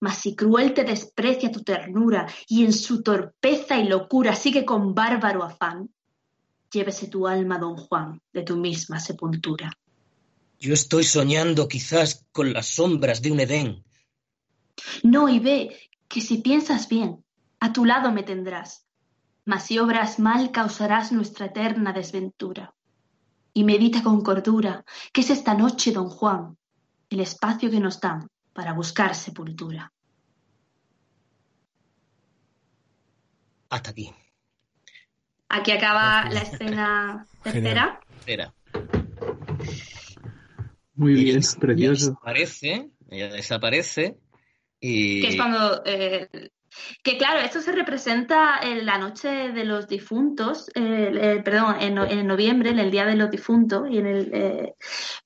mas 0.00 0.18
si 0.18 0.34
cruel 0.34 0.72
te 0.72 0.84
desprecia 0.84 1.52
tu 1.52 1.62
ternura 1.62 2.26
y 2.48 2.64
en 2.64 2.72
su 2.72 3.02
torpeza 3.02 3.78
y 3.78 3.86
locura 3.86 4.34
sigue 4.34 4.64
con 4.64 4.94
bárbaro 4.94 5.44
afán, 5.44 5.90
llévese 6.72 7.08
tu 7.08 7.26
alma, 7.26 7.58
don 7.58 7.76
Juan, 7.76 8.20
de 8.32 8.42
tu 8.42 8.56
misma 8.56 8.98
sepultura. 8.98 9.70
Yo 10.58 10.74
estoy 10.74 11.04
soñando 11.04 11.68
quizás 11.68 12.26
con 12.32 12.52
las 12.52 12.66
sombras 12.66 13.22
de 13.22 13.32
un 13.32 13.40
Edén. 13.40 13.84
No, 15.02 15.28
y 15.28 15.38
ve 15.38 15.76
que 16.08 16.20
si 16.20 16.38
piensas 16.38 16.88
bien, 16.88 17.24
a 17.60 17.72
tu 17.72 17.84
lado 17.84 18.10
me 18.10 18.22
tendrás, 18.22 18.86
mas 19.44 19.66
si 19.66 19.78
obras 19.78 20.18
mal 20.18 20.50
causarás 20.50 21.12
nuestra 21.12 21.46
eterna 21.46 21.92
desventura. 21.92 22.74
Y 23.52 23.64
medita 23.64 24.02
con 24.02 24.22
cordura 24.22 24.84
que 25.12 25.22
es 25.22 25.30
esta 25.30 25.54
noche, 25.54 25.92
don 25.92 26.08
Juan, 26.08 26.56
el 27.10 27.20
espacio 27.20 27.70
que 27.70 27.80
nos 27.80 28.00
dan 28.00 28.28
para 28.52 28.72
buscar 28.72 29.14
sepultura. 29.14 29.92
Hasta 33.68 33.90
aquí. 33.90 34.12
Aquí 35.48 35.72
acaba 35.72 36.28
la 36.30 36.40
escena 36.40 37.26
tercera. 37.42 38.00
Espera. 38.18 38.54
Muy 40.94 41.14
bien, 41.14 41.38
ella 41.38 41.56
precioso. 41.56 42.10
Desaparece, 42.10 42.90
ella 43.08 43.28
desaparece 43.28 44.18
y... 44.80 45.22
que 45.22 45.28
es 45.28 45.36
cuando 45.36 45.82
eh, 45.86 46.28
que 47.02 47.18
claro 47.18 47.40
esto 47.40 47.60
se 47.60 47.72
representa 47.72 48.60
en 48.62 48.86
la 48.86 48.98
noche 48.98 49.28
de 49.52 49.64
los 49.64 49.88
difuntos 49.88 50.70
perdón 50.74 51.76
en, 51.80 51.98
en 51.98 52.26
noviembre 52.26 52.70
en 52.70 52.78
el 52.78 52.90
día 52.90 53.06
de 53.06 53.16
los 53.16 53.30
difuntos 53.30 53.88
y 53.90 53.98
en 53.98 54.06
el 54.06 54.30
eh, 54.32 54.74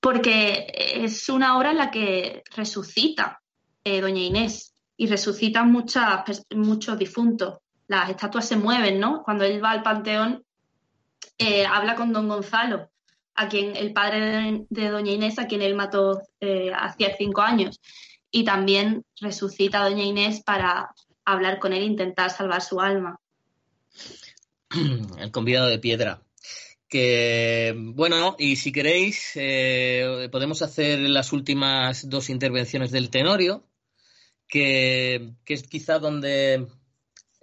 porque 0.01 0.67
es 0.75 1.29
una 1.29 1.57
obra 1.59 1.71
en 1.71 1.79
la 1.79 1.91
que 1.91 2.43
resucita 2.55 3.41
eh, 3.85 4.01
doña 4.01 4.21
Inés 4.21 4.75
y 4.97 5.09
resucitan 5.09 5.73
muchos 5.73 6.99
difuntos. 6.99 7.59
Las 7.87 8.11
estatuas 8.11 8.47
se 8.47 8.57
mueven 8.57 9.01
no 9.01 9.23
cuando 9.25 9.45
él 9.45 9.63
va 9.63 9.73
al 9.73 9.83
panteón 9.83 10.45
eh, 11.39 11.67
habla 11.67 11.97
con 11.97 12.13
don 12.13 12.29
Gonzalo 12.29 12.91
a 13.35 13.49
quien 13.49 13.75
el 13.77 13.93
padre 13.93 14.67
de, 14.71 14.89
doña 14.89 15.13
Inés 15.13 15.39
a 15.39 15.47
quien 15.47 15.63
él 15.63 15.75
mató 15.75 16.23
hacía 16.77 17.17
cinco 17.17 17.41
años. 17.41 17.81
Y 18.31 18.45
también 18.45 19.05
resucita 19.21 19.81
a 19.81 19.89
Doña 19.89 20.03
Inés 20.03 20.43
para 20.43 20.91
hablar 21.25 21.59
con 21.59 21.73
él 21.73 21.83
e 21.83 21.87
intentar 21.87 22.31
salvar 22.31 22.63
su 22.63 22.81
alma. 22.81 23.21
el 25.19 25.31
convidado 25.31 25.69
de 25.69 25.79
piedra. 25.79 26.23
Que 26.89 27.75
bueno, 27.77 28.37
y 28.39 28.57
si 28.57 28.71
queréis, 28.71 29.33
eh, 29.35 30.29
podemos 30.31 30.63
hacer 30.63 31.01
las 31.01 31.33
últimas 31.33 32.09
dos 32.09 32.31
intervenciones 32.31 32.91
del 32.91 33.11
Tenorio, 33.11 33.65
que, 34.47 35.33
que 35.45 35.55
es 35.55 35.65
quizá 35.65 35.99
donde, 35.99 36.55
eh, 36.55 36.67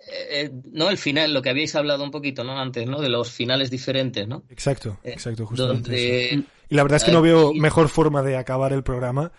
eh, 0.08 0.52
¿no? 0.72 0.90
El 0.90 0.98
final, 0.98 1.34
lo 1.34 1.42
que 1.42 1.50
habíais 1.50 1.76
hablado 1.76 2.04
un 2.04 2.12
poquito, 2.12 2.44
¿no? 2.44 2.60
Antes, 2.60 2.88
¿no? 2.88 3.02
De 3.02 3.10
los 3.10 3.32
finales 3.32 3.70
diferentes, 3.70 4.28
¿no? 4.28 4.44
Exacto, 4.50 5.00
Eh, 5.04 5.12
exacto, 5.12 5.46
justamente. 5.46 5.90
donde 5.90 6.46
Y 6.70 6.76
la 6.76 6.84
verdad 6.84 6.98
es 6.98 7.04
que 7.04 7.12
no 7.12 7.22
veo 7.22 7.54
mejor 7.54 7.90
forma 7.90 8.22
de 8.22 8.38
acabar 8.38 8.72
el 8.72 8.84
programa 8.84 9.32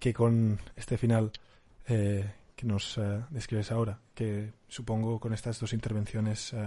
que 0.00 0.14
con 0.14 0.58
este 0.76 0.98
final 0.98 1.30
eh, 1.86 2.24
que 2.60 2.66
nos 2.66 2.98
eh, 2.98 3.20
describes 3.30 3.72
ahora, 3.72 3.98
que 4.14 4.52
supongo 4.68 5.18
con 5.18 5.32
estas 5.32 5.58
dos 5.58 5.72
intervenciones 5.72 6.52
eh, 6.52 6.58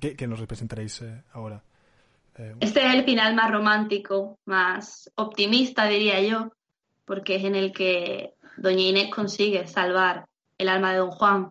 que, 0.00 0.16
que 0.16 0.26
nos 0.26 0.40
representaréis 0.40 1.02
eh, 1.02 1.22
ahora. 1.32 1.62
Este 2.60 2.86
es 2.86 2.94
el 2.94 3.04
final 3.04 3.34
más 3.34 3.50
romántico, 3.50 4.38
más 4.46 5.10
optimista, 5.14 5.86
diría 5.86 6.20
yo, 6.22 6.52
porque 7.04 7.36
es 7.36 7.44
en 7.44 7.54
el 7.54 7.72
que 7.72 8.34
Doña 8.56 8.82
Inés 8.82 9.10
consigue 9.14 9.66
salvar 9.66 10.26
el 10.58 10.68
alma 10.68 10.92
de 10.92 10.98
Don 10.98 11.10
Juan. 11.10 11.50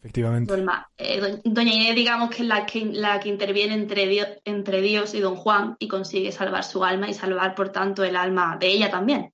efectivamente. 0.00 0.52
Dolma- 0.52 0.86
eh, 0.98 1.20
do- 1.20 1.40
Doña 1.44 1.72
Inés, 1.74 1.94
digamos 1.94 2.30
que 2.30 2.42
es 2.42 2.48
la 2.48 2.64
que, 2.66 2.84
la 2.86 3.18
que 3.20 3.28
interviene 3.28 3.74
entre 3.74 4.06
Dios, 4.08 4.28
entre 4.44 4.80
Dios 4.82 5.14
y 5.14 5.20
Don 5.20 5.36
Juan 5.36 5.76
y 5.78 5.86
consigue 5.88 6.30
salvar 6.32 6.64
su 6.64 6.84
alma 6.84 7.08
y 7.08 7.14
salvar, 7.14 7.54
por 7.54 7.70
tanto, 7.70 8.02
el 8.04 8.16
alma 8.16 8.56
de 8.58 8.66
ella 8.68 8.90
también. 8.90 9.32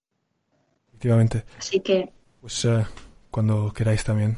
Efectivamente. 0.91 1.45
Así 1.59 1.81
que 1.81 2.11
Pues 2.41 2.67
cuando 3.39 3.73
queráis 3.73 4.03
también. 4.03 4.37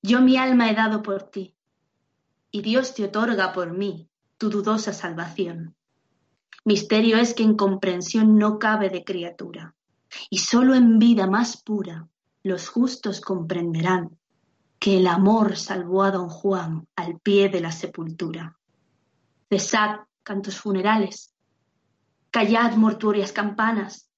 Yo 0.00 0.20
mi 0.20 0.36
alma 0.36 0.70
he 0.70 0.76
dado 0.76 1.02
por 1.02 1.24
ti, 1.24 1.56
y 2.52 2.62
Dios 2.62 2.94
te 2.94 3.02
otorga 3.02 3.52
por 3.52 3.72
mí 3.76 4.08
tu 4.38 4.48
dudosa 4.48 4.92
salvación. 4.92 5.74
Misterio 6.64 7.16
es 7.16 7.34
que 7.34 7.42
en 7.42 7.56
comprensión 7.56 8.38
no 8.38 8.60
cabe 8.60 8.90
de 8.90 9.02
criatura, 9.02 9.74
y 10.30 10.38
sólo 10.38 10.76
en 10.76 11.00
vida 11.00 11.26
más 11.26 11.60
pura 11.60 12.06
los 12.44 12.68
justos 12.68 13.20
comprenderán 13.20 14.20
que 14.78 14.98
el 14.98 15.08
amor 15.08 15.56
salvó 15.56 16.04
a 16.04 16.12
don 16.12 16.28
Juan 16.28 16.86
al 16.94 17.18
pie 17.18 17.48
de 17.48 17.60
la 17.60 17.72
sepultura. 17.72 18.56
Cesad 19.50 19.96
cantos 20.22 20.60
funerales, 20.60 21.34
callad 22.30 22.76
mortuorias 22.76 23.32
campanas, 23.32 24.08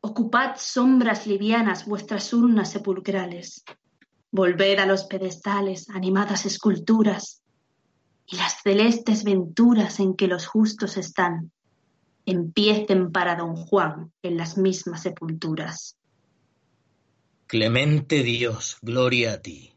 ocupad 0.00 0.56
sombras 0.56 1.26
livianas 1.26 1.86
vuestras 1.86 2.32
urnas 2.32 2.70
sepulcrales. 2.70 3.64
Volved 4.30 4.78
a 4.78 4.86
los 4.86 5.04
pedestales, 5.04 5.88
animadas 5.90 6.46
esculturas, 6.46 7.42
y 8.26 8.36
las 8.36 8.62
celestes 8.62 9.24
venturas 9.24 10.00
en 10.00 10.14
que 10.14 10.26
los 10.26 10.46
justos 10.46 10.96
están, 10.98 11.50
empiecen 12.26 13.10
para 13.10 13.36
don 13.36 13.56
Juan 13.56 14.12
en 14.22 14.36
las 14.36 14.58
mismas 14.58 15.02
sepulturas. 15.02 15.96
Clemente 17.46 18.22
Dios, 18.22 18.76
gloria 18.82 19.32
a 19.32 19.40
ti. 19.40 19.72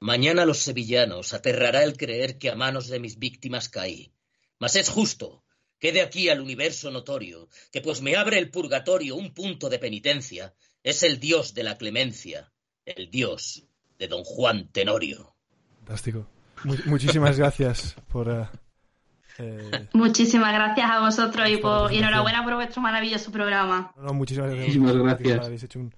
Mañana 0.00 0.46
los 0.46 0.58
sevillanos 0.58 1.34
aterrará 1.34 1.84
el 1.84 1.98
creer 1.98 2.38
que 2.38 2.50
a 2.50 2.54
manos 2.54 2.88
de 2.88 3.00
mis 3.00 3.18
víctimas 3.18 3.68
caí. 3.68 4.12
Mas 4.58 4.76
es 4.76 4.88
justo, 4.88 5.44
quede 5.78 6.02
aquí 6.02 6.28
al 6.28 6.40
universo 6.40 6.90
notorio, 6.90 7.48
que 7.72 7.80
pues 7.80 8.02
me 8.02 8.16
abre 8.16 8.38
el 8.38 8.50
purgatorio 8.50 9.16
un 9.16 9.32
punto 9.32 9.68
de 9.68 9.78
penitencia, 9.78 10.54
es 10.82 11.02
el 11.02 11.20
Dios 11.20 11.54
de 11.54 11.62
la 11.62 11.76
clemencia, 11.78 12.52
el 12.84 13.10
Dios 13.10 13.64
de 13.98 14.08
don 14.08 14.24
Juan 14.24 14.68
Tenorio. 14.72 15.34
Fantástico. 15.78 16.26
muchísimas 16.86 17.38
gracias 17.38 17.96
por... 18.08 18.28
eh, 18.28 18.48
eh, 19.38 19.88
Muchísimas 19.92 20.52
gracias 20.52 20.90
a 20.90 21.00
vosotros 21.00 21.48
y, 21.48 21.56
por, 21.58 21.92
y 21.92 21.98
enhorabuena 21.98 22.44
por 22.44 22.54
vuestro 22.54 22.82
maravilloso 22.82 23.30
programa. 23.30 23.92
no, 23.96 24.12
muchísimas 24.12 24.50
gracias. 24.50 24.76
Muchísimas 24.76 24.96
gracias. 24.96 25.46
Habéis 25.46 25.62
hecho 25.62 25.78
un 25.78 25.94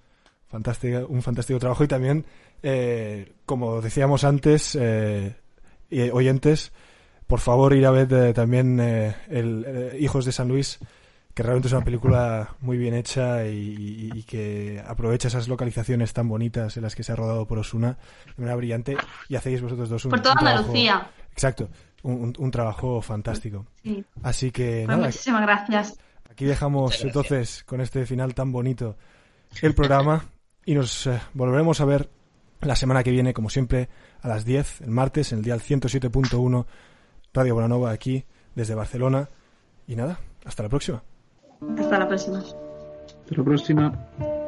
fantástico, 0.47 1.07
un 1.07 1.21
fantástico 1.21 1.59
trabajo 1.59 1.83
y 1.83 1.87
también, 1.87 2.25
eh, 2.61 3.33
como 3.45 3.81
decíamos 3.81 4.23
antes, 4.23 4.77
eh, 4.79 5.35
y, 5.89 6.09
oyentes, 6.09 6.71
por 7.31 7.39
favor 7.39 7.73
ir 7.73 7.85
a 7.85 7.91
ver 7.91 8.11
eh, 8.13 8.33
también 8.33 8.77
eh, 8.81 9.15
el, 9.29 9.63
eh, 9.65 9.97
Hijos 10.01 10.25
de 10.25 10.33
San 10.33 10.49
Luis, 10.49 10.79
que 11.33 11.43
realmente 11.43 11.69
es 11.69 11.73
una 11.73 11.85
película 11.85 12.55
muy 12.59 12.77
bien 12.77 12.93
hecha 12.93 13.47
y, 13.47 14.09
y- 14.13 14.19
y 14.19 14.23
que 14.23 14.83
aprovecha 14.85 15.29
esas 15.29 15.47
localizaciones 15.47 16.11
tan 16.11 16.27
bonitas 16.27 16.75
en 16.75 16.83
las 16.83 16.93
que 16.93 17.03
se 17.03 17.13
ha 17.13 17.15
rodado 17.15 17.47
por 17.47 17.57
Osuna 17.57 17.97
de 18.27 18.33
manera 18.41 18.57
brillante 18.57 18.97
y 19.29 19.35
hacéis 19.35 19.61
vosotros 19.61 19.87
dos 19.87 20.03
un, 20.03 20.09
Por 20.11 20.19
toda 20.21 20.33
un 20.33 20.39
trabajo- 20.39 20.59
Andalucía. 20.65 21.09
Exacto, 21.31 21.69
un, 22.03 22.33
un- 22.37 22.51
trabajo 22.51 23.01
fantástico. 23.01 23.65
Sí. 23.81 24.03
Así 24.23 24.51
que 24.51 24.83
Pues 24.85 24.87
nada, 24.97 25.05
muchísimas 25.07 25.41
gracias. 25.43 25.97
Aquí 26.29 26.43
dejamos 26.43 27.01
entonces 27.01 27.63
con 27.63 27.79
este 27.79 28.05
final 28.05 28.33
tan 28.33 28.51
bonito 28.51 28.97
el 29.61 29.73
programa 29.73 30.25
y 30.65 30.73
nos 30.75 31.07
eh, 31.07 31.17
volveremos 31.33 31.79
a 31.79 31.85
ver 31.85 32.09
la 32.59 32.75
semana 32.75 33.03
que 33.03 33.11
viene, 33.11 33.33
como 33.33 33.49
siempre, 33.49 33.87
a 34.21 34.27
las 34.27 34.43
10, 34.43 34.81
el 34.81 34.91
martes, 34.91 35.31
en 35.31 35.37
el 35.39 35.45
dial 35.45 35.61
107.1 35.61 36.65
Radio 37.33 37.55
Bonanova 37.55 37.91
aquí 37.91 38.25
desde 38.55 38.75
Barcelona. 38.75 39.29
Y 39.87 39.95
nada, 39.95 40.19
hasta 40.45 40.63
la 40.63 40.69
próxima. 40.69 41.03
Hasta 41.77 41.99
la 41.99 42.07
próxima. 42.07 42.39
Hasta 42.39 43.35
la 43.35 43.43
próxima. 43.43 44.40